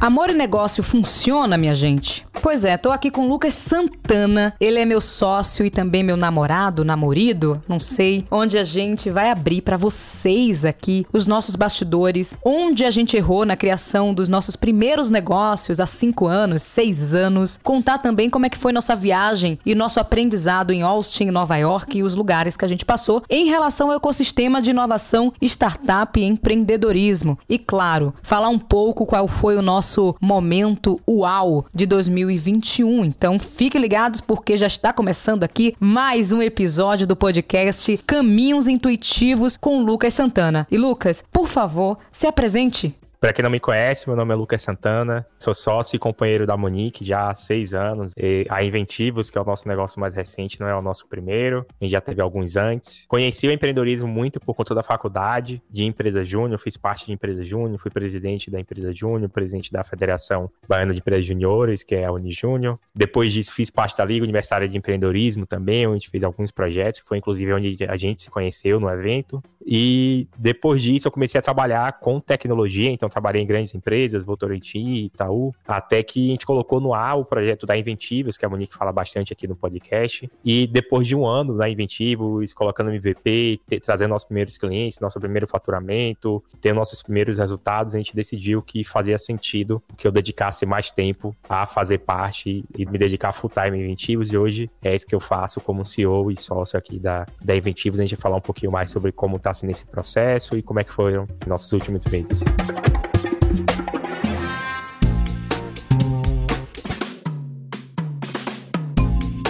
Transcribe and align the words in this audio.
Amor 0.00 0.30
e 0.30 0.32
negócio 0.32 0.82
funciona, 0.82 1.58
minha 1.58 1.74
gente? 1.74 2.26
Pois 2.42 2.64
é, 2.64 2.78
tô 2.78 2.90
aqui 2.90 3.10
com 3.10 3.26
o 3.26 3.28
Lucas 3.28 3.52
Santana. 3.52 4.54
Ele 4.58 4.78
é 4.78 4.86
meu 4.86 4.98
sócio 4.98 5.66
e 5.66 5.68
também 5.68 6.02
meu 6.02 6.16
namorado, 6.16 6.86
namorido, 6.86 7.60
não 7.68 7.78
sei, 7.78 8.24
onde 8.30 8.56
a 8.56 8.64
gente 8.64 9.10
vai 9.10 9.30
abrir 9.30 9.60
para 9.60 9.76
vocês 9.76 10.64
aqui 10.64 11.06
os 11.12 11.26
nossos 11.26 11.54
bastidores, 11.54 12.34
onde 12.42 12.86
a 12.86 12.90
gente 12.90 13.14
errou 13.14 13.44
na 13.44 13.56
criação 13.56 14.14
dos 14.14 14.30
nossos 14.30 14.56
primeiros 14.56 15.10
negócios 15.10 15.80
há 15.80 15.86
cinco 15.86 16.26
anos, 16.26 16.62
seis 16.62 17.12
anos, 17.12 17.60
contar 17.62 17.98
também 17.98 18.30
como 18.30 18.46
é 18.46 18.48
que 18.48 18.56
foi 18.56 18.72
nossa 18.72 18.96
viagem 18.96 19.58
e 19.66 19.74
nosso 19.74 20.00
aprendizado 20.00 20.72
em 20.72 20.80
Austin, 20.80 21.26
Nova 21.26 21.58
York 21.58 21.98
e 21.98 22.02
os 22.02 22.14
lugares 22.14 22.56
que 22.56 22.64
a 22.64 22.68
gente 22.68 22.86
passou 22.86 23.22
em 23.28 23.50
relação 23.50 23.90
ao 23.90 23.96
ecossistema 23.98 24.62
de 24.62 24.70
inovação, 24.70 25.30
startup 25.42 26.18
e 26.18 26.24
empreendedorismo. 26.24 27.38
E 27.46 27.58
claro, 27.58 28.14
falar 28.22 28.48
um 28.48 28.58
pouco 28.58 29.04
qual 29.04 29.28
foi 29.28 29.58
o 29.58 29.62
nosso 29.62 29.89
nosso 29.90 30.14
momento 30.20 31.00
UAU 31.04 31.66
de 31.74 31.84
2021. 31.84 33.04
Então 33.04 33.38
fiquem 33.40 33.80
ligados 33.80 34.20
porque 34.20 34.56
já 34.56 34.68
está 34.68 34.92
começando 34.92 35.42
aqui 35.42 35.74
mais 35.80 36.30
um 36.30 36.40
episódio 36.40 37.08
do 37.08 37.16
podcast 37.16 37.98
Caminhos 38.06 38.68
Intuitivos 38.68 39.56
com 39.56 39.82
Lucas 39.82 40.14
Santana. 40.14 40.66
E 40.70 40.78
Lucas, 40.78 41.24
por 41.32 41.48
favor, 41.48 41.98
se 42.12 42.28
apresente. 42.28 42.94
Para 43.20 43.34
quem 43.34 43.42
não 43.42 43.50
me 43.50 43.60
conhece, 43.60 44.08
meu 44.08 44.16
nome 44.16 44.32
é 44.32 44.34
Lucas 44.34 44.62
Santana, 44.62 45.26
sou 45.38 45.52
sócio 45.52 45.94
e 45.94 45.98
companheiro 45.98 46.46
da 46.46 46.56
Monique 46.56 47.04
já 47.04 47.28
há 47.28 47.34
seis 47.34 47.74
anos. 47.74 48.14
E 48.16 48.46
a 48.48 48.64
Inventivos, 48.64 49.28
que 49.28 49.36
é 49.36 49.40
o 49.42 49.44
nosso 49.44 49.68
negócio 49.68 50.00
mais 50.00 50.14
recente, 50.14 50.58
não 50.58 50.66
é 50.66 50.74
o 50.74 50.80
nosso 50.80 51.06
primeiro, 51.06 51.66
a 51.78 51.84
gente 51.84 51.92
já 51.92 52.00
teve 52.00 52.22
alguns 52.22 52.56
antes. 52.56 53.04
Conheci 53.06 53.46
o 53.46 53.52
empreendedorismo 53.52 54.08
muito 54.08 54.40
por 54.40 54.54
conta 54.54 54.74
da 54.74 54.82
faculdade 54.82 55.62
de 55.68 55.84
empresa 55.84 56.24
júnior, 56.24 56.58
fiz 56.58 56.78
parte 56.78 57.04
de 57.04 57.12
empresa 57.12 57.44
júnior, 57.44 57.78
fui 57.78 57.90
presidente 57.90 58.50
da 58.50 58.58
empresa 58.58 58.90
júnior, 58.90 59.28
presidente 59.28 59.70
da 59.70 59.84
Federação 59.84 60.50
Baiana 60.66 60.94
de 60.94 61.00
Empresas 61.00 61.26
Juniores, 61.26 61.82
que 61.82 61.94
é 61.94 62.06
a 62.06 62.12
Unijúnior. 62.12 62.78
Depois 62.94 63.34
disso, 63.34 63.52
fiz 63.52 63.68
parte 63.68 63.98
da 63.98 64.04
Liga 64.06 64.24
Universitária 64.24 64.66
de 64.66 64.78
Empreendedorismo 64.78 65.44
também, 65.44 65.86
onde 65.86 66.08
fez 66.08 66.24
alguns 66.24 66.50
projetos, 66.50 67.00
que 67.00 67.06
foi 67.06 67.18
inclusive 67.18 67.52
onde 67.52 67.76
a 67.86 67.98
gente 67.98 68.22
se 68.22 68.30
conheceu 68.30 68.80
no 68.80 68.88
evento. 68.88 69.42
E 69.66 70.26
depois 70.38 70.82
disso, 70.82 71.08
eu 71.08 71.12
comecei 71.12 71.38
a 71.38 71.42
trabalhar 71.42 71.98
com 72.00 72.18
tecnologia, 72.20 72.90
então 72.90 73.08
trabalhei 73.08 73.42
em 73.42 73.46
grandes 73.46 73.74
empresas, 73.74 74.24
Votorantim, 74.24 75.04
Itaú, 75.04 75.54
até 75.66 76.02
que 76.02 76.28
a 76.28 76.32
gente 76.32 76.46
colocou 76.46 76.80
no 76.80 76.94
ar 76.94 77.18
o 77.18 77.24
projeto 77.24 77.66
da 77.66 77.76
Inventivos, 77.76 78.36
que 78.36 78.44
a 78.44 78.48
Monique 78.48 78.74
fala 78.74 78.92
bastante 78.92 79.32
aqui 79.32 79.46
no 79.46 79.56
podcast. 79.56 80.30
E 80.44 80.66
depois 80.66 81.06
de 81.06 81.14
um 81.14 81.26
ano 81.26 81.54
na 81.54 81.68
Inventivos, 81.68 82.52
colocando 82.52 82.90
MVP, 82.90 83.60
trazendo 83.84 84.10
nossos 84.10 84.26
primeiros 84.26 84.56
clientes, 84.56 84.98
nosso 84.98 85.20
primeiro 85.20 85.46
faturamento, 85.46 86.42
tendo 86.60 86.76
nossos 86.76 87.02
primeiros 87.02 87.38
resultados, 87.38 87.94
a 87.94 87.98
gente 87.98 88.14
decidiu 88.14 88.62
que 88.62 88.82
fazia 88.84 89.18
sentido 89.18 89.82
que 89.96 90.06
eu 90.06 90.12
dedicasse 90.12 90.64
mais 90.64 90.90
tempo 90.90 91.34
a 91.48 91.66
fazer 91.66 91.98
parte 91.98 92.64
e 92.76 92.86
me 92.86 92.98
dedicar 92.98 93.32
full 93.32 93.50
time 93.50 93.78
em 93.78 93.84
Inventivos. 93.84 94.32
E 94.32 94.36
hoje 94.36 94.70
é 94.82 94.94
isso 94.94 95.06
que 95.06 95.14
eu 95.14 95.20
faço 95.20 95.60
como 95.60 95.84
CEO 95.84 96.30
e 96.30 96.36
sócio 96.36 96.78
aqui 96.78 96.98
da, 96.98 97.26
da 97.42 97.56
Inventivos. 97.56 97.98
A 97.98 98.02
gente 98.02 98.14
vai 98.16 98.22
falar 98.22 98.36
um 98.36 98.42
pouquinho 98.42 98.72
mais 98.72 98.90
sobre 98.90 99.12
como 99.12 99.38
está 99.50 99.54
sendo 99.54 99.70
esse 99.70 99.84
processo 99.84 100.56
e 100.56 100.62
como 100.62 100.80
é 100.80 100.84
que 100.84 100.92
foram 100.92 101.26
nossos 101.46 101.72
últimos 101.72 102.04
meses. 102.06 102.40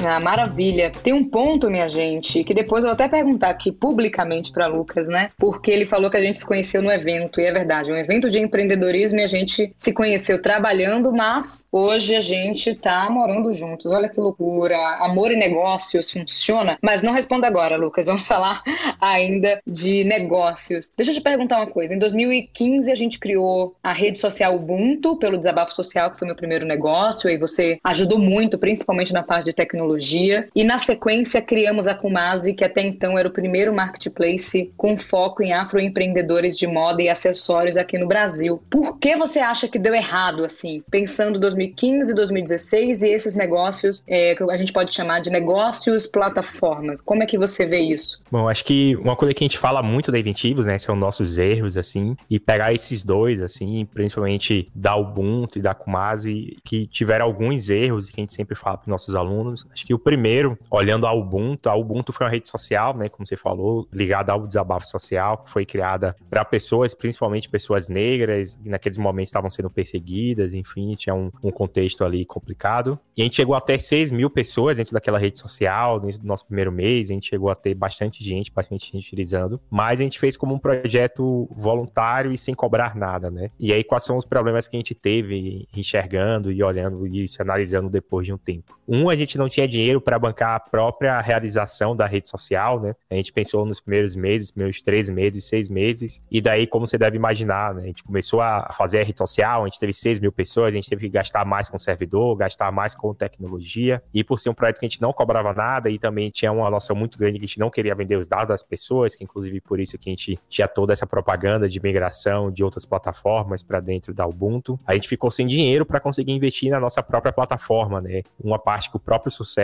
Ah, 0.03 0.19
maravilha. 0.19 0.91
Tem 0.91 1.13
um 1.13 1.23
ponto, 1.23 1.71
minha 1.71 1.89
gente, 1.89 2.43
que 2.43 2.55
depois 2.55 2.85
eu 2.85 2.89
vou 2.89 2.95
até 2.95 3.07
perguntar 3.07 3.51
aqui 3.51 3.71
publicamente 3.71 4.51
para 4.51 4.67
Lucas, 4.67 5.09
né? 5.09 5.31
Porque 5.37 5.71
ele 5.71 5.85
falou 5.85 6.11
que 6.11 6.17
a 6.17 6.23
gente 6.23 6.39
se 6.39 6.47
conheceu 6.47 6.81
no 6.81 6.91
evento, 6.91 7.39
e 7.39 7.45
é 7.45 7.53
verdade, 7.53 7.93
um 7.93 7.97
evento 7.97 8.31
de 8.31 8.39
empreendedorismo 8.39 9.21
e 9.21 9.23
a 9.23 9.27
gente 9.27 9.75
se 9.77 9.93
conheceu 9.93 10.41
trabalhando, 10.41 11.13
mas 11.13 11.67
hoje 11.71 12.17
a 12.17 12.21
gente 12.21 12.75
tá 12.75 13.11
morando 13.11 13.53
juntos. 13.53 13.93
Olha 13.93 14.09
que 14.09 14.19
loucura. 14.19 14.77
Amor 15.01 15.33
e 15.33 15.37
negócios 15.37 16.11
funciona? 16.11 16.79
Mas 16.81 17.03
não 17.03 17.13
responda 17.13 17.47
agora, 17.47 17.77
Lucas. 17.77 18.07
Vamos 18.07 18.23
falar 18.27 18.63
ainda 18.99 19.61
de 19.67 20.05
negócios. 20.05 20.91
Deixa 20.97 21.13
eu 21.13 21.17
te 21.17 21.21
perguntar 21.21 21.59
uma 21.59 21.67
coisa. 21.67 21.95
Em 21.95 21.99
2015 21.99 22.91
a 22.91 22.97
gente 22.97 23.19
criou 23.19 23.75
a 23.83 23.93
rede 23.93 24.19
social 24.19 24.57
Ubuntu 24.57 25.17
pelo 25.17 25.37
Desabafo 25.37 25.75
Social, 25.75 26.11
que 26.11 26.19
foi 26.19 26.27
meu 26.27 26.37
primeiro 26.37 26.65
negócio, 26.65 27.29
e 27.29 27.37
você 27.37 27.79
ajudou 27.85 28.19
muito, 28.19 28.57
principalmente 28.57 29.13
na 29.13 29.23
parte 29.23 29.45
de 29.45 29.53
tecnologia 29.53 29.90
tecnologia 29.91 30.49
e 30.55 30.65
na 30.65 30.79
sequência 30.79 31.41
criamos 31.41 31.89
a 31.89 31.95
Kumasi, 31.95 32.55
que 32.55 32.65
até 32.65 32.83
então 32.83 33.19
era 33.19 33.27
o 33.27 33.31
primeiro 33.31 33.75
marketplace 33.75 34.73
com 34.77 34.97
foco 34.97 35.43
em 35.43 35.53
afroempreendedores 35.53 36.57
de 36.57 36.67
moda 36.67 37.03
e 37.03 37.09
acessórios 37.09 37.77
aqui 37.77 37.99
no 37.99 38.07
Brasil. 38.07 38.63
Por 38.71 38.99
que 38.99 39.17
você 39.17 39.41
acha 39.41 39.69
que 39.69 39.79
deu 39.79 39.95
errado 39.95 40.45
assim, 40.45 40.83
pensando 40.91 41.41
2015, 41.41 42.15
2016 42.15 43.03
e 43.03 43.09
esses 43.09 43.35
negócios 43.35 44.03
é, 44.07 44.35
que 44.35 44.43
a 44.45 44.57
gente 44.57 44.73
pode 44.73 44.95
chamar 44.95 45.21
de 45.21 45.31
negócios 45.31 46.07
plataformas? 46.07 47.01
Como 47.01 47.23
é 47.23 47.27
que 47.27 47.39
você 47.39 47.67
vê 47.67 47.81
isso? 47.81 48.21
Bom, 48.31 48.49
acho 48.49 48.65
que 48.65 48.97
uma 48.97 49.17
coisa 49.17 49.35
que 49.35 49.43
a 49.43 49.47
gente 49.47 49.59
fala 49.59 49.83
muito 49.83 50.13
da 50.13 50.21
Inventivos, 50.21 50.67
né, 50.67 50.79
são 50.79 50.95
nossos 50.95 51.39
erros 51.39 51.77
assim, 51.77 52.17
e 52.29 52.39
pegar 52.39 52.75
esses 52.75 53.03
dois 53.03 53.41
assim, 53.41 53.87
principalmente 53.87 54.71
da 54.75 54.95
Ubuntu 54.97 55.59
e 55.59 55.63
da 55.63 55.75
Kumasi, 55.75 56.59
que 56.65 56.87
tiveram 56.87 57.25
alguns 57.25 57.69
erros 57.69 58.11
que 58.11 58.21
a 58.21 58.23
gente 58.23 58.35
sempre 58.35 58.55
fala 58.55 58.77
para 58.77 58.91
nossos 58.91 59.15
alunos, 59.15 59.67
Acho 59.81 59.87
que 59.87 59.95
o 59.95 59.99
primeiro, 59.99 60.59
olhando 60.71 61.07
a 61.07 61.13
Ubuntu, 61.13 61.71
a 61.71 61.75
Ubuntu 61.75 62.13
foi 62.13 62.27
uma 62.27 62.31
rede 62.31 62.47
social, 62.49 62.95
né, 62.95 63.09
como 63.09 63.27
você 63.27 63.35
falou, 63.35 63.89
ligada 63.91 64.31
ao 64.31 64.47
desabafo 64.47 64.87
social, 64.87 65.39
que 65.39 65.51
foi 65.51 65.65
criada 65.65 66.15
para 66.29 66.45
pessoas, 66.45 66.93
principalmente 66.93 67.49
pessoas 67.49 67.89
negras, 67.89 68.57
que 68.63 68.69
naqueles 68.69 68.99
momentos 68.99 69.31
estavam 69.31 69.49
sendo 69.49 69.71
perseguidas, 69.71 70.53
enfim, 70.53 70.95
tinha 70.97 71.15
um, 71.15 71.31
um, 71.43 71.51
contexto 71.51 72.05
ali 72.05 72.27
complicado. 72.27 72.99
E 73.17 73.23
a 73.23 73.25
gente 73.25 73.37
chegou 73.37 73.55
até 73.55 73.79
6 73.79 74.11
mil 74.11 74.29
pessoas 74.29 74.77
dentro 74.77 74.93
daquela 74.93 75.19
rede 75.19 75.39
social, 75.39 75.99
dentro 75.99 76.19
do 76.21 76.27
nosso 76.27 76.45
primeiro 76.45 76.71
mês, 76.71 77.09
a 77.09 77.15
gente 77.15 77.31
chegou 77.31 77.49
a 77.49 77.55
ter 77.55 77.73
bastante 77.73 78.23
gente, 78.23 78.53
bastante 78.53 78.93
gente 78.93 79.07
utilizando, 79.07 79.59
mas 79.71 79.99
a 79.99 80.03
gente 80.03 80.19
fez 80.19 80.37
como 80.37 80.55
um 80.55 80.59
projeto 80.59 81.49
voluntário 81.57 82.33
e 82.33 82.37
sem 82.37 82.53
cobrar 82.53 82.95
nada, 82.95 83.31
né? 83.31 83.51
E 83.59 83.73
aí, 83.73 83.83
quais 83.83 84.05
são 84.05 84.19
os 84.19 84.27
problemas 84.27 84.69
que 84.69 84.77
a 84.77 84.79
gente 84.79 84.95
teve 84.95 85.67
enxergando 85.75 86.53
e 86.53 86.63
olhando 86.63 87.07
isso, 87.07 87.41
analisando 87.41 87.89
depois 87.89 88.27
de 88.27 88.33
um 88.35 88.39
tempo? 88.39 88.79
Um, 88.87 89.09
a 89.09 89.15
gente 89.15 89.39
não 89.39 89.49
tinha 89.49 89.70
dinheiro 89.71 90.01
para 90.01 90.19
bancar 90.19 90.57
a 90.57 90.61
própria 90.61 91.21
realização 91.21 91.97
da 91.97 92.07
rede 92.07 92.29
social, 92.29 92.81
né? 92.81 92.95
A 93.09 93.15
gente 93.15 93.33
pensou 93.33 93.65
nos 93.65 93.81
primeiros 93.81 94.15
meses, 94.17 94.51
primeiros 94.51 94.83
três 94.83 95.09
meses, 95.09 95.45
seis 95.45 95.69
meses, 95.69 96.21
e 96.31 96.41
daí, 96.41 96.67
como 96.67 96.87
você 96.87 96.99
deve 96.99 97.17
imaginar, 97.17 97.75
né? 97.75 97.85
A 97.85 97.87
gente 97.87 98.05
começou 98.05 98.41
a 98.41 98.71
fazer 98.73 99.01
a 99.01 99.05
rede 99.05 99.19
social, 99.19 99.63
a 99.63 99.67
gente 99.67 99.79
teve 99.79 99.93
seis 99.93 100.19
mil 100.19 100.33
pessoas, 100.33 100.75
a 100.75 100.77
gente 100.77 100.89
teve 100.89 101.07
que 101.07 101.09
gastar 101.09 101.45
mais 101.45 101.69
com 101.69 101.79
servidor, 101.79 102.37
gastar 102.37 102.71
mais 102.73 102.95
com 102.95 103.15
tecnologia, 103.15 104.03
e 104.13 104.25
por 104.25 104.39
ser 104.39 104.51
um 104.51 104.55
projeto 104.55 104.81
que 104.81 104.87
a 104.87 104.89
gente 104.89 105.01
não 105.01 105.13
cobrava 105.13 105.53
nada 105.53 105.89
e 105.89 105.99
também 105.99 106.31
tinha 106.31 106.53
uma 106.53 106.69
noção 106.71 106.97
muito 106.97 107.19
grande 107.19 107.39
que 107.39 107.45
a 107.45 107.49
gente 107.49 107.59
não 107.59 107.71
queria 107.71 107.95
vender 107.95 108.17
os 108.17 108.27
dados 108.27 108.49
das 108.49 108.63
pessoas, 108.63 109.15
que 109.15 109.25
inclusive 109.25 109.61
por 109.61 109.79
isso 109.79 109.99
que 109.99 110.11
a 110.11 110.13
gente 110.13 110.39
tinha 110.49 110.67
toda 110.67 110.93
essa 110.93 111.07
propaganda 111.07 111.69
de 111.69 111.81
migração 111.81 112.51
de 112.51 112.65
outras 112.65 112.85
plataformas 112.85 113.63
para 113.63 113.81
dentro 113.81 114.13
da 114.13 114.27
Ubuntu, 114.27 114.79
a 114.87 114.95
gente 114.95 115.09
ficou 115.09 115.31
sem 115.31 115.47
dinheiro 115.47 115.87
para 115.87 116.01
conseguir 116.01 116.33
investir 116.33 116.71
na 116.71 116.81
nossa 116.81 117.03
própria 117.03 117.33
plataforma, 117.33 118.01
né? 118.01 118.23
Uma 118.43 118.59
parte 118.59 118.91
que 118.91 118.97
o 118.97 119.01
próprio 119.01 119.31
sucesso 119.31 119.60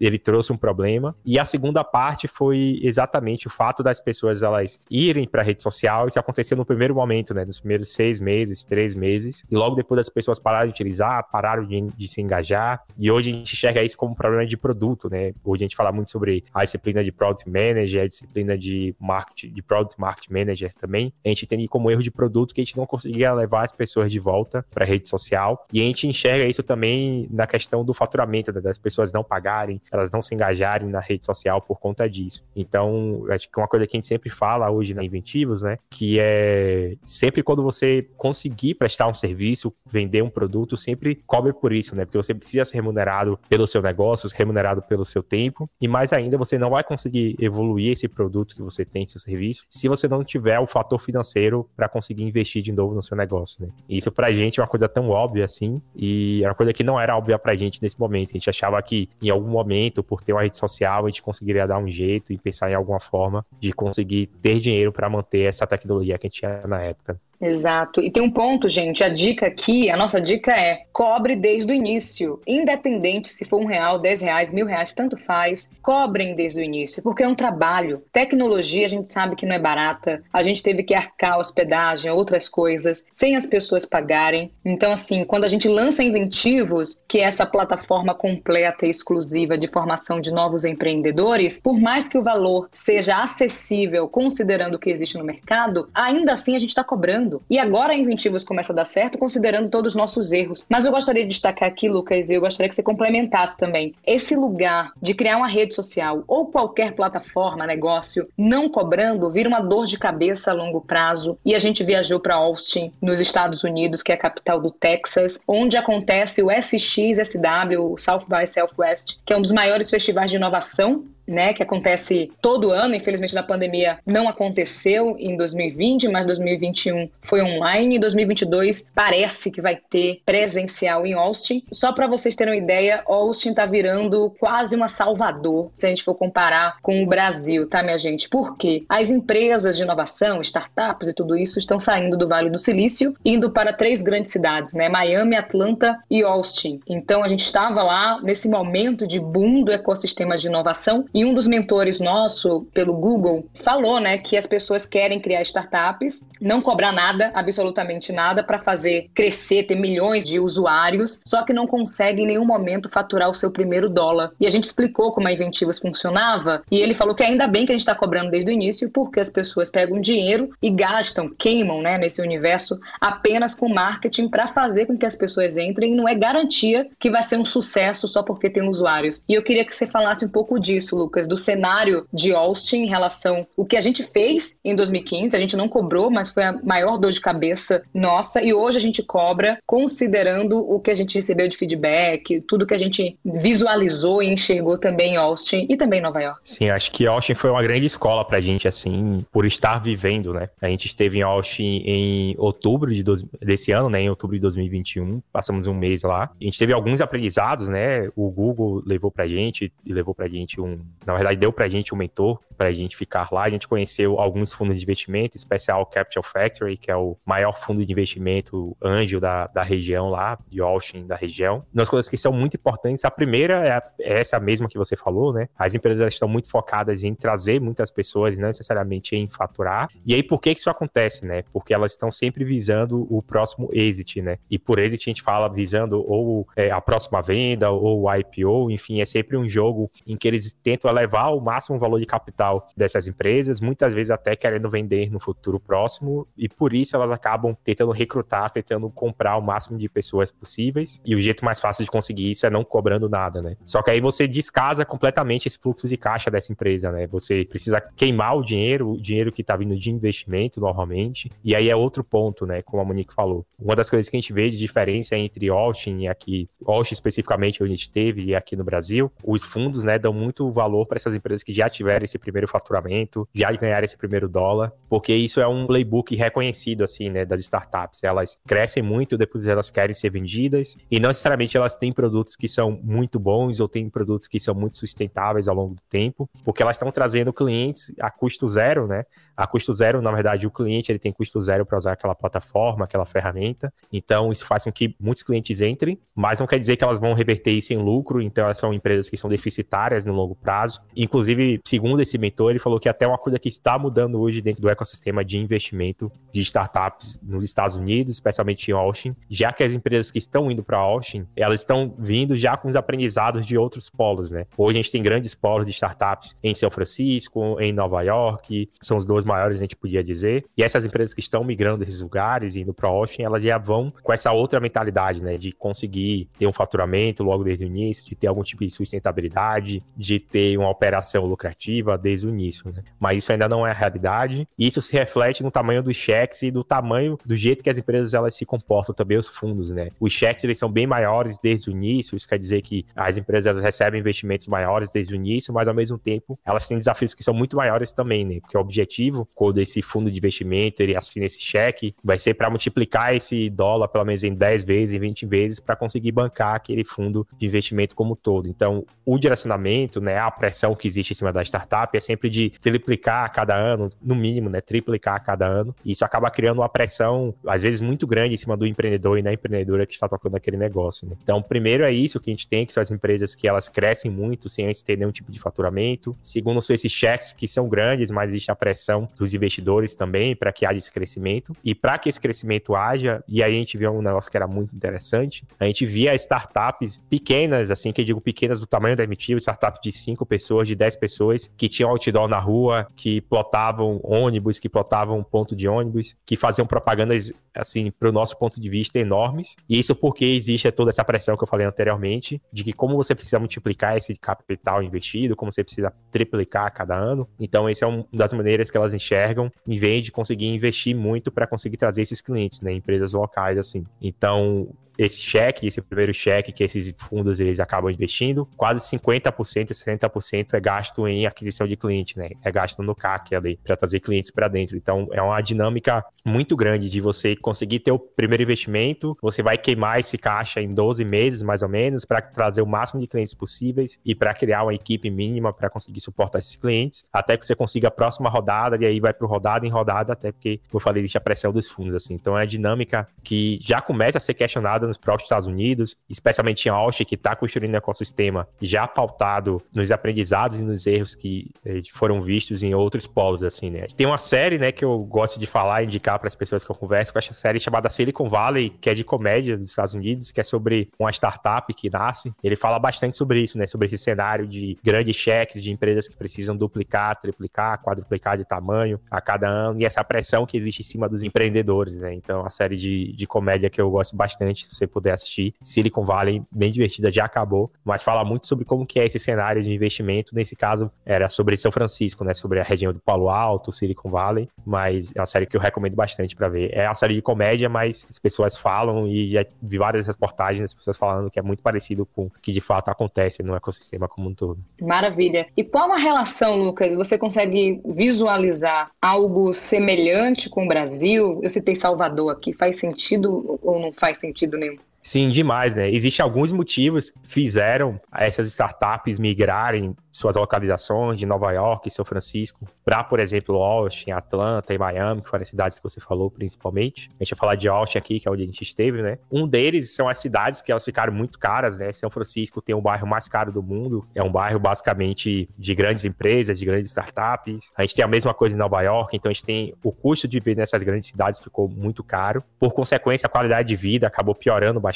ele 0.00 0.18
trouxe 0.18 0.52
um 0.52 0.56
problema. 0.56 1.14
E 1.24 1.38
a 1.38 1.44
segunda 1.44 1.84
parte 1.84 2.26
foi 2.26 2.78
exatamente 2.82 3.46
o 3.46 3.50
fato 3.50 3.82
das 3.82 4.00
pessoas 4.00 4.42
elas 4.42 4.78
irem 4.90 5.26
para 5.26 5.42
a 5.42 5.44
rede 5.44 5.62
social. 5.62 6.06
Isso 6.06 6.18
aconteceu 6.18 6.56
no 6.56 6.64
primeiro 6.64 6.94
momento, 6.94 7.34
né? 7.34 7.44
Nos 7.44 7.60
primeiros 7.60 7.92
seis 7.92 8.20
meses, 8.20 8.64
três 8.64 8.94
meses. 8.94 9.42
E 9.50 9.54
logo 9.54 9.74
depois 9.74 10.00
as 10.00 10.08
pessoas 10.08 10.38
pararam 10.38 10.66
de 10.66 10.72
utilizar, 10.72 11.28
pararam 11.30 11.64
de, 11.66 11.80
de 11.96 12.08
se 12.08 12.20
engajar. 12.20 12.82
E 12.98 13.10
hoje 13.10 13.30
a 13.30 13.34
gente 13.34 13.52
enxerga 13.52 13.82
isso 13.82 13.96
como 13.96 14.12
um 14.12 14.14
problema 14.14 14.46
de 14.46 14.56
produto, 14.56 15.08
né? 15.08 15.32
Hoje 15.44 15.62
a 15.62 15.66
gente 15.66 15.76
fala 15.76 15.92
muito 15.92 16.10
sobre 16.10 16.44
a 16.52 16.64
disciplina 16.64 17.02
de 17.02 17.12
Product 17.12 17.48
Manager, 17.48 18.04
a 18.04 18.08
disciplina 18.08 18.56
de 18.56 18.94
marketing, 18.98 19.52
de 19.52 19.62
Product 19.62 20.00
Market 20.00 20.30
Manager 20.30 20.72
também. 20.74 21.12
A 21.24 21.28
gente 21.28 21.44
entende 21.44 21.68
como 21.68 21.90
erro 21.90 22.02
de 22.02 22.10
produto 22.10 22.54
que 22.54 22.60
a 22.60 22.64
gente 22.64 22.76
não 22.76 22.86
conseguia 22.86 23.32
levar 23.32 23.64
as 23.64 23.72
pessoas 23.72 24.10
de 24.10 24.18
volta 24.18 24.64
para 24.70 24.84
a 24.84 24.86
rede 24.86 25.08
social. 25.08 25.66
E 25.72 25.80
a 25.80 25.84
gente 25.84 26.06
enxerga 26.06 26.46
isso 26.46 26.62
também 26.62 27.26
na 27.30 27.46
questão 27.46 27.84
do 27.84 27.94
faturamento, 27.94 28.52
né? 28.52 28.60
das 28.60 28.78
pessoas 28.78 29.12
não 29.12 29.22
pagarem, 29.34 29.80
elas 29.90 30.12
não 30.12 30.22
se 30.22 30.32
engajarem 30.32 30.88
na 30.88 31.00
rede 31.00 31.26
social 31.26 31.60
por 31.60 31.80
conta 31.80 32.08
disso. 32.08 32.44
Então, 32.54 33.24
acho 33.30 33.50
que 33.50 33.58
uma 33.58 33.66
coisa 33.66 33.84
que 33.84 33.96
a 33.96 33.98
gente 33.98 34.06
sempre 34.06 34.30
fala 34.30 34.70
hoje 34.70 34.94
na 34.94 35.02
Inventivos, 35.02 35.62
né, 35.62 35.78
que 35.90 36.18
é 36.20 36.94
sempre 37.04 37.42
quando 37.42 37.62
você 37.62 38.08
conseguir 38.16 38.74
prestar 38.74 39.08
um 39.08 39.14
serviço, 39.14 39.74
vender 39.84 40.22
um 40.22 40.30
produto, 40.30 40.76
sempre 40.76 41.16
cobre 41.26 41.52
por 41.52 41.72
isso, 41.72 41.96
né? 41.96 42.04
Porque 42.04 42.16
você 42.16 42.32
precisa 42.32 42.64
ser 42.64 42.76
remunerado 42.76 43.38
pelo 43.48 43.66
seu 43.66 43.82
negócio, 43.82 44.28
remunerado 44.34 44.82
pelo 44.82 45.04
seu 45.04 45.22
tempo, 45.22 45.68
e 45.80 45.88
mais 45.88 46.12
ainda, 46.12 46.38
você 46.38 46.56
não 46.58 46.70
vai 46.70 46.84
conseguir 46.84 47.36
evoluir 47.40 47.92
esse 47.92 48.06
produto 48.08 48.54
que 48.54 48.62
você 48.62 48.84
tem, 48.84 49.06
seu 49.06 49.20
serviço, 49.20 49.64
se 49.68 49.88
você 49.88 50.06
não 50.06 50.22
tiver 50.22 50.58
o 50.58 50.66
fator 50.66 51.00
financeiro 51.00 51.68
para 51.76 51.88
conseguir 51.88 52.22
investir 52.22 52.62
de 52.62 52.72
novo 52.72 52.94
no 52.94 53.02
seu 53.02 53.16
negócio, 53.16 53.64
né? 53.64 53.72
E 53.88 53.98
isso 53.98 54.12
pra 54.12 54.30
gente 54.30 54.60
é 54.60 54.62
uma 54.62 54.68
coisa 54.68 54.88
tão 54.88 55.08
óbvia 55.08 55.44
assim, 55.44 55.82
e 55.94 56.42
é 56.44 56.48
uma 56.48 56.54
coisa 56.54 56.72
que 56.72 56.84
não 56.84 57.00
era 57.00 57.16
óbvia 57.16 57.38
pra 57.38 57.54
gente 57.54 57.82
nesse 57.82 57.98
momento. 57.98 58.30
A 58.30 58.32
gente 58.34 58.50
achava 58.50 58.80
que 58.82 59.08
em 59.28 59.30
algum 59.30 59.50
momento, 59.50 60.02
por 60.02 60.22
ter 60.22 60.32
uma 60.32 60.42
rede 60.42 60.56
social, 60.56 61.04
a 61.04 61.08
gente 61.08 61.22
conseguiria 61.22 61.66
dar 61.66 61.78
um 61.78 61.88
jeito 61.88 62.32
e 62.32 62.38
pensar 62.38 62.70
em 62.70 62.74
alguma 62.74 63.00
forma 63.00 63.44
de 63.60 63.72
conseguir 63.72 64.26
ter 64.42 64.60
dinheiro 64.60 64.92
para 64.92 65.08
manter 65.08 65.48
essa 65.48 65.66
tecnologia 65.66 66.18
que 66.18 66.26
a 66.26 66.30
gente 66.30 66.40
tinha 66.40 66.66
na 66.66 66.82
época. 66.82 67.20
Exato. 67.44 68.00
E 68.00 68.10
tem 68.10 68.22
um 68.22 68.30
ponto, 68.30 68.70
gente. 68.70 69.04
A 69.04 69.08
dica 69.10 69.46
aqui, 69.46 69.90
a 69.90 69.96
nossa 69.98 70.18
dica 70.18 70.50
é 70.52 70.84
cobre 70.92 71.36
desde 71.36 71.70
o 71.70 71.74
início. 71.74 72.40
Independente 72.46 73.34
se 73.34 73.44
for 73.44 73.60
um 73.60 73.66
real, 73.66 73.98
dez 73.98 74.22
reais, 74.22 74.50
mil 74.50 74.64
reais, 74.64 74.94
tanto 74.94 75.18
faz. 75.18 75.70
Cobrem 75.82 76.34
desde 76.34 76.60
o 76.60 76.64
início, 76.64 77.02
porque 77.02 77.22
é 77.22 77.28
um 77.28 77.34
trabalho. 77.34 78.02
Tecnologia, 78.10 78.86
a 78.86 78.88
gente 78.88 79.10
sabe 79.10 79.36
que 79.36 79.44
não 79.44 79.54
é 79.54 79.58
barata. 79.58 80.22
A 80.32 80.42
gente 80.42 80.62
teve 80.62 80.82
que 80.82 80.94
arcar 80.94 81.38
hospedagem, 81.38 82.10
outras 82.10 82.48
coisas, 82.48 83.04
sem 83.12 83.36
as 83.36 83.44
pessoas 83.44 83.84
pagarem. 83.84 84.50
Então, 84.64 84.90
assim, 84.92 85.22
quando 85.24 85.44
a 85.44 85.48
gente 85.48 85.68
lança 85.68 86.02
Inventivos, 86.02 87.00
que 87.06 87.18
é 87.18 87.24
essa 87.24 87.44
plataforma 87.44 88.14
completa 88.14 88.86
e 88.86 88.90
exclusiva 88.90 89.58
de 89.58 89.68
formação 89.68 90.18
de 90.18 90.32
novos 90.32 90.64
empreendedores, 90.64 91.60
por 91.60 91.78
mais 91.78 92.08
que 92.08 92.16
o 92.16 92.22
valor 92.22 92.68
seja 92.72 93.22
acessível, 93.22 94.08
considerando 94.08 94.76
o 94.76 94.78
que 94.78 94.88
existe 94.88 95.18
no 95.18 95.24
mercado, 95.24 95.90
ainda 95.92 96.32
assim 96.32 96.56
a 96.56 96.58
gente 96.58 96.70
está 96.70 96.84
cobrando. 96.84 97.33
E 97.48 97.58
agora 97.58 97.92
a 97.92 97.96
Inventivos 97.96 98.44
começa 98.44 98.72
a 98.72 98.76
dar 98.76 98.84
certo, 98.84 99.18
considerando 99.18 99.68
todos 99.68 99.92
os 99.92 99.96
nossos 99.96 100.32
erros. 100.32 100.64
Mas 100.68 100.84
eu 100.84 100.92
gostaria 100.92 101.22
de 101.22 101.28
destacar 101.28 101.68
aqui, 101.68 101.88
Lucas, 101.88 102.28
e 102.28 102.34
eu 102.34 102.40
gostaria 102.40 102.68
que 102.68 102.74
você 102.74 102.82
complementasse 102.82 103.56
também. 103.56 103.94
Esse 104.06 104.36
lugar 104.36 104.92
de 105.00 105.14
criar 105.14 105.36
uma 105.36 105.46
rede 105.46 105.74
social 105.74 106.24
ou 106.26 106.46
qualquer 106.46 106.92
plataforma, 106.92 107.66
negócio, 107.66 108.28
não 108.36 108.68
cobrando, 108.68 109.30
vira 109.30 109.48
uma 109.48 109.60
dor 109.60 109.86
de 109.86 109.98
cabeça 109.98 110.50
a 110.50 110.54
longo 110.54 110.80
prazo. 110.80 111.38
E 111.44 111.54
a 111.54 111.58
gente 111.58 111.84
viajou 111.84 112.20
para 112.20 112.36
Austin, 112.36 112.92
nos 113.00 113.20
Estados 113.20 113.64
Unidos, 113.64 114.02
que 114.02 114.12
é 114.12 114.14
a 114.14 114.18
capital 114.18 114.60
do 114.60 114.70
Texas, 114.70 115.40
onde 115.46 115.76
acontece 115.76 116.42
o 116.42 116.50
SXSW, 116.50 117.92
o 117.92 117.98
South 117.98 118.26
by 118.28 118.46
Southwest, 118.46 119.18
que 119.24 119.32
é 119.32 119.36
um 119.36 119.42
dos 119.42 119.52
maiores 119.52 119.90
festivais 119.90 120.30
de 120.30 120.36
inovação 120.36 121.04
né, 121.26 121.52
que 121.52 121.62
acontece 121.62 122.32
todo 122.40 122.70
ano, 122.70 122.94
infelizmente 122.94 123.34
na 123.34 123.42
pandemia 123.42 123.98
não 124.06 124.28
aconteceu 124.28 125.16
em 125.18 125.36
2020, 125.36 126.08
mas 126.08 126.26
2021 126.26 127.08
foi 127.20 127.42
online 127.42 127.96
e 127.96 127.98
2022 127.98 128.86
parece 128.94 129.50
que 129.50 129.60
vai 129.60 129.76
ter 129.76 130.20
presencial 130.24 131.06
em 131.06 131.14
Austin. 131.14 131.64
Só 131.72 131.92
para 131.92 132.06
vocês 132.06 132.34
terem 132.34 132.54
uma 132.54 132.58
ideia, 132.58 133.02
Austin 133.06 133.50
está 133.50 133.66
virando 133.66 134.34
quase 134.38 134.76
uma 134.76 134.88
Salvador, 134.88 135.70
se 135.74 135.86
a 135.86 135.88
gente 135.88 136.04
for 136.04 136.14
comparar 136.14 136.78
com 136.82 137.02
o 137.02 137.06
Brasil, 137.06 137.68
tá, 137.68 137.82
minha 137.82 137.98
gente? 137.98 138.28
Por 138.28 138.56
quê? 138.56 138.84
As 138.88 139.10
empresas 139.10 139.76
de 139.76 139.82
inovação, 139.82 140.40
startups 140.40 141.08
e 141.08 141.12
tudo 141.12 141.36
isso 141.36 141.58
estão 141.58 141.78
saindo 141.80 142.16
do 142.16 142.28
Vale 142.28 142.50
do 142.50 142.58
Silício, 142.58 143.14
indo 143.24 143.50
para 143.50 143.72
três 143.72 144.02
grandes 144.02 144.32
cidades, 144.32 144.74
né, 144.74 144.88
Miami, 144.88 145.36
Atlanta 145.36 145.98
e 146.10 146.22
Austin. 146.22 146.80
Então 146.88 147.22
a 147.22 147.28
gente 147.28 147.44
estava 147.44 147.82
lá 147.82 148.20
nesse 148.22 148.48
momento 148.48 149.06
de 149.06 149.20
boom 149.20 149.62
do 149.62 149.72
ecossistema 149.72 150.36
de 150.36 150.46
inovação 150.46 151.04
e 151.14 151.24
um 151.24 151.32
dos 151.32 151.46
mentores 151.46 152.00
nosso, 152.00 152.66
pelo 152.74 152.92
Google, 152.94 153.46
falou, 153.54 154.00
né, 154.00 154.18
que 154.18 154.36
as 154.36 154.46
pessoas 154.46 154.84
querem 154.84 155.20
criar 155.20 155.42
startups, 155.42 156.24
não 156.40 156.60
cobrar 156.60 156.92
nada, 156.92 157.30
absolutamente 157.34 158.12
nada, 158.12 158.42
para 158.42 158.58
fazer 158.58 159.08
crescer, 159.14 159.64
ter 159.64 159.76
milhões 159.76 160.24
de 160.24 160.40
usuários, 160.40 161.20
só 161.24 161.42
que 161.42 161.52
não 161.52 161.66
consegue 161.66 162.22
em 162.22 162.26
nenhum 162.26 162.44
momento 162.44 162.88
faturar 162.88 163.30
o 163.30 163.34
seu 163.34 163.50
primeiro 163.50 163.88
dólar. 163.88 164.32
E 164.40 164.46
a 164.46 164.50
gente 164.50 164.64
explicou 164.64 165.12
como 165.12 165.28
a 165.28 165.32
Inventivas 165.32 165.78
funcionava, 165.78 166.62
e 166.70 166.80
ele 166.80 166.94
falou 166.94 167.14
que 167.14 167.22
ainda 167.22 167.46
bem 167.46 167.64
que 167.64 167.72
a 167.72 167.74
gente 167.74 167.82
está 167.82 167.94
cobrando 167.94 168.30
desde 168.30 168.50
o 168.50 168.54
início, 168.54 168.90
porque 168.90 169.20
as 169.20 169.30
pessoas 169.30 169.70
pegam 169.70 170.00
dinheiro 170.00 170.50
e 170.60 170.70
gastam, 170.70 171.28
queimam, 171.28 171.80
né, 171.80 171.96
nesse 171.96 172.20
universo 172.20 172.78
apenas 173.00 173.54
com 173.54 173.68
marketing 173.68 174.28
para 174.28 174.48
fazer 174.48 174.86
com 174.86 174.98
que 174.98 175.06
as 175.06 175.14
pessoas 175.14 175.56
entrem, 175.56 175.94
não 175.94 176.08
é 176.08 176.14
garantia 176.14 176.88
que 176.98 177.10
vai 177.10 177.22
ser 177.22 177.36
um 177.36 177.44
sucesso 177.44 178.08
só 178.08 178.22
porque 178.22 178.50
tem 178.50 178.68
usuários. 178.68 179.22
E 179.28 179.34
eu 179.34 179.42
queria 179.42 179.64
que 179.64 179.74
você 179.74 179.86
falasse 179.86 180.24
um 180.24 180.28
pouco 180.28 180.58
disso, 180.58 181.03
Lucas, 181.04 181.26
do 181.26 181.36
cenário 181.36 182.06
de 182.12 182.32
Austin 182.32 182.84
em 182.84 182.88
relação 182.88 183.46
o 183.56 183.64
que 183.64 183.76
a 183.76 183.80
gente 183.80 184.02
fez 184.02 184.58
em 184.64 184.74
2015. 184.74 185.36
A 185.36 185.38
gente 185.38 185.56
não 185.56 185.68
cobrou, 185.68 186.10
mas 186.10 186.30
foi 186.30 186.44
a 186.44 186.52
maior 186.62 186.96
dor 186.98 187.12
de 187.12 187.20
cabeça 187.20 187.82
nossa. 187.92 188.42
E 188.42 188.52
hoje 188.52 188.78
a 188.78 188.80
gente 188.80 189.02
cobra 189.02 189.58
considerando 189.66 190.58
o 190.58 190.80
que 190.80 190.90
a 190.90 190.94
gente 190.94 191.14
recebeu 191.14 191.48
de 191.48 191.56
feedback, 191.56 192.40
tudo 192.42 192.66
que 192.66 192.74
a 192.74 192.78
gente 192.78 193.16
visualizou 193.24 194.22
e 194.22 194.28
enxergou 194.28 194.78
também 194.78 195.14
em 195.14 195.16
Austin 195.16 195.66
e 195.68 195.76
também 195.76 196.00
em 196.00 196.02
Nova 196.02 196.20
York. 196.20 196.40
Sim, 196.44 196.70
acho 196.70 196.90
que 196.90 197.06
Austin 197.06 197.34
foi 197.34 197.50
uma 197.50 197.62
grande 197.62 197.86
escola 197.86 198.24
pra 198.24 198.40
gente, 198.40 198.66
assim, 198.66 199.24
por 199.30 199.44
estar 199.44 199.78
vivendo, 199.78 200.32
né? 200.32 200.48
A 200.60 200.68
gente 200.68 200.86
esteve 200.86 201.18
em 201.18 201.22
Austin 201.22 201.82
em 201.84 202.34
outubro 202.38 202.92
de 202.92 203.02
dois, 203.02 203.24
desse 203.40 203.72
ano, 203.72 203.90
né? 203.90 204.00
Em 204.02 204.10
outubro 204.10 204.36
de 204.36 204.40
2021. 204.40 205.20
Passamos 205.32 205.66
um 205.66 205.74
mês 205.74 206.02
lá. 206.02 206.30
A 206.40 206.44
gente 206.44 206.58
teve 206.58 206.72
alguns 206.72 207.00
aprendizados, 207.00 207.68
né? 207.68 208.08
O 208.16 208.30
Google 208.30 208.82
levou 208.86 209.10
pra 209.10 209.26
gente 209.26 209.72
e 209.84 209.92
levou 209.92 210.14
pra 210.14 210.28
gente 210.28 210.60
um, 210.60 210.80
na 211.06 211.14
verdade, 211.14 211.38
deu 211.38 211.52
pra 211.52 211.68
gente 211.68 211.94
um 211.94 211.96
mentor 211.96 212.40
para 212.56 212.68
a 212.68 212.72
gente 212.72 212.96
ficar 212.96 213.28
lá. 213.32 213.42
A 213.44 213.50
gente 213.50 213.68
conheceu 213.68 214.18
alguns 214.18 214.52
fundos 214.52 214.76
de 214.76 214.82
investimento, 214.82 215.36
especial 215.36 215.84
Capital 215.86 216.22
Factory, 216.22 216.76
que 216.76 216.90
é 216.90 216.96
o 216.96 217.16
maior 217.24 217.58
fundo 217.58 217.84
de 217.84 217.92
investimento 217.92 218.76
anjo 218.82 219.20
da, 219.20 219.46
da 219.46 219.62
região 219.62 220.08
lá, 220.08 220.38
de 220.48 220.60
Austin, 220.60 221.06
da 221.06 221.16
região. 221.16 221.64
Umas 221.72 221.88
coisas 221.88 222.08
que 222.08 222.16
são 222.16 222.32
muito 222.32 222.56
importantes. 222.56 223.04
A 223.04 223.10
primeira 223.10 223.66
é, 223.66 223.70
a, 223.72 223.82
é 224.00 224.20
essa 224.20 224.38
mesma 224.38 224.68
que 224.68 224.78
você 224.78 224.96
falou, 224.96 225.32
né? 225.32 225.48
As 225.58 225.74
empresas 225.74 226.12
estão 226.12 226.28
muito 226.28 226.48
focadas 226.48 227.02
em 227.02 227.14
trazer 227.14 227.60
muitas 227.60 227.90
pessoas 227.90 228.36
não 228.36 228.48
necessariamente 228.48 229.16
em 229.16 229.28
faturar. 229.28 229.88
E 230.04 230.14
aí, 230.14 230.22
por 230.22 230.40
que 230.40 230.50
isso 230.50 230.70
acontece, 230.70 231.24
né? 231.24 231.44
Porque 231.52 231.74
elas 231.74 231.92
estão 231.92 232.10
sempre 232.10 232.44
visando 232.44 233.06
o 233.10 233.22
próximo 233.22 233.68
exit, 233.72 234.20
né? 234.22 234.38
E 234.50 234.58
por 234.58 234.78
exit 234.78 235.08
a 235.08 235.10
gente 235.10 235.22
fala 235.22 235.48
visando 235.48 236.04
ou 236.06 236.46
é, 236.56 236.70
a 236.70 236.80
próxima 236.80 237.20
venda 237.20 237.70
ou 237.70 238.02
o 238.02 238.14
IPO, 238.14 238.70
enfim, 238.70 239.00
é 239.00 239.06
sempre 239.06 239.36
um 239.36 239.48
jogo 239.48 239.90
em 240.06 240.16
que 240.16 240.28
eles 240.28 240.52
tentam 240.62 240.90
elevar 240.90 241.34
o 241.34 241.40
máximo 241.40 241.78
valor 241.78 241.98
de 241.98 242.06
capital 242.06 242.43
dessas 242.76 243.06
empresas, 243.06 243.60
muitas 243.60 243.92
vezes 243.94 244.10
até 244.10 244.34
querendo 244.36 244.68
vender 244.68 245.10
no 245.10 245.20
futuro 245.20 245.58
próximo, 245.60 246.26
e 246.36 246.48
por 246.48 246.72
isso 246.74 246.96
elas 246.96 247.10
acabam 247.10 247.56
tentando 247.64 247.92
recrutar, 247.92 248.50
tentando 248.50 248.90
comprar 248.90 249.36
o 249.36 249.42
máximo 249.42 249.78
de 249.78 249.88
pessoas 249.88 250.30
possíveis. 250.30 251.00
E 251.04 251.14
o 251.14 251.20
jeito 251.20 251.44
mais 251.44 251.60
fácil 251.60 251.84
de 251.84 251.90
conseguir 251.90 252.30
isso 252.30 252.46
é 252.46 252.50
não 252.50 252.64
cobrando 252.64 253.08
nada, 253.08 253.40
né? 253.40 253.56
Só 253.64 253.82
que 253.82 253.90
aí 253.90 254.00
você 254.00 254.26
descasa 254.26 254.84
completamente 254.84 255.46
esse 255.46 255.58
fluxo 255.58 255.88
de 255.88 255.96
caixa 255.96 256.30
dessa 256.30 256.52
empresa, 256.52 256.90
né? 256.90 257.06
Você 257.06 257.44
precisa 257.44 257.80
queimar 257.80 258.36
o 258.36 258.42
dinheiro, 258.42 258.92
o 258.92 259.00
dinheiro 259.00 259.32
que 259.32 259.40
está 259.40 259.56
vindo 259.56 259.76
de 259.76 259.90
investimento 259.90 260.60
normalmente. 260.60 261.30
E 261.42 261.54
aí 261.54 261.68
é 261.68 261.76
outro 261.76 262.02
ponto, 262.02 262.46
né? 262.46 262.62
Como 262.62 262.82
a 262.82 262.84
Monique 262.84 263.14
falou. 263.14 263.46
Uma 263.58 263.76
das 263.76 263.88
coisas 263.88 264.08
que 264.08 264.16
a 264.16 264.20
gente 264.20 264.32
vê 264.32 264.50
de 264.50 264.58
diferença 264.58 265.16
entre 265.16 265.48
Austin 265.48 266.00
e 266.00 266.08
aqui, 266.08 266.48
Austin 266.64 266.94
especificamente, 266.94 267.62
onde 267.62 267.72
a 267.72 267.76
gente 267.76 267.90
teve, 267.90 268.24
e 268.24 268.34
aqui 268.34 268.56
no 268.56 268.64
Brasil, 268.64 269.10
os 269.22 269.42
fundos, 269.42 269.84
né, 269.84 269.98
dão 269.98 270.12
muito 270.12 270.50
valor 270.50 270.86
para 270.86 270.96
essas 270.96 271.14
empresas 271.14 271.42
que 271.42 271.52
já 271.52 271.68
tiveram 271.68 272.04
esse 272.04 272.18
primeiro 272.18 272.33
faturamento, 272.48 273.28
já 273.34 273.50
ganharam 273.52 273.84
esse 273.84 273.96
primeiro 273.96 274.28
dólar, 274.28 274.72
porque 274.88 275.14
isso 275.14 275.40
é 275.40 275.46
um 275.46 275.66
playbook 275.66 276.14
reconhecido, 276.14 276.84
assim, 276.84 277.10
né, 277.10 277.24
das 277.24 277.40
startups. 277.40 278.02
Elas 278.02 278.38
crescem 278.46 278.82
muito, 278.82 279.16
depois 279.16 279.46
elas 279.46 279.70
querem 279.70 279.94
ser 279.94 280.10
vendidas, 280.10 280.76
e 280.90 280.98
não 281.00 281.08
necessariamente 281.08 281.56
elas 281.56 281.74
têm 281.74 281.92
produtos 281.92 282.36
que 282.36 282.48
são 282.48 282.78
muito 282.82 283.18
bons 283.18 283.60
ou 283.60 283.68
têm 283.68 283.88
produtos 283.88 284.26
que 284.26 284.40
são 284.40 284.54
muito 284.54 284.76
sustentáveis 284.76 285.48
ao 285.48 285.54
longo 285.54 285.74
do 285.74 285.82
tempo, 285.88 286.28
porque 286.44 286.62
elas 286.62 286.76
estão 286.76 286.90
trazendo 286.90 287.32
clientes 287.32 287.92
a 288.00 288.10
custo 288.10 288.48
zero, 288.48 288.86
né? 288.86 289.04
A 289.36 289.46
custo 289.46 289.72
zero, 289.72 290.00
na 290.00 290.12
verdade, 290.12 290.46
o 290.46 290.50
cliente 290.50 290.92
ele 290.92 290.98
tem 290.98 291.12
custo 291.12 291.40
zero 291.40 291.66
para 291.66 291.76
usar 291.76 291.92
aquela 291.92 292.14
plataforma, 292.14 292.84
aquela 292.84 293.04
ferramenta. 293.04 293.72
Então, 293.92 294.30
isso 294.30 294.46
faz 294.46 294.62
com 294.62 294.72
que 294.72 294.94
muitos 295.00 295.24
clientes 295.24 295.60
entrem, 295.60 295.98
mas 296.14 296.38
não 296.38 296.46
quer 296.46 296.60
dizer 296.60 296.76
que 296.76 296.84
elas 296.84 297.00
vão 297.00 297.14
reverter 297.14 297.50
isso 297.50 297.72
em 297.72 297.76
lucro. 297.76 298.22
Então, 298.22 298.44
elas 298.44 298.58
são 298.58 298.72
empresas 298.72 299.10
que 299.10 299.16
são 299.16 299.28
deficitárias 299.28 300.06
no 300.06 300.12
longo 300.12 300.36
prazo. 300.36 300.80
Inclusive, 300.96 301.60
segundo 301.64 302.00
esse 302.00 302.16
mentor, 302.24 302.50
ele 302.50 302.58
falou 302.58 302.80
que 302.80 302.88
até 302.88 303.06
uma 303.06 303.18
coisa 303.18 303.38
que 303.38 303.48
está 303.48 303.78
mudando 303.78 304.20
hoje 304.20 304.40
dentro 304.40 304.62
do 304.62 304.68
ecossistema 304.68 305.24
de 305.24 305.38
investimento 305.38 306.10
de 306.32 306.40
startups 306.40 307.18
nos 307.22 307.44
Estados 307.44 307.76
Unidos, 307.76 308.14
especialmente 308.14 308.70
em 308.70 308.74
Austin, 308.74 309.14
já 309.28 309.52
que 309.52 309.62
as 309.62 309.72
empresas 309.72 310.10
que 310.10 310.18
estão 310.18 310.50
indo 310.50 310.62
para 310.62 310.78
Austin, 310.78 311.26
elas 311.36 311.60
estão 311.60 311.94
vindo 311.98 312.36
já 312.36 312.56
com 312.56 312.68
os 312.68 312.76
aprendizados 312.76 313.46
de 313.46 313.58
outros 313.58 313.90
polos, 313.90 314.30
né? 314.30 314.46
Hoje 314.56 314.78
a 314.78 314.82
gente 314.82 314.90
tem 314.90 315.02
grandes 315.02 315.34
polos 315.34 315.66
de 315.66 315.72
startups 315.72 316.34
em 316.42 316.54
São 316.54 316.70
Francisco, 316.70 317.60
em 317.60 317.72
Nova 317.72 318.02
York, 318.02 318.70
são 318.80 318.96
os 318.96 319.04
dois 319.04 319.24
maiores, 319.24 319.58
a 319.58 319.60
gente 319.60 319.76
podia 319.76 320.02
dizer. 320.02 320.44
E 320.56 320.62
essas 320.62 320.84
empresas 320.84 321.12
que 321.12 321.20
estão 321.20 321.44
migrando 321.44 321.84
desses 321.84 322.00
lugares, 322.00 322.56
indo 322.56 322.72
para 322.72 322.88
Austin, 322.88 323.22
elas 323.22 323.42
já 323.42 323.58
vão 323.58 323.92
com 324.02 324.12
essa 324.12 324.32
outra 324.32 324.60
mentalidade, 324.60 325.22
né? 325.22 325.36
De 325.36 325.52
conseguir 325.52 326.28
ter 326.38 326.46
um 326.46 326.52
faturamento 326.52 327.22
logo 327.22 327.44
desde 327.44 327.64
o 327.64 327.66
início, 327.66 328.04
de 328.04 328.14
ter 328.14 328.26
algum 328.26 328.42
tipo 328.42 328.64
de 328.64 328.70
sustentabilidade, 328.70 329.82
de 329.96 330.18
ter 330.18 330.56
uma 330.56 330.70
operação 330.70 331.24
lucrativa 331.26 331.98
desde 331.98 332.13
o 332.22 332.28
início, 332.28 332.70
né? 332.70 332.82
Mas 333.00 333.18
isso 333.18 333.32
ainda 333.32 333.48
não 333.48 333.66
é 333.66 333.70
a 333.70 333.74
realidade. 333.74 334.46
E 334.58 334.66
isso 334.66 334.80
se 334.82 334.92
reflete 334.92 335.42
no 335.42 335.50
tamanho 335.50 335.82
dos 335.82 335.96
cheques 335.96 336.42
e 336.42 336.50
do 336.50 336.62
tamanho 336.62 337.18
do 337.24 337.36
jeito 337.36 337.64
que 337.64 337.70
as 337.70 337.78
empresas 337.78 338.14
elas 338.14 338.34
se 338.34 338.44
comportam 338.44 338.94
também 338.94 339.18
os 339.18 339.26
fundos, 339.26 339.70
né? 339.70 339.90
Os 339.98 340.12
cheques 340.12 340.44
eles 340.44 340.58
são 340.58 340.70
bem 340.70 340.86
maiores 340.86 341.38
desde 341.42 341.70
o 341.70 341.72
início, 341.72 342.16
isso 342.16 342.28
quer 342.28 342.38
dizer 342.38 342.62
que 342.62 342.86
as 342.94 343.16
empresas 343.16 343.46
elas 343.46 343.62
recebem 343.62 344.00
investimentos 344.00 344.46
maiores 344.46 344.90
desde 344.90 345.14
o 345.14 345.16
início, 345.16 345.52
mas 345.52 345.66
ao 345.66 345.74
mesmo 345.74 345.98
tempo 345.98 346.38
elas 346.44 346.68
têm 346.68 346.78
desafios 346.78 347.14
que 347.14 347.24
são 347.24 347.34
muito 347.34 347.56
maiores 347.56 347.92
também, 347.92 348.24
né? 348.24 348.40
Porque 348.40 348.56
o 348.56 348.60
objetivo 348.60 349.28
quando 349.34 349.58
esse 349.58 349.80
fundo 349.82 350.10
de 350.10 350.18
investimento 350.18 350.82
ele 350.82 350.96
assina 350.96 351.26
esse 351.26 351.40
cheque, 351.40 351.94
vai 352.02 352.18
ser 352.18 352.34
para 352.34 352.50
multiplicar 352.50 353.14
esse 353.14 353.48
dólar 353.50 353.88
pelo 353.88 354.04
menos 354.04 354.22
em 354.22 354.34
10 354.34 354.64
vezes, 354.64 354.94
em 354.94 354.98
20 354.98 355.26
vezes 355.26 355.60
para 355.60 355.76
conseguir 355.76 356.12
bancar 356.12 356.54
aquele 356.54 356.84
fundo 356.84 357.26
de 357.38 357.46
investimento 357.46 357.94
como 357.94 358.16
todo. 358.16 358.48
Então, 358.48 358.84
o 359.04 359.18
direcionamento, 359.18 360.00
né, 360.00 360.18
a 360.18 360.30
pressão 360.30 360.74
que 360.74 360.88
existe 360.88 361.12
em 361.12 361.14
cima 361.14 361.32
da 361.32 361.42
startup 361.42 361.96
é 361.96 362.00
sempre 362.04 362.28
de 362.30 362.50
triplicar 362.60 363.24
a 363.24 363.28
cada 363.28 363.54
ano, 363.54 363.90
no 364.02 364.14
mínimo, 364.14 364.48
né? 364.48 364.60
Triplicar 364.60 365.16
a 365.16 365.20
cada 365.20 365.46
ano. 365.46 365.74
E 365.84 365.92
isso 365.92 366.04
acaba 366.04 366.30
criando 366.30 366.58
uma 366.58 366.68
pressão, 366.68 367.34
às 367.46 367.62
vezes, 367.62 367.80
muito 367.80 368.06
grande 368.06 368.34
em 368.34 368.36
cima 368.36 368.56
do 368.56 368.66
empreendedor 368.66 369.18
e 369.18 369.22
da 369.22 369.32
empreendedora 369.32 369.86
que 369.86 369.94
está 369.94 370.08
tocando 370.08 370.36
aquele 370.36 370.56
negócio. 370.56 371.08
Né? 371.08 371.16
Então, 371.22 371.42
primeiro 371.42 371.84
é 371.84 371.92
isso 371.92 372.20
que 372.20 372.30
a 372.30 372.32
gente 372.32 372.48
tem, 372.48 372.66
que 372.66 372.72
são 372.72 372.82
as 372.82 372.90
empresas 372.90 373.34
que 373.34 373.48
elas 373.48 373.68
crescem 373.68 374.10
muito 374.10 374.48
sem 374.48 374.66
antes 374.66 374.82
ter 374.82 374.96
nenhum 374.96 375.10
tipo 375.10 375.32
de 375.32 375.38
faturamento. 375.38 376.16
Segundo, 376.22 376.60
são 376.60 376.74
esses 376.74 376.92
cheques 376.92 377.32
que 377.32 377.48
são 377.48 377.68
grandes, 377.68 378.10
mas 378.10 378.30
existe 378.30 378.50
a 378.50 378.56
pressão 378.56 379.08
dos 379.16 379.32
investidores 379.34 379.94
também 379.94 380.36
para 380.36 380.52
que 380.52 380.66
haja 380.66 380.78
esse 380.78 380.92
crescimento. 380.92 381.54
E 381.64 381.74
para 381.74 381.98
que 381.98 382.08
esse 382.08 382.20
crescimento 382.20 382.74
haja, 382.74 383.22
e 383.26 383.42
aí 383.42 383.54
a 383.54 383.58
gente 383.58 383.76
viu 383.76 383.90
um 383.92 384.02
negócio 384.02 384.30
que 384.30 384.36
era 384.36 384.46
muito 384.46 384.74
interessante, 384.74 385.44
a 385.58 385.64
gente 385.64 385.86
via 385.86 386.14
startups 386.14 387.00
pequenas, 387.08 387.70
assim, 387.70 387.92
que 387.92 388.00
eu 388.00 388.04
digo 388.04 388.20
pequenas 388.20 388.60
do 388.60 388.66
tamanho 388.66 388.96
da 388.96 389.04
Emitiva, 389.04 389.38
startups 389.38 389.80
de 389.82 389.92
5 389.92 390.24
pessoas, 390.26 390.68
de 390.68 390.74
10 390.74 390.96
pessoas, 390.96 391.50
que 391.56 391.68
tinham 391.68 391.90
outdoor 391.94 392.28
na 392.28 392.38
rua, 392.38 392.86
que 392.94 393.20
plotavam 393.20 394.00
ônibus, 394.02 394.58
que 394.58 394.68
plotavam 394.68 395.22
ponto 395.22 395.56
de 395.56 395.68
ônibus, 395.68 396.14
que 396.24 396.36
faziam 396.36 396.66
propagandas, 396.66 397.32
assim, 397.54 397.90
para 397.90 398.08
o 398.08 398.12
nosso 398.12 398.36
ponto 398.36 398.60
de 398.60 398.68
vista, 398.68 398.98
enormes. 398.98 399.56
E 399.68 399.78
isso 399.78 399.94
porque 399.94 400.24
existe 400.24 400.70
toda 400.70 400.90
essa 400.90 401.04
pressão 401.04 401.36
que 401.36 401.44
eu 401.44 401.48
falei 401.48 401.66
anteriormente, 401.66 402.40
de 402.52 402.64
que 402.64 402.72
como 402.72 402.96
você 402.96 403.14
precisa 403.14 403.38
multiplicar 403.38 403.96
esse 403.96 404.16
capital 404.16 404.82
investido, 404.82 405.36
como 405.36 405.52
você 405.52 405.64
precisa 405.64 405.92
triplicar 406.10 406.72
cada 406.72 406.96
ano. 406.96 407.28
Então, 407.38 407.68
essa 407.68 407.84
é 407.84 407.88
uma 407.88 408.06
das 408.12 408.32
maneiras 408.32 408.70
que 408.70 408.76
elas 408.76 408.94
enxergam, 408.94 409.50
em 409.66 409.78
vez 409.78 410.04
de 410.04 410.12
conseguir 410.12 410.46
investir 410.46 410.94
muito 410.94 411.30
para 411.30 411.46
conseguir 411.46 411.76
trazer 411.76 412.02
esses 412.02 412.20
clientes, 412.20 412.60
né? 412.60 412.72
Empresas 412.72 413.12
locais, 413.12 413.58
assim. 413.58 413.84
Então, 414.00 414.68
esse 414.96 415.20
cheque, 415.20 415.66
esse 415.66 415.80
primeiro 415.80 416.14
cheque 416.14 416.52
que 416.52 416.64
esses 416.64 416.94
fundos 417.08 417.40
eles 417.40 417.60
acabam 417.60 417.90
investindo, 417.90 418.48
quase 418.56 418.80
50%, 418.96 419.68
60% 419.70 420.54
é 420.54 420.60
gasto 420.60 421.06
em 421.08 421.26
aquisição 421.26 421.66
de 421.66 421.76
cliente, 421.76 422.18
né? 422.18 422.30
É 422.42 422.50
gasto 422.50 422.82
no 422.82 422.94
CAC 422.94 423.34
ali 423.34 423.58
para 423.62 423.76
trazer 423.76 424.00
clientes 424.00 424.30
para 424.30 424.48
dentro. 424.48 424.76
Então 424.76 425.08
é 425.12 425.20
uma 425.20 425.40
dinâmica 425.40 426.04
muito 426.24 426.56
grande 426.56 426.88
de 426.88 427.00
você 427.00 427.36
conseguir 427.36 427.80
ter 427.80 427.92
o 427.92 427.98
primeiro 427.98 428.42
investimento, 428.42 429.16
você 429.20 429.42
vai 429.42 429.58
queimar 429.58 430.00
esse 430.00 430.16
caixa 430.16 430.60
em 430.60 430.72
12 430.72 431.04
meses 431.04 431.42
mais 431.42 431.62
ou 431.62 431.68
menos 431.68 432.04
para 432.04 432.22
trazer 432.22 432.62
o 432.62 432.66
máximo 432.66 433.00
de 433.00 433.06
clientes 433.06 433.34
possíveis 433.34 433.98
e 434.04 434.14
para 434.14 434.32
criar 434.32 434.62
uma 434.62 434.74
equipe 434.74 435.10
mínima 435.10 435.52
para 435.52 435.68
conseguir 435.68 436.00
suportar 436.00 436.38
esses 436.38 436.56
clientes, 436.56 437.04
até 437.12 437.36
que 437.36 437.46
você 437.46 437.54
consiga 437.54 437.88
a 437.88 437.90
próxima 437.90 438.30
rodada 438.30 438.76
e 438.80 438.86
aí 438.86 439.00
vai 439.00 439.12
para 439.12 439.26
rodada 439.26 439.66
em 439.66 439.70
rodada, 439.70 440.12
até 440.12 440.32
porque, 440.32 440.58
como 440.70 440.78
eu 440.78 440.80
falei, 440.80 441.02
existe 441.02 441.18
a 441.18 441.20
pressão 441.20 441.52
dos 441.52 441.68
fundos 441.68 441.94
assim. 441.94 442.14
Então 442.14 442.38
é 442.38 442.42
a 442.42 442.46
dinâmica 442.46 443.06
que 443.22 443.58
já 443.60 443.80
começa 443.80 444.18
a 444.18 444.20
ser 444.20 444.34
questionada 444.34 444.83
nos 444.86 444.96
próprios 444.96 445.26
Estados 445.26 445.46
Unidos, 445.46 445.96
especialmente 446.08 446.66
em 446.66 446.70
Austin, 446.70 447.04
que 447.04 447.14
está 447.14 447.34
construindo 447.34 447.72
um 447.74 447.76
ecossistema 447.76 448.48
já 448.60 448.86
pautado 448.86 449.62
nos 449.74 449.90
aprendizados 449.90 450.58
e 450.58 450.62
nos 450.62 450.86
erros 450.86 451.14
que 451.14 451.50
eh, 451.64 451.82
foram 451.92 452.20
vistos 452.20 452.62
em 452.62 452.74
outros 452.74 453.06
polos, 453.06 453.42
assim, 453.42 453.70
né? 453.70 453.86
Tem 453.96 454.06
uma 454.06 454.18
série, 454.18 454.58
né, 454.58 454.72
que 454.72 454.84
eu 454.84 454.98
gosto 455.00 455.38
de 455.38 455.46
falar 455.46 455.82
e 455.82 455.86
indicar 455.86 456.18
para 456.18 456.28
as 456.28 456.34
pessoas 456.34 456.64
que 456.64 456.70
eu 456.70 456.76
converso, 456.76 457.12
com 457.12 457.18
essa 457.18 457.34
série 457.34 457.60
chamada 457.60 457.88
Silicon 457.88 458.28
Valley, 458.28 458.70
que 458.70 458.90
é 458.90 458.94
de 458.94 459.04
comédia 459.04 459.56
dos 459.56 459.70
Estados 459.70 459.94
Unidos, 459.94 460.32
que 460.32 460.40
é 460.40 460.44
sobre 460.44 460.90
uma 460.98 461.10
startup 461.10 461.72
que 461.74 461.90
nasce. 461.90 462.32
Ele 462.42 462.56
fala 462.56 462.78
bastante 462.78 463.16
sobre 463.16 463.40
isso, 463.40 463.58
né, 463.58 463.66
sobre 463.66 463.86
esse 463.86 463.98
cenário 463.98 464.46
de 464.46 464.78
grandes 464.82 465.16
cheques 465.16 465.62
de 465.62 465.70
empresas 465.70 466.08
que 466.08 466.16
precisam 466.16 466.56
duplicar, 466.56 467.20
triplicar, 467.20 467.82
quadruplicar 467.82 468.36
de 468.36 468.44
tamanho 468.44 469.00
a 469.10 469.20
cada 469.20 469.48
ano 469.48 469.80
e 469.80 469.84
essa 469.84 470.02
pressão 470.04 470.46
que 470.46 470.56
existe 470.56 470.80
em 470.80 470.84
cima 470.84 471.08
dos 471.08 471.22
empreendedores, 471.22 471.98
né? 471.98 472.14
Então, 472.14 472.44
a 472.44 472.50
série 472.50 472.76
de, 472.76 473.12
de 473.12 473.26
comédia 473.26 473.70
que 473.70 473.80
eu 473.80 473.90
gosto 473.90 474.16
bastante, 474.16 474.66
você 474.74 474.86
puder 474.86 475.12
assistir. 475.12 475.54
Silicon 475.62 476.04
Valley, 476.04 476.42
bem 476.50 476.70
divertida, 476.70 477.12
já 477.12 477.24
acabou, 477.24 477.70
mas 477.84 478.02
fala 478.02 478.24
muito 478.24 478.46
sobre 478.46 478.64
como 478.64 478.86
que 478.86 478.98
é 478.98 479.06
esse 479.06 479.18
cenário 479.18 479.62
de 479.62 479.72
investimento. 479.72 480.34
Nesse 480.34 480.56
caso, 480.56 480.90
era 481.04 481.28
sobre 481.28 481.56
São 481.56 481.72
Francisco, 481.72 482.24
né? 482.24 482.34
Sobre 482.34 482.60
a 482.60 482.62
região 482.62 482.92
do 482.92 483.00
Palo 483.00 483.28
Alto, 483.28 483.72
Silicon 483.72 484.10
Valley, 484.10 484.48
mas 484.64 485.12
é 485.14 485.20
uma 485.20 485.26
série 485.26 485.46
que 485.46 485.56
eu 485.56 485.60
recomendo 485.60 485.94
bastante 485.94 486.34
para 486.34 486.48
ver. 486.48 486.70
É 486.72 486.86
uma 486.88 486.94
série 486.94 487.14
de 487.14 487.22
comédia, 487.22 487.68
mas 487.68 488.04
as 488.08 488.18
pessoas 488.18 488.56
falam 488.56 489.06
e 489.06 489.30
já 489.30 489.44
vi 489.62 489.78
várias 489.78 490.06
reportagens 490.06 490.62
das 490.62 490.74
pessoas 490.74 490.96
falando 490.96 491.30
que 491.30 491.38
é 491.38 491.42
muito 491.42 491.62
parecido 491.62 492.06
com 492.06 492.26
o 492.26 492.32
que 492.42 492.52
de 492.52 492.60
fato 492.60 492.88
acontece 492.88 493.42
no 493.42 493.54
ecossistema 493.54 494.08
como 494.08 494.28
um 494.28 494.34
todo. 494.34 494.58
Maravilha. 494.80 495.46
E 495.56 495.64
qual 495.64 495.92
a 495.92 495.96
relação, 495.96 496.56
Lucas? 496.56 496.94
Você 496.94 497.18
consegue 497.18 497.80
visualizar 497.84 498.90
algo 499.00 499.52
semelhante 499.52 500.48
com 500.48 500.64
o 500.64 500.68
Brasil? 500.68 501.40
Eu 501.42 501.48
citei 501.48 501.74
Salvador 501.74 502.30
aqui, 502.30 502.52
faz 502.52 502.76
sentido 502.76 503.58
ou 503.62 503.78
não 503.78 503.92
faz 503.92 504.18
sentido? 504.18 504.56
Sim, 505.06 505.28
demais, 505.28 505.76
né? 505.76 505.90
Existem 505.90 506.24
alguns 506.24 506.50
motivos 506.50 507.10
que 507.10 507.18
fizeram 507.28 508.00
essas 508.10 508.48
startups 508.48 509.18
migrarem 509.18 509.94
suas 510.10 510.36
localizações 510.36 511.18
de 511.18 511.26
Nova 511.26 511.52
York 511.52 511.88
e 511.88 511.90
São 511.90 512.04
Francisco 512.06 512.66
para, 512.84 513.02
por 513.02 513.18
exemplo, 513.18 513.56
Austin, 513.56 514.12
Atlanta 514.12 514.72
e 514.72 514.78
Miami, 514.78 515.20
que 515.20 515.28
foram 515.28 515.42
as 515.42 515.48
cidades 515.48 515.76
que 515.76 515.82
você 515.82 516.00
falou 516.00 516.30
principalmente. 516.30 517.10
A 517.20 517.24
gente 517.24 517.34
vai 517.34 517.38
falar 517.38 517.54
de 517.56 517.68
Austin 517.68 517.98
aqui, 517.98 518.20
que 518.20 518.28
é 518.28 518.30
onde 518.30 518.44
a 518.44 518.46
gente 518.46 518.62
esteve, 518.62 519.02
né? 519.02 519.18
Um 519.30 519.46
deles 519.46 519.94
são 519.94 520.08
as 520.08 520.18
cidades 520.18 520.62
que 520.62 520.70
elas 520.70 520.84
ficaram 520.84 521.12
muito 521.12 521.38
caras, 521.38 521.78
né? 521.78 521.92
São 521.92 522.08
Francisco 522.08 522.62
tem 522.62 522.74
o 522.74 522.80
bairro 522.80 523.06
mais 523.06 523.26
caro 523.26 523.50
do 523.50 523.62
mundo, 523.62 524.06
é 524.14 524.22
um 524.22 524.30
bairro 524.30 524.60
basicamente 524.60 525.48
de 525.58 525.74
grandes 525.74 526.04
empresas, 526.04 526.58
de 526.58 526.64
grandes 526.64 526.90
startups. 526.90 527.72
A 527.76 527.82
gente 527.82 527.94
tem 527.94 528.04
a 528.04 528.08
mesma 528.08 528.32
coisa 528.32 528.54
em 528.54 528.58
Nova 528.58 528.80
York, 528.80 529.16
então 529.16 529.28
a 529.28 529.32
gente 529.32 529.44
tem 529.44 529.74
o 529.82 529.90
custo 529.90 530.28
de 530.28 530.38
viver 530.38 530.56
nessas 530.56 530.82
grandes 530.82 531.10
cidades 531.10 531.40
ficou 531.40 531.68
muito 531.68 532.04
caro. 532.04 532.42
Por 532.58 532.72
consequência, 532.72 533.26
a 533.26 533.30
qualidade 533.30 533.68
de 533.68 533.76
vida 533.76 534.06
acabou 534.06 534.34
piorando 534.34 534.78
bastante, 534.78 534.93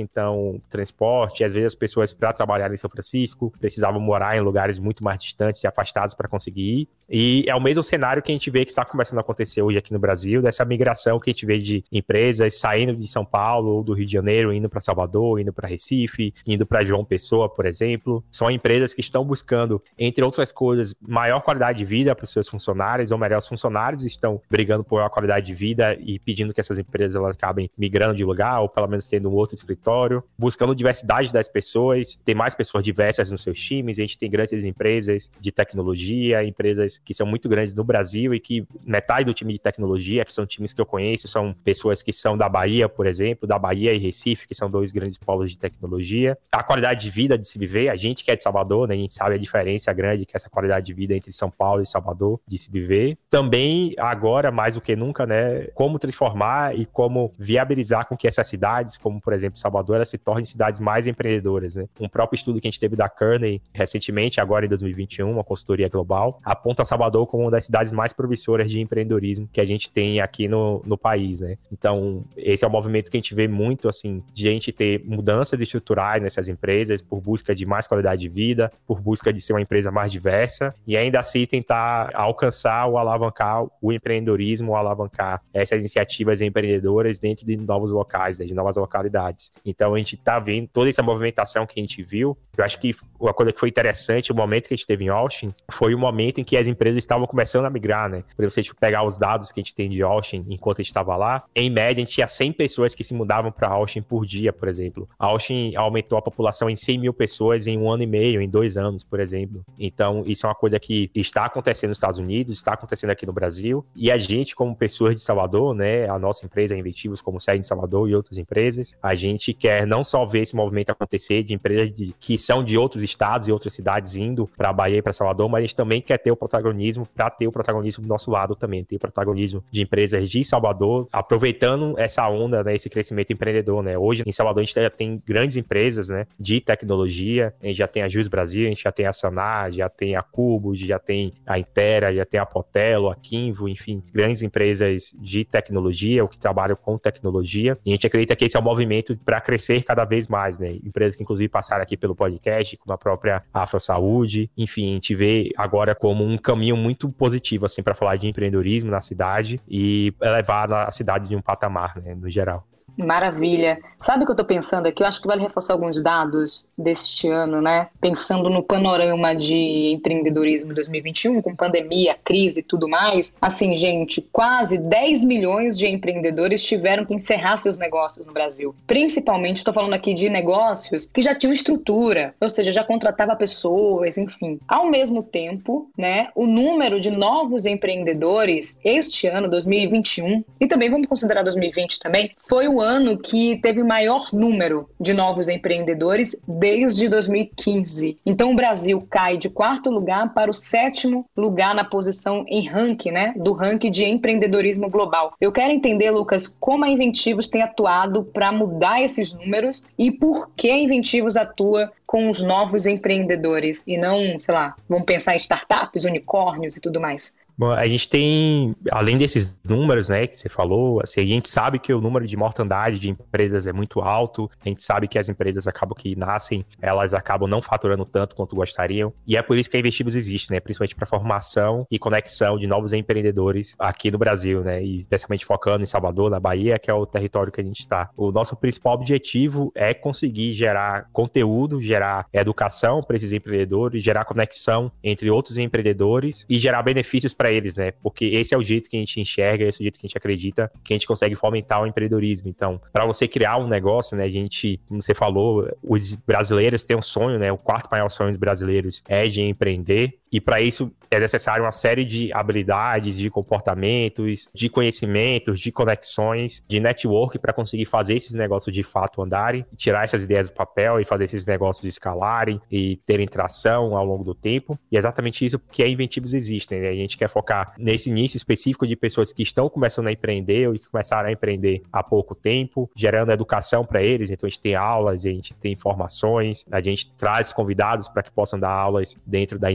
então 0.00 0.60
transporte, 0.68 1.44
às 1.44 1.52
vezes 1.52 1.68
as 1.68 1.74
pessoas 1.74 2.12
para 2.12 2.32
trabalhar 2.32 2.72
em 2.72 2.76
São 2.76 2.90
Francisco 2.90 3.52
precisavam 3.58 4.00
morar 4.00 4.36
em 4.36 4.40
lugares 4.40 4.56
lugares 4.56 4.78
muito 4.78 5.04
mais 5.04 5.18
distantes 5.18 5.62
e 5.62 5.66
afastados 5.66 6.14
para 6.14 6.28
conseguir 6.28 6.80
ir. 6.80 6.88
E 7.08 7.44
é 7.46 7.54
o 7.54 7.60
mesmo 7.60 7.82
cenário 7.82 8.22
que 8.22 8.32
a 8.32 8.34
gente 8.34 8.50
vê 8.50 8.64
que 8.64 8.70
está 8.70 8.84
começando 8.84 9.18
a 9.18 9.20
acontecer 9.20 9.62
hoje 9.62 9.78
aqui 9.78 9.92
no 9.92 9.98
Brasil, 9.98 10.42
dessa 10.42 10.64
migração 10.64 11.20
que 11.20 11.30
a 11.30 11.32
gente 11.32 11.46
vê 11.46 11.58
de 11.58 11.84
empresas 11.92 12.58
saindo 12.58 12.96
de 12.96 13.06
São 13.06 13.24
Paulo 13.24 13.76
ou 13.76 13.84
do 13.84 13.92
Rio 13.92 14.06
de 14.06 14.12
Janeiro, 14.12 14.52
indo 14.52 14.68
para 14.68 14.80
Salvador, 14.80 15.38
indo 15.40 15.52
para 15.52 15.68
Recife, 15.68 16.34
indo 16.44 16.66
para 16.66 16.82
João 16.82 17.04
Pessoa, 17.04 17.48
por 17.48 17.64
exemplo. 17.64 18.24
São 18.32 18.50
empresas 18.50 18.92
que 18.92 19.00
estão 19.00 19.24
buscando, 19.24 19.80
entre 19.96 20.24
outras 20.24 20.50
coisas, 20.50 20.96
maior 21.00 21.40
qualidade 21.40 21.78
de 21.78 21.84
vida 21.84 22.14
para 22.14 22.24
os 22.24 22.30
seus 22.30 22.48
funcionários, 22.48 23.12
ou 23.12 23.18
melhor, 23.18 23.38
os 23.38 23.46
funcionários 23.46 24.02
estão 24.02 24.40
brigando 24.50 24.82
por 24.82 24.96
maior 24.96 25.10
qualidade 25.10 25.46
de 25.46 25.54
vida 25.54 25.96
e 26.00 26.18
pedindo 26.18 26.52
que 26.52 26.60
essas 26.60 26.78
empresas 26.78 27.14
elas 27.14 27.36
acabem 27.36 27.70
migrando 27.78 28.14
de 28.14 28.24
lugar, 28.24 28.60
ou 28.60 28.68
pelo 28.68 28.88
menos 28.88 29.08
tendo 29.08 29.30
um 29.30 29.32
outro 29.36 29.54
escritório, 29.54 30.22
buscando 30.38 30.74
diversidade 30.74 31.32
das 31.32 31.48
pessoas, 31.48 32.18
ter 32.24 32.34
mais 32.34 32.54
pessoas 32.54 32.82
diversas 32.82 33.30
nos 33.30 33.42
seus 33.42 33.60
times, 33.60 33.98
a 33.98 34.02
gente 34.02 34.18
tem 34.18 34.30
grandes 34.30 34.46
grandes 34.46 34.64
empresas 34.64 35.30
de 35.40 35.52
tecnologia, 35.52 36.44
empresas 36.44 36.98
que 36.98 37.12
são 37.12 37.26
muito 37.26 37.48
grandes 37.48 37.74
no 37.74 37.84
Brasil 37.84 38.32
e 38.34 38.40
que 38.40 38.66
metade 38.84 39.24
do 39.24 39.34
time 39.34 39.52
de 39.52 39.58
tecnologia, 39.58 40.24
que 40.24 40.32
são 40.32 40.46
times 40.46 40.72
que 40.72 40.80
eu 40.80 40.86
conheço, 40.86 41.28
são 41.28 41.54
pessoas 41.64 42.02
que 42.02 42.12
são 42.12 42.36
da 42.36 42.48
Bahia, 42.48 42.88
por 42.88 43.06
exemplo, 43.06 43.46
da 43.46 43.58
Bahia 43.58 43.92
e 43.92 43.98
Recife, 43.98 44.46
que 44.46 44.54
são 44.54 44.70
dois 44.70 44.92
grandes 44.92 45.18
polos 45.18 45.50
de 45.50 45.58
tecnologia. 45.58 46.38
A 46.52 46.62
qualidade 46.62 47.02
de 47.02 47.10
vida 47.10 47.36
de 47.36 47.46
se 47.46 47.58
viver, 47.58 47.88
a 47.88 47.96
gente 47.96 48.24
que 48.24 48.30
é 48.30 48.36
de 48.36 48.42
Salvador, 48.42 48.88
né, 48.88 48.94
a 48.94 48.98
gente 48.98 49.14
sabe 49.14 49.34
a 49.34 49.38
diferença 49.38 49.92
grande 49.92 50.24
que 50.24 50.36
é 50.36 50.38
essa 50.38 50.50
qualidade 50.50 50.86
de 50.86 50.94
vida 50.94 51.14
entre 51.14 51.32
São 51.32 51.50
Paulo 51.50 51.82
e 51.82 51.86
Salvador 51.86 52.40
de 52.46 52.58
se 52.58 52.70
viver. 52.70 53.18
Também, 53.28 53.94
agora, 53.98 54.50
mais 54.50 54.74
do 54.74 54.80
que 54.80 54.94
nunca, 54.94 55.26
né, 55.26 55.66
como 55.74 55.98
transformar 55.98 56.76
e 56.76 56.86
como 56.86 57.32
viabilizar 57.38 58.06
com 58.06 58.16
que 58.16 58.28
essas 58.28 58.46
cidades, 58.48 58.96
como 58.96 59.20
por 59.26 59.32
exemplo 59.32 59.58
Salvador, 59.58 59.96
elas 59.96 60.08
se 60.08 60.16
tornem 60.16 60.44
cidades 60.44 60.78
mais 60.78 61.04
empreendedoras. 61.04 61.74
Né? 61.74 61.88
Um 61.98 62.08
próprio 62.08 62.36
estudo 62.36 62.60
que 62.60 62.68
a 62.68 62.70
gente 62.70 62.78
teve 62.78 62.94
da 62.94 63.08
Kearney 63.08 63.60
recentemente, 63.74 64.40
agora 64.40 64.64
em 64.64 64.68
2021, 64.68 65.28
uma 65.28 65.42
consultoria 65.42 65.88
global, 65.88 66.40
aponta 66.44 66.84
Salvador 66.84 67.26
como 67.26 67.42
uma 67.42 67.50
das 67.50 67.64
cidades 67.64 67.90
mais 67.90 68.12
promissoras 68.12 68.70
de 68.70 68.78
empreendedorismo 68.78 69.48
que 69.52 69.60
a 69.60 69.64
gente 69.64 69.90
tem 69.90 70.20
aqui 70.20 70.46
no, 70.46 70.80
no 70.86 70.96
país, 70.96 71.40
né? 71.40 71.58
Então, 71.72 72.24
esse 72.36 72.64
é 72.64 72.68
um 72.68 72.70
movimento 72.70 73.10
que 73.10 73.16
a 73.16 73.20
gente 73.20 73.34
vê 73.34 73.48
muito, 73.48 73.88
assim, 73.88 74.22
de 74.32 74.46
a 74.46 74.52
gente 74.52 74.70
ter 74.70 75.02
mudanças 75.04 75.60
estruturais 75.60 76.22
nessas 76.22 76.48
empresas 76.48 77.02
por 77.02 77.20
busca 77.20 77.52
de 77.52 77.66
mais 77.66 77.88
qualidade 77.88 78.20
de 78.20 78.28
vida, 78.28 78.70
por 78.86 79.00
busca 79.00 79.32
de 79.32 79.40
ser 79.40 79.54
uma 79.54 79.60
empresa 79.60 79.90
mais 79.90 80.12
diversa 80.12 80.72
e 80.86 80.96
ainda 80.96 81.18
assim 81.18 81.44
tentar 81.46 82.12
alcançar 82.14 82.86
ou 82.86 82.96
alavancar 82.96 83.66
o 83.82 83.92
empreendedorismo, 83.92 84.76
alavancar 84.76 85.42
essas 85.52 85.80
iniciativas 85.80 86.40
empreendedoras 86.40 87.18
dentro 87.18 87.44
de 87.44 87.56
novos 87.56 87.90
locais, 87.90 88.38
né, 88.38 88.46
de 88.46 88.54
novas 88.54 88.76
localidades. 88.76 89.15
Então, 89.64 89.94
a 89.94 89.98
gente 89.98 90.14
está 90.14 90.38
vendo 90.38 90.68
toda 90.68 90.88
essa 90.88 91.02
movimentação 91.02 91.66
que 91.66 91.78
a 91.78 91.82
gente 91.82 92.02
viu. 92.02 92.36
Eu 92.56 92.64
acho 92.64 92.78
que 92.80 92.94
uma 93.18 93.32
coisa 93.32 93.52
que 93.52 93.58
foi 93.60 93.68
interessante, 93.68 94.32
o 94.32 94.34
momento 94.34 94.68
que 94.68 94.74
a 94.74 94.76
gente 94.76 94.86
teve 94.86 95.04
em 95.04 95.08
Austin, 95.08 95.54
foi 95.70 95.94
o 95.94 95.98
momento 95.98 96.40
em 96.40 96.44
que 96.44 96.56
as 96.56 96.66
empresas 96.66 96.98
estavam 96.98 97.26
começando 97.26 97.64
a 97.64 97.70
migrar, 97.70 98.08
né? 98.08 98.24
Para 98.36 98.48
você 98.48 98.62
tipo, 98.62 98.78
pegar 98.78 99.04
os 99.04 99.18
dados 99.18 99.50
que 99.52 99.60
a 99.60 99.62
gente 99.62 99.74
tem 99.74 99.88
de 99.88 100.02
Austin 100.02 100.44
enquanto 100.48 100.80
a 100.80 100.82
gente 100.82 100.90
estava 100.90 101.16
lá, 101.16 101.44
em 101.54 101.70
média 101.70 102.02
a 102.02 102.04
gente 102.04 102.14
tinha 102.14 102.26
100 102.26 102.52
pessoas 102.52 102.94
que 102.94 103.04
se 103.04 103.14
mudavam 103.14 103.50
para 103.50 103.68
Austin 103.68 104.02
por 104.02 104.26
dia, 104.26 104.52
por 104.52 104.68
exemplo. 104.68 105.08
Austin 105.18 105.74
aumentou 105.76 106.18
a 106.18 106.22
população 106.22 106.68
em 106.68 106.76
100 106.76 106.98
mil 106.98 107.12
pessoas 107.12 107.66
em 107.66 107.78
um 107.78 107.90
ano 107.90 108.02
e 108.02 108.06
meio, 108.06 108.40
em 108.40 108.48
dois 108.48 108.76
anos, 108.76 109.02
por 109.02 109.20
exemplo. 109.20 109.64
Então, 109.78 110.22
isso 110.26 110.46
é 110.46 110.48
uma 110.48 110.54
coisa 110.54 110.78
que 110.78 111.10
está 111.14 111.44
acontecendo 111.44 111.90
nos 111.90 111.98
Estados 111.98 112.18
Unidos, 112.18 112.56
está 112.56 112.72
acontecendo 112.72 113.10
aqui 113.10 113.26
no 113.26 113.32
Brasil, 113.32 113.84
e 113.94 114.10
a 114.10 114.18
gente, 114.18 114.54
como 114.54 114.74
pessoas 114.74 115.16
de 115.16 115.22
Salvador, 115.22 115.74
né, 115.74 116.08
a 116.08 116.18
nossa 116.18 116.44
empresa, 116.44 116.74
a 116.74 116.78
Inventivos, 116.78 117.20
como 117.20 117.40
sede 117.40 117.62
de 117.62 117.68
Salvador 117.68 118.08
e 118.08 118.14
outras 118.14 118.38
empresas, 118.38 118.96
a 119.02 119.14
gente 119.14 119.52
quer 119.52 119.86
não 119.86 120.04
só 120.04 120.24
ver 120.24 120.40
esse 120.40 120.54
movimento 120.54 120.90
acontecer 120.90 121.42
de 121.42 121.54
empresas 121.54 121.92
de, 121.92 122.14
que 122.18 122.36
são 122.46 122.62
de 122.62 122.78
outros 122.78 123.02
estados 123.02 123.48
e 123.48 123.52
outras 123.52 123.74
cidades 123.74 124.14
indo 124.14 124.48
para 124.56 124.72
Bahia 124.72 124.98
e 124.98 125.02
para 125.02 125.12
Salvador, 125.12 125.48
mas 125.48 125.58
a 125.58 125.62
gente 125.62 125.76
também 125.76 126.00
quer 126.00 126.18
ter 126.18 126.30
o 126.30 126.36
protagonismo 126.36 127.06
para 127.14 127.28
ter 127.28 127.46
o 127.46 127.52
protagonismo 127.52 128.02
do 128.02 128.08
nosso 128.08 128.30
lado 128.30 128.54
também, 128.54 128.84
ter 128.84 128.96
o 128.96 129.00
protagonismo 129.00 129.62
de 129.70 129.82
empresas 129.82 130.30
de 130.30 130.44
Salvador, 130.44 131.08
aproveitando 131.12 131.98
essa 131.98 132.28
onda, 132.28 132.62
né, 132.62 132.74
esse 132.74 132.88
crescimento 132.88 133.32
empreendedor, 133.32 133.82
né? 133.82 133.98
Hoje 133.98 134.22
em 134.26 134.32
Salvador 134.32 134.62
a 134.62 134.64
gente 134.64 134.74
já 134.74 134.90
tem 134.90 135.22
grandes 135.26 135.56
empresas, 135.56 136.08
né, 136.08 136.26
de 136.38 136.60
tecnologia, 136.60 137.54
a 137.62 137.66
gente 137.66 137.76
já 137.76 137.88
tem 137.88 138.02
a 138.02 138.08
Jus 138.08 138.28
Brasil, 138.28 138.66
a 138.66 138.68
gente 138.68 138.82
já 138.82 138.92
tem 138.92 139.06
a 139.06 139.12
Sanar, 139.12 139.72
já 139.72 139.88
tem 139.88 140.16
a 140.16 140.22
Cubos, 140.22 140.78
já 140.78 140.98
tem 140.98 141.32
a 141.46 141.58
Intera, 141.58 142.14
já 142.14 142.24
tem 142.24 142.38
a 142.38 142.46
Potelo, 142.46 143.10
a 143.10 143.16
Kinvo, 143.16 143.68
enfim, 143.68 144.02
grandes 144.12 144.42
empresas 144.42 145.12
de 145.18 145.44
tecnologia, 145.44 146.22
ou 146.22 146.28
que 146.28 146.38
trabalham 146.38 146.76
com 146.76 146.96
tecnologia. 146.96 147.78
E 147.84 147.90
a 147.90 147.92
gente 147.92 148.06
acredita 148.06 148.36
que 148.36 148.44
esse 148.44 148.56
é 148.56 148.60
um 148.60 148.62
movimento 148.62 149.18
para 149.24 149.40
crescer 149.40 149.82
cada 149.82 150.04
vez 150.04 150.28
mais, 150.28 150.58
né? 150.58 150.72
Empresas 150.84 151.16
que 151.16 151.22
inclusive 151.22 151.48
passaram 151.48 151.82
aqui 151.82 151.96
pelo 151.96 152.14
podcast, 152.14 152.35
como 152.78 152.92
a 152.92 152.98
própria 152.98 153.42
Afro 153.52 153.80
Saúde, 153.80 154.50
enfim, 154.56 154.90
a 154.90 154.94
gente 154.94 155.14
vê 155.14 155.50
agora 155.56 155.94
como 155.94 156.24
um 156.24 156.36
caminho 156.36 156.76
muito 156.76 157.10
positivo 157.10 157.66
assim 157.66 157.82
para 157.82 157.94
falar 157.94 158.16
de 158.16 158.26
empreendedorismo 158.26 158.90
na 158.90 159.00
cidade 159.00 159.60
e 159.68 160.14
elevar 160.20 160.72
a 160.72 160.90
cidade 160.90 161.28
de 161.28 161.36
um 161.36 161.42
patamar, 161.42 161.96
né, 162.00 162.14
no 162.14 162.28
geral. 162.28 162.66
Maravilha. 162.96 163.78
Sabe 164.00 164.22
o 164.22 164.26
que 164.26 164.30
eu 164.30 164.34
estou 164.34 164.46
pensando 164.46 164.86
aqui? 164.86 165.02
Eu 165.02 165.06
acho 165.06 165.20
que 165.20 165.26
vale 165.26 165.42
reforçar 165.42 165.72
alguns 165.72 166.00
dados 166.00 166.66
deste 166.76 167.28
ano, 167.28 167.60
né? 167.60 167.88
Pensando 168.00 168.48
no 168.48 168.62
panorama 168.62 169.34
de 169.34 169.92
empreendedorismo 169.92 170.72
2021, 170.74 171.42
com 171.42 171.54
pandemia, 171.54 172.16
crise 172.24 172.60
e 172.60 172.62
tudo 172.62 172.88
mais. 172.88 173.34
Assim, 173.40 173.76
gente, 173.76 174.22
quase 174.32 174.78
10 174.78 175.24
milhões 175.24 175.76
de 175.76 175.86
empreendedores 175.86 176.62
tiveram 176.62 177.04
que 177.04 177.14
encerrar 177.14 177.56
seus 177.56 177.76
negócios 177.76 178.24
no 178.24 178.32
Brasil. 178.32 178.74
Principalmente, 178.86 179.58
estou 179.58 179.74
falando 179.74 179.94
aqui 179.94 180.14
de 180.14 180.28
negócios 180.28 181.06
que 181.06 181.22
já 181.22 181.34
tinham 181.34 181.52
estrutura, 181.52 182.34
ou 182.40 182.48
seja, 182.48 182.70
já 182.70 182.84
contratava 182.84 183.34
pessoas, 183.34 184.16
enfim. 184.16 184.60
Ao 184.68 184.88
mesmo 184.88 185.22
tempo, 185.22 185.90
né, 185.98 186.28
o 186.34 186.46
número 186.46 187.00
de 187.00 187.10
novos 187.10 187.66
empreendedores 187.66 188.78
este 188.84 189.26
ano, 189.26 189.48
2021, 189.48 190.44
e 190.60 190.66
também 190.66 190.90
vamos 190.90 191.08
considerar 191.08 191.42
2020 191.42 191.98
também, 191.98 192.30
foi 192.38 192.68
o 192.68 192.80
ano 192.80 192.85
que 193.16 193.58
teve 193.60 193.82
maior 193.82 194.28
número 194.32 194.88
de 195.00 195.12
novos 195.12 195.48
empreendedores 195.48 196.40
desde 196.46 197.08
2015. 197.08 198.18
Então 198.24 198.52
o 198.52 198.56
Brasil 198.56 199.06
cai 199.10 199.36
de 199.38 199.48
quarto 199.48 199.90
lugar 199.90 200.32
para 200.34 200.50
o 200.50 200.54
sétimo 200.54 201.26
lugar 201.36 201.74
na 201.74 201.84
posição 201.84 202.44
em 202.48 202.66
ranking, 202.66 203.10
né, 203.10 203.34
do 203.36 203.52
ranking 203.52 203.90
de 203.90 204.04
empreendedorismo 204.04 204.88
global. 204.88 205.34
Eu 205.40 205.52
quero 205.52 205.72
entender, 205.72 206.10
Lucas, 206.10 206.46
como 206.60 206.84
a 206.84 206.88
Inventivos 206.88 207.48
tem 207.48 207.62
atuado 207.62 208.24
para 208.24 208.52
mudar 208.52 209.02
esses 209.02 209.34
números 209.34 209.82
e 209.98 210.10
por 210.10 210.50
que 210.56 210.70
a 210.70 210.78
Inventivos 210.78 211.36
atua 211.36 211.92
com 212.06 212.30
os 212.30 212.42
novos 212.42 212.86
empreendedores 212.86 213.84
e 213.86 213.98
não, 213.98 214.38
sei 214.38 214.54
lá, 214.54 214.76
vamos 214.88 215.06
pensar 215.06 215.34
em 215.34 215.38
startups, 215.38 216.04
unicórnios 216.04 216.76
e 216.76 216.80
tudo 216.80 217.00
mais. 217.00 217.34
Bom, 217.58 217.70
a 217.70 217.88
gente 217.88 218.06
tem, 218.06 218.76
além 218.90 219.16
desses 219.16 219.58
números, 219.66 220.10
né, 220.10 220.26
que 220.26 220.36
você 220.36 220.46
falou, 220.46 221.00
assim, 221.02 221.22
a 221.22 221.24
gente 221.24 221.48
sabe 221.48 221.78
que 221.78 221.90
o 221.90 222.02
número 222.02 222.26
de 222.26 222.36
mortandade 222.36 222.98
de 222.98 223.08
empresas 223.08 223.66
é 223.66 223.72
muito 223.72 224.00
alto, 224.02 224.50
a 224.62 224.68
gente 224.68 224.82
sabe 224.82 225.08
que 225.08 225.18
as 225.18 225.30
empresas 225.30 225.66
acabam 225.66 225.96
que 225.96 226.14
nascem, 226.14 226.66
elas 226.82 227.14
acabam 227.14 227.48
não 227.48 227.62
faturando 227.62 228.04
tanto 228.04 228.36
quanto 228.36 228.54
gostariam, 228.54 229.10
e 229.26 229.38
é 229.38 229.42
por 229.42 229.56
isso 229.56 229.70
que 229.70 229.76
a 229.78 229.80
Investibus 229.80 230.14
existe, 230.14 230.50
né, 230.50 230.60
principalmente 230.60 230.94
para 230.94 231.06
formação 231.06 231.86
e 231.90 231.98
conexão 231.98 232.58
de 232.58 232.66
novos 232.66 232.92
empreendedores 232.92 233.74
aqui 233.78 234.10
no 234.10 234.18
Brasil, 234.18 234.60
né, 234.62 234.84
e 234.84 234.98
especialmente 234.98 235.46
focando 235.46 235.82
em 235.82 235.86
Salvador, 235.86 236.30
na 236.30 236.38
Bahia, 236.38 236.78
que 236.78 236.90
é 236.90 236.94
o 236.94 237.06
território 237.06 237.50
que 237.50 237.62
a 237.62 237.64
gente 237.64 237.80
está. 237.80 238.10
O 238.18 238.30
nosso 238.30 238.54
principal 238.54 238.92
objetivo 238.92 239.72
é 239.74 239.94
conseguir 239.94 240.52
gerar 240.52 241.08
conteúdo, 241.10 241.80
gerar 241.80 241.95
educação 242.32 243.00
para 243.02 243.16
esses 243.16 243.32
empreendedores, 243.32 244.02
gerar 244.02 244.24
conexão 244.24 244.90
entre 245.02 245.30
outros 245.30 245.58
empreendedores 245.58 246.44
e 246.48 246.58
gerar 246.58 246.82
benefícios 246.82 247.34
para 247.34 247.50
eles, 247.50 247.76
né? 247.76 247.92
Porque 248.02 248.24
esse 248.24 248.54
é 248.54 248.58
o 248.58 248.62
jeito 248.62 248.88
que 248.88 248.96
a 248.96 249.00
gente 249.00 249.20
enxerga, 249.20 249.64
esse 249.64 249.78
é 249.78 249.82
o 249.82 249.84
jeito 249.84 249.98
que 249.98 250.06
a 250.06 250.08
gente 250.08 250.18
acredita 250.18 250.70
que 250.84 250.92
a 250.92 250.96
gente 250.96 251.06
consegue 251.06 251.34
fomentar 251.34 251.82
o 251.82 251.86
empreendedorismo. 251.86 252.48
Então, 252.48 252.80
para 252.92 253.04
você 253.06 253.26
criar 253.28 253.58
um 253.58 253.66
negócio, 253.66 254.16
né, 254.16 254.24
a 254.24 254.28
gente, 254.28 254.80
como 254.88 255.02
você 255.02 255.14
falou, 255.14 255.68
os 255.82 256.14
brasileiros 256.14 256.84
têm 256.84 256.96
um 256.96 257.02
sonho, 257.02 257.38
né? 257.38 257.50
O 257.52 257.58
quarto 257.58 257.88
maior 257.90 258.08
sonho 258.08 258.30
dos 258.30 258.38
brasileiros 258.38 259.02
é 259.08 259.26
de 259.26 259.42
empreender. 259.42 260.18
E 260.32 260.40
para 260.40 260.60
isso 260.60 260.92
é 261.10 261.20
necessário 261.20 261.64
uma 261.64 261.72
série 261.72 262.04
de 262.04 262.32
habilidades, 262.32 263.16
de 263.16 263.30
comportamentos, 263.30 264.48
de 264.52 264.68
conhecimentos, 264.68 265.60
de 265.60 265.70
conexões, 265.70 266.64
de 266.68 266.80
network 266.80 267.38
para 267.38 267.52
conseguir 267.52 267.84
fazer 267.84 268.14
esses 268.14 268.32
negócios 268.32 268.74
de 268.74 268.82
fato 268.82 269.22
andarem, 269.22 269.64
tirar 269.76 270.04
essas 270.04 270.22
ideias 270.22 270.48
do 270.48 270.54
papel 270.54 271.00
e 271.00 271.04
fazer 271.04 271.24
esses 271.24 271.46
negócios 271.46 271.84
escalarem 271.84 272.60
e 272.70 272.96
terem 273.06 273.26
tração 273.26 273.96
ao 273.96 274.04
longo 274.04 274.24
do 274.24 274.34
tempo. 274.34 274.78
E 274.90 274.96
é 274.96 274.98
exatamente 274.98 275.44
isso 275.44 275.58
que 275.70 275.82
a 275.82 275.88
Inventivos 275.88 276.34
existe. 276.34 276.74
Né? 276.74 276.88
A 276.88 276.94
gente 276.94 277.16
quer 277.16 277.28
focar 277.28 277.74
nesse 277.78 278.10
início 278.10 278.36
específico 278.36 278.86
de 278.86 278.96
pessoas 278.96 279.32
que 279.32 279.42
estão 279.42 279.68
começando 279.68 280.08
a 280.08 280.12
empreender 280.12 280.68
ou 280.68 280.74
que 280.74 280.90
começaram 280.90 281.28
a 281.28 281.32
empreender 281.32 281.82
há 281.92 282.02
pouco 282.02 282.34
tempo, 282.34 282.90
gerando 282.94 283.32
educação 283.32 283.84
para 283.84 284.02
eles. 284.02 284.30
Então 284.30 284.46
a 284.46 284.50
gente 284.50 284.60
tem 284.60 284.74
aulas, 284.74 285.24
a 285.24 285.28
gente 285.28 285.54
tem 285.54 285.72
informações, 285.72 286.64
a 286.70 286.80
gente 286.80 287.12
traz 287.14 287.52
convidados 287.52 288.08
para 288.08 288.22
que 288.22 288.30
possam 288.30 288.58
dar 288.58 288.70
aulas 288.70 289.16
dentro 289.24 289.58
da 289.58 289.70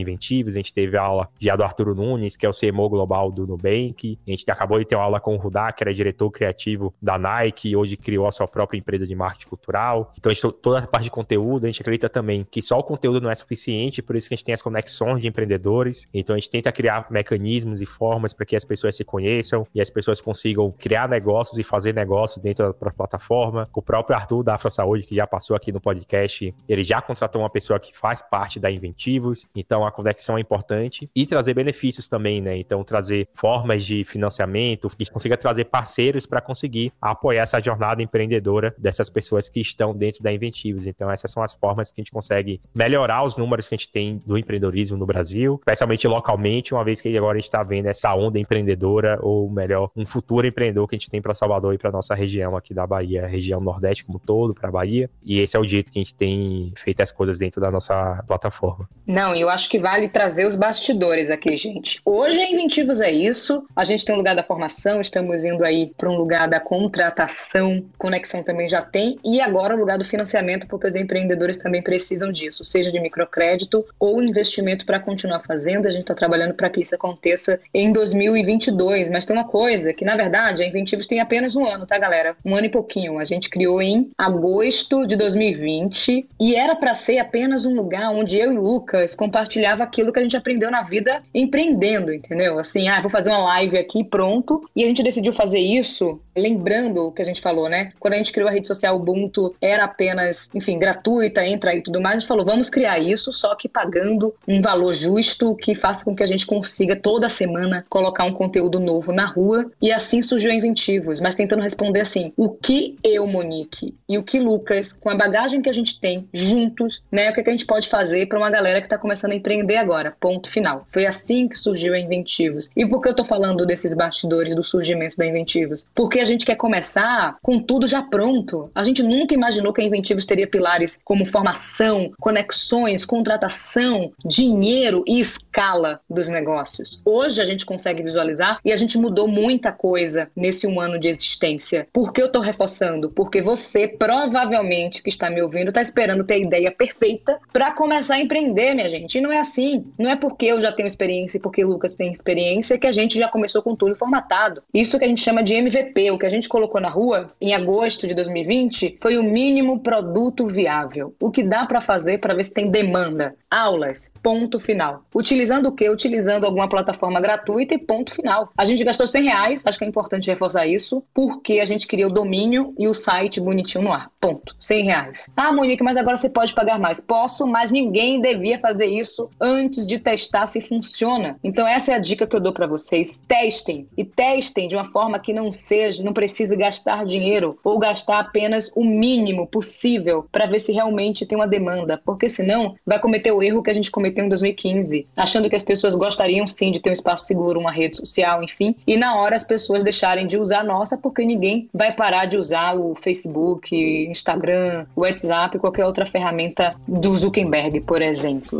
A 0.49 0.53
gente 0.53 0.73
teve 0.73 0.97
aula 0.97 1.29
já 1.39 1.55
do 1.55 1.63
Arturo 1.63 1.95
Nunes, 1.95 2.35
que 2.35 2.45
é 2.45 2.49
o 2.49 2.53
CMO 2.53 2.89
global 2.89 3.31
do 3.31 3.45
Nubank. 3.45 4.17
A 4.27 4.31
gente 4.31 4.49
acabou 4.49 4.79
de 4.79 4.85
ter 4.85 4.95
uma 4.95 5.03
aula 5.03 5.19
com 5.19 5.35
o 5.35 5.37
Rudá, 5.37 5.71
que 5.71 5.83
era 5.83 5.93
diretor 5.93 6.29
criativo 6.31 6.93
da 7.01 7.17
Nike, 7.17 7.75
hoje 7.75 7.97
criou 7.97 8.27
a 8.27 8.31
sua 8.31 8.47
própria 8.47 8.77
empresa 8.77 9.05
de 9.05 9.15
marketing 9.15 9.47
cultural. 9.47 10.13
Então, 10.17 10.31
a 10.31 10.33
gente, 10.33 10.51
toda 10.53 10.79
a 10.79 10.87
parte 10.87 11.05
de 11.05 11.11
conteúdo, 11.11 11.65
a 11.65 11.67
gente 11.67 11.81
acredita 11.81 12.09
também 12.09 12.45
que 12.49 12.61
só 12.61 12.79
o 12.79 12.83
conteúdo 12.83 13.21
não 13.21 13.29
é 13.29 13.35
suficiente, 13.35 14.01
por 14.01 14.15
isso 14.15 14.27
que 14.27 14.33
a 14.33 14.37
gente 14.37 14.45
tem 14.45 14.53
as 14.53 14.61
conexões 14.61 15.21
de 15.21 15.27
empreendedores. 15.27 16.07
Então, 16.13 16.35
a 16.35 16.39
gente 16.39 16.49
tenta 16.49 16.71
criar 16.71 17.07
mecanismos 17.09 17.81
e 17.81 17.85
formas 17.85 18.33
para 18.33 18.45
que 18.45 18.55
as 18.55 18.65
pessoas 18.65 18.95
se 18.95 19.03
conheçam 19.03 19.65
e 19.73 19.81
as 19.81 19.89
pessoas 19.89 20.21
consigam 20.21 20.71
criar 20.71 21.07
negócios 21.07 21.57
e 21.57 21.63
fazer 21.63 21.93
negócios 21.93 22.41
dentro 22.41 22.73
da 22.79 22.91
plataforma. 22.91 23.69
O 23.73 23.81
próprio 23.81 24.15
Arthur 24.15 24.43
da 24.43 24.55
Afro 24.55 24.71
Saúde, 24.71 25.05
que 25.05 25.15
já 25.15 25.27
passou 25.27 25.55
aqui 25.55 25.71
no 25.71 25.79
podcast, 25.79 26.53
ele 26.67 26.83
já 26.83 27.01
contratou 27.01 27.41
uma 27.41 27.49
pessoa 27.49 27.79
que 27.79 27.95
faz 27.95 28.21
parte 28.21 28.59
da 28.59 28.71
Inventivos, 28.71 29.45
então 29.55 29.85
a 29.85 29.91
conexão 29.91 30.30
é 30.37 30.41
importante. 30.41 31.09
E 31.15 31.25
trazer 31.25 31.53
benefícios 31.53 32.07
também, 32.07 32.41
né? 32.41 32.57
Então, 32.57 32.83
trazer 32.83 33.27
formas 33.33 33.85
de 33.85 34.03
financiamento, 34.03 34.89
que 34.89 35.09
consiga 35.09 35.37
trazer 35.37 35.65
parceiros 35.65 36.25
para 36.25 36.41
conseguir 36.41 36.91
apoiar 37.01 37.43
essa 37.43 37.59
jornada 37.59 38.01
empreendedora 38.01 38.73
dessas 38.77 39.09
pessoas 39.09 39.49
que 39.49 39.59
estão 39.59 39.95
dentro 39.95 40.23
da 40.23 40.31
Inventivos. 40.31 40.87
Então, 40.87 41.09
essas 41.11 41.31
são 41.31 41.43
as 41.43 41.53
formas 41.53 41.91
que 41.91 41.99
a 41.99 42.01
gente 42.01 42.11
consegue 42.11 42.61
melhorar 42.73 43.23
os 43.23 43.37
números 43.37 43.67
que 43.67 43.75
a 43.75 43.77
gente 43.77 43.91
tem 43.91 44.21
do 44.25 44.37
empreendedorismo 44.37 44.97
no 44.97 45.05
Brasil, 45.05 45.55
especialmente 45.59 46.07
localmente, 46.07 46.73
uma 46.73 46.83
vez 46.83 47.01
que 47.01 47.15
agora 47.17 47.37
a 47.37 47.39
gente 47.39 47.47
está 47.47 47.63
vendo 47.63 47.87
essa 47.87 48.13
onda 48.15 48.39
empreendedora, 48.39 49.19
ou 49.21 49.49
melhor, 49.49 49.91
um 49.95 50.05
futuro 50.05 50.47
empreendedor 50.47 50.87
que 50.87 50.95
a 50.95 50.97
gente 50.97 51.09
tem 51.09 51.21
para 51.21 51.33
Salvador 51.33 51.73
e 51.73 51.77
para 51.77 51.91
nossa 51.91 52.15
região 52.15 52.55
aqui 52.55 52.73
da 52.73 52.85
Bahia, 52.85 53.27
região 53.27 53.59
Nordeste 53.59 54.05
como 54.05 54.19
todo, 54.19 54.53
para 54.53 54.69
a 54.69 54.71
Bahia. 54.71 55.09
E 55.23 55.39
esse 55.39 55.55
é 55.55 55.59
o 55.59 55.67
jeito 55.67 55.91
que 55.91 55.99
a 55.99 56.01
gente 56.01 56.15
tem 56.15 56.73
feito 56.77 57.01
as 57.01 57.11
coisas 57.11 57.37
dentro 57.37 57.61
da 57.61 57.71
nossa 57.71 58.23
plataforma. 58.27 58.87
Não, 59.05 59.35
eu 59.35 59.49
acho 59.49 59.69
que 59.69 59.79
vale 59.79 60.09
trazer 60.21 60.45
os 60.45 60.55
bastidores 60.55 61.31
aqui, 61.31 61.57
gente. 61.57 61.99
Hoje 62.05 62.39
a 62.39 62.45
Inventivos 62.45 63.01
é 63.01 63.09
isso. 63.09 63.65
A 63.75 63.83
gente 63.83 64.05
tem 64.05 64.13
um 64.13 64.19
lugar 64.19 64.35
da 64.35 64.43
formação, 64.43 65.01
estamos 65.01 65.43
indo 65.43 65.65
aí 65.65 65.91
para 65.97 66.07
um 66.07 66.15
lugar 66.15 66.47
da 66.47 66.59
contratação, 66.59 67.83
conexão 67.97 68.43
também 68.43 68.69
já 68.69 68.83
tem, 68.83 69.17
e 69.25 69.41
agora 69.41 69.75
o 69.75 69.79
lugar 69.79 69.97
do 69.97 70.05
financiamento, 70.05 70.67
porque 70.67 70.85
os 70.85 70.95
empreendedores 70.95 71.57
também 71.57 71.81
precisam 71.81 72.31
disso, 72.31 72.63
seja 72.63 72.91
de 72.91 72.99
microcrédito 72.99 73.83
ou 73.99 74.21
investimento 74.21 74.85
para 74.85 74.99
continuar 74.99 75.39
fazendo. 75.39 75.87
A 75.87 75.91
gente 75.91 76.01
está 76.01 76.13
trabalhando 76.13 76.53
para 76.53 76.69
que 76.69 76.81
isso 76.81 76.93
aconteça 76.93 77.59
em 77.73 77.91
2022. 77.91 79.09
Mas 79.09 79.25
tem 79.25 79.35
uma 79.35 79.47
coisa 79.47 79.91
que, 79.91 80.05
na 80.05 80.15
verdade, 80.15 80.61
a 80.61 80.67
Inventivos 80.67 81.07
tem 81.07 81.19
apenas 81.19 81.55
um 81.55 81.65
ano, 81.65 81.87
tá, 81.87 81.97
galera? 81.97 82.35
Um 82.45 82.55
ano 82.55 82.67
e 82.67 82.69
pouquinho. 82.69 83.17
A 83.17 83.25
gente 83.25 83.49
criou 83.49 83.81
em 83.81 84.11
agosto 84.15 85.07
de 85.07 85.15
2020 85.15 86.27
e 86.39 86.55
era 86.55 86.75
para 86.75 86.93
ser 86.93 87.17
apenas 87.17 87.65
um 87.65 87.73
lugar 87.73 88.11
onde 88.11 88.37
eu 88.37 88.53
e 88.53 88.57
Lucas 88.57 89.15
compartilhava 89.15 89.81
aquilo 89.81 90.10
que 90.11 90.19
a 90.19 90.23
gente 90.23 90.37
aprendeu 90.37 90.71
na 90.71 90.81
vida 90.81 91.21
empreendendo, 91.33 92.13
entendeu? 92.13 92.59
Assim, 92.59 92.87
ah, 92.87 93.01
vou 93.01 93.09
fazer 93.09 93.29
uma 93.29 93.43
live 93.45 93.77
aqui, 93.77 94.03
pronto. 94.03 94.69
E 94.75 94.83
a 94.83 94.87
gente 94.87 95.03
decidiu 95.03 95.33
fazer 95.33 95.59
isso 95.59 96.19
lembrando 96.35 97.07
o 97.07 97.11
que 97.11 97.21
a 97.21 97.25
gente 97.25 97.41
falou, 97.41 97.69
né? 97.69 97.91
Quando 97.99 98.13
a 98.13 98.17
gente 98.17 98.31
criou 98.31 98.49
a 98.49 98.51
rede 98.51 98.67
social 98.67 98.95
Ubuntu, 98.95 99.55
era 99.61 99.85
apenas, 99.85 100.49
enfim, 100.53 100.79
gratuita, 100.79 101.45
entra 101.45 101.71
aí 101.71 101.79
e 101.79 101.83
tudo 101.83 102.01
mais. 102.01 102.17
A 102.17 102.19
gente 102.19 102.27
falou, 102.27 102.45
vamos 102.45 102.69
criar 102.69 102.99
isso, 102.99 103.33
só 103.33 103.55
que 103.55 103.67
pagando 103.67 104.33
um 104.47 104.61
valor 104.61 104.93
justo 104.93 105.55
que 105.55 105.75
faça 105.75 106.05
com 106.05 106.15
que 106.15 106.23
a 106.23 106.27
gente 106.27 106.45
consiga 106.45 106.95
toda 106.95 107.29
semana 107.29 107.85
colocar 107.89 108.23
um 108.23 108.33
conteúdo 108.33 108.79
novo 108.79 109.11
na 109.11 109.25
rua. 109.25 109.71
E 109.81 109.91
assim 109.91 110.21
surgiu 110.21 110.51
a 110.51 110.53
Inventivos, 110.53 111.19
mas 111.19 111.35
tentando 111.35 111.61
responder 111.61 112.01
assim, 112.01 112.31
o 112.37 112.49
que 112.49 112.97
eu, 113.03 113.27
Monique, 113.27 113.95
e 114.07 114.17
o 114.17 114.23
que 114.23 114.39
Lucas, 114.39 114.93
com 114.93 115.09
a 115.09 115.15
bagagem 115.15 115.61
que 115.61 115.69
a 115.69 115.73
gente 115.73 115.99
tem 115.99 116.27
juntos, 116.33 117.03
né? 117.11 117.29
O 117.29 117.33
que, 117.33 117.41
é 117.41 117.43
que 117.43 117.49
a 117.49 117.53
gente 117.53 117.65
pode 117.65 117.89
fazer 117.89 118.27
para 118.27 118.37
uma 118.37 118.49
galera 118.49 118.79
que 118.79 118.85
está 118.85 118.97
começando 118.97 119.31
a 119.31 119.35
empreender 119.35 119.77
agora? 119.77 120.00
Agora, 120.01 120.15
ponto 120.19 120.49
final. 120.49 120.85
Foi 120.89 121.05
assim 121.05 121.47
que 121.47 121.57
surgiu 121.57 121.93
a 121.93 121.99
Inventivos. 121.99 122.69
E 122.75 122.85
por 122.85 123.01
que 123.01 123.09
eu 123.09 123.13
tô 123.13 123.23
falando 123.23 123.65
desses 123.65 123.93
bastidores 123.93 124.55
do 124.55 124.63
surgimento 124.63 125.15
da 125.15 125.25
Inventivos? 125.25 125.85
Porque 125.93 126.19
a 126.19 126.25
gente 126.25 126.45
quer 126.45 126.55
começar 126.55 127.37
com 127.41 127.59
tudo 127.59 127.87
já 127.87 128.01
pronto. 128.01 128.71
A 128.73 128.83
gente 128.83 129.03
nunca 129.03 129.35
imaginou 129.35 129.71
que 129.71 129.81
a 129.81 129.83
Inventivos 129.83 130.25
teria 130.25 130.47
pilares 130.47 130.99
como 131.03 131.25
formação, 131.25 132.11
conexões, 132.19 133.05
contratação, 133.05 134.11
dinheiro 134.25 135.03
e 135.07 135.19
escala 135.19 135.99
dos 136.09 136.27
negócios. 136.27 137.01
Hoje 137.05 137.41
a 137.41 137.45
gente 137.45 137.65
consegue 137.65 138.01
visualizar 138.01 138.59
e 138.65 138.71
a 138.71 138.77
gente 138.77 138.97
mudou 138.97 139.27
muita 139.27 139.71
coisa 139.71 140.29
nesse 140.35 140.65
um 140.65 140.79
ano 140.79 140.99
de 140.99 141.07
existência. 141.07 141.87
Por 141.93 142.11
que 142.11 142.21
eu 142.21 142.31
tô 142.31 142.39
reforçando? 142.39 143.09
Porque 143.09 143.41
você, 143.41 143.87
provavelmente, 143.87 145.03
que 145.03 145.09
está 145.09 145.29
me 145.29 145.41
ouvindo, 145.41 145.69
está 145.69 145.81
esperando 145.81 146.23
ter 146.23 146.35
a 146.35 146.39
ideia 146.39 146.71
perfeita 146.71 147.39
para 147.53 147.71
começar 147.71 148.15
a 148.15 148.19
empreender, 148.19 148.73
minha 148.73 148.89
gente. 148.89 149.17
E 149.17 149.21
não 149.21 149.31
é 149.31 149.39
assim. 149.39 149.90
Não 149.97 150.09
é 150.09 150.15
porque 150.15 150.45
eu 150.45 150.59
já 150.59 150.71
tenho 150.71 150.87
experiência 150.87 151.37
e 151.37 151.41
porque 151.41 151.63
Lucas 151.63 151.95
tem 151.95 152.11
experiência 152.11 152.77
que 152.77 152.87
a 152.87 152.91
gente 152.91 153.17
já 153.17 153.27
começou 153.27 153.61
com 153.61 153.75
tudo 153.75 153.95
formatado. 153.95 154.63
Isso 154.73 154.97
que 154.97 155.05
a 155.05 155.07
gente 155.07 155.21
chama 155.21 155.43
de 155.43 155.55
MVP, 155.55 156.11
o 156.11 156.17
que 156.17 156.25
a 156.25 156.29
gente 156.29 156.49
colocou 156.49 156.81
na 156.81 156.89
rua 156.89 157.31
em 157.39 157.53
agosto 157.53 158.07
de 158.07 158.13
2020, 158.13 158.97
foi 159.01 159.17
o 159.17 159.23
mínimo 159.23 159.79
produto 159.79 160.47
viável. 160.47 161.15
O 161.19 161.31
que 161.31 161.43
dá 161.43 161.65
para 161.65 161.81
fazer 161.81 162.19
para 162.19 162.33
ver 162.33 162.43
se 162.43 162.53
tem 162.53 162.69
demanda. 162.69 163.35
Aulas, 163.49 164.13
ponto 164.23 164.59
final. 164.59 165.03
Utilizando 165.13 165.67
o 165.67 165.71
quê? 165.71 165.89
Utilizando 165.89 166.45
alguma 166.45 166.69
plataforma 166.69 167.19
gratuita 167.19 167.73
e 167.73 167.77
ponto 167.77 168.13
final. 168.13 168.49
A 168.57 168.65
gente 168.65 168.83
gastou 168.83 169.07
100 169.07 169.23
reais, 169.23 169.63
acho 169.65 169.77
que 169.77 169.85
é 169.85 169.87
importante 169.87 170.29
reforçar 170.29 170.65
isso, 170.65 171.03
porque 171.13 171.59
a 171.59 171.65
gente 171.65 171.87
queria 171.87 172.07
o 172.07 172.11
domínio 172.11 172.73
e 172.77 172.87
o 172.87 172.93
site 172.93 173.39
bonitinho 173.39 173.83
no 173.83 173.91
ar. 173.91 174.09
Ponto. 174.19 174.55
100 174.59 174.83
reais. 174.83 175.33
Ah, 175.35 175.51
Monique, 175.51 175.83
mas 175.83 175.97
agora 175.97 176.15
você 176.15 176.29
pode 176.29 176.53
pagar 176.53 176.79
mais. 176.79 177.01
Posso, 177.01 177.45
mas 177.45 177.71
ninguém 177.71 178.21
devia 178.21 178.59
fazer 178.59 178.85
isso 178.85 179.29
antes 179.39 179.80
de 179.85 179.99
testar 179.99 180.47
se 180.47 180.61
funciona. 180.61 181.37
Então 181.43 181.67
essa 181.67 181.91
é 181.91 181.95
a 181.95 181.99
dica 181.99 182.27
que 182.27 182.35
eu 182.35 182.39
dou 182.39 182.53
para 182.53 182.67
vocês. 182.67 183.23
Testem 183.27 183.87
e 183.97 184.03
testem 184.03 184.67
de 184.67 184.75
uma 184.75 184.85
forma 184.85 185.19
que 185.19 185.33
não 185.33 185.51
seja, 185.51 186.03
não 186.03 186.13
precise 186.13 186.55
gastar 186.55 187.05
dinheiro 187.05 187.57
ou 187.63 187.79
gastar 187.79 188.19
apenas 188.19 188.71
o 188.75 188.83
mínimo 188.83 189.47
possível 189.47 190.25
para 190.31 190.45
ver 190.45 190.59
se 190.59 190.71
realmente 190.71 191.25
tem 191.25 191.37
uma 191.37 191.47
demanda, 191.47 192.01
porque 192.03 192.29
senão 192.29 192.75
vai 192.85 192.99
cometer 192.99 193.31
o 193.31 193.41
erro 193.41 193.63
que 193.63 193.69
a 193.69 193.73
gente 193.73 193.91
cometeu 193.91 194.25
em 194.25 194.29
2015, 194.29 195.07
achando 195.15 195.49
que 195.49 195.55
as 195.55 195.63
pessoas 195.63 195.95
gostariam 195.95 196.47
sim 196.47 196.71
de 196.71 196.79
ter 196.79 196.89
um 196.89 196.93
espaço 196.93 197.25
seguro, 197.25 197.59
uma 197.59 197.71
rede 197.71 197.97
social, 197.97 198.43
enfim, 198.43 198.75
e 198.85 198.97
na 198.97 199.15
hora 199.15 199.35
as 199.35 199.43
pessoas 199.43 199.83
deixarem 199.83 200.27
de 200.27 200.37
usar 200.37 200.59
a 200.59 200.63
nossa 200.63 200.97
porque 200.97 201.25
ninguém 201.25 201.69
vai 201.73 201.93
parar 201.93 202.25
de 202.25 202.37
usar 202.37 202.75
o 202.75 202.95
Facebook, 202.95 203.75
Instagram, 203.75 204.85
WhatsApp, 204.95 205.57
qualquer 205.59 205.85
outra 205.85 206.05
ferramenta 206.05 206.75
do 206.87 207.15
Zuckerberg, 207.15 207.81
por 207.81 208.01
exemplo. 208.01 208.59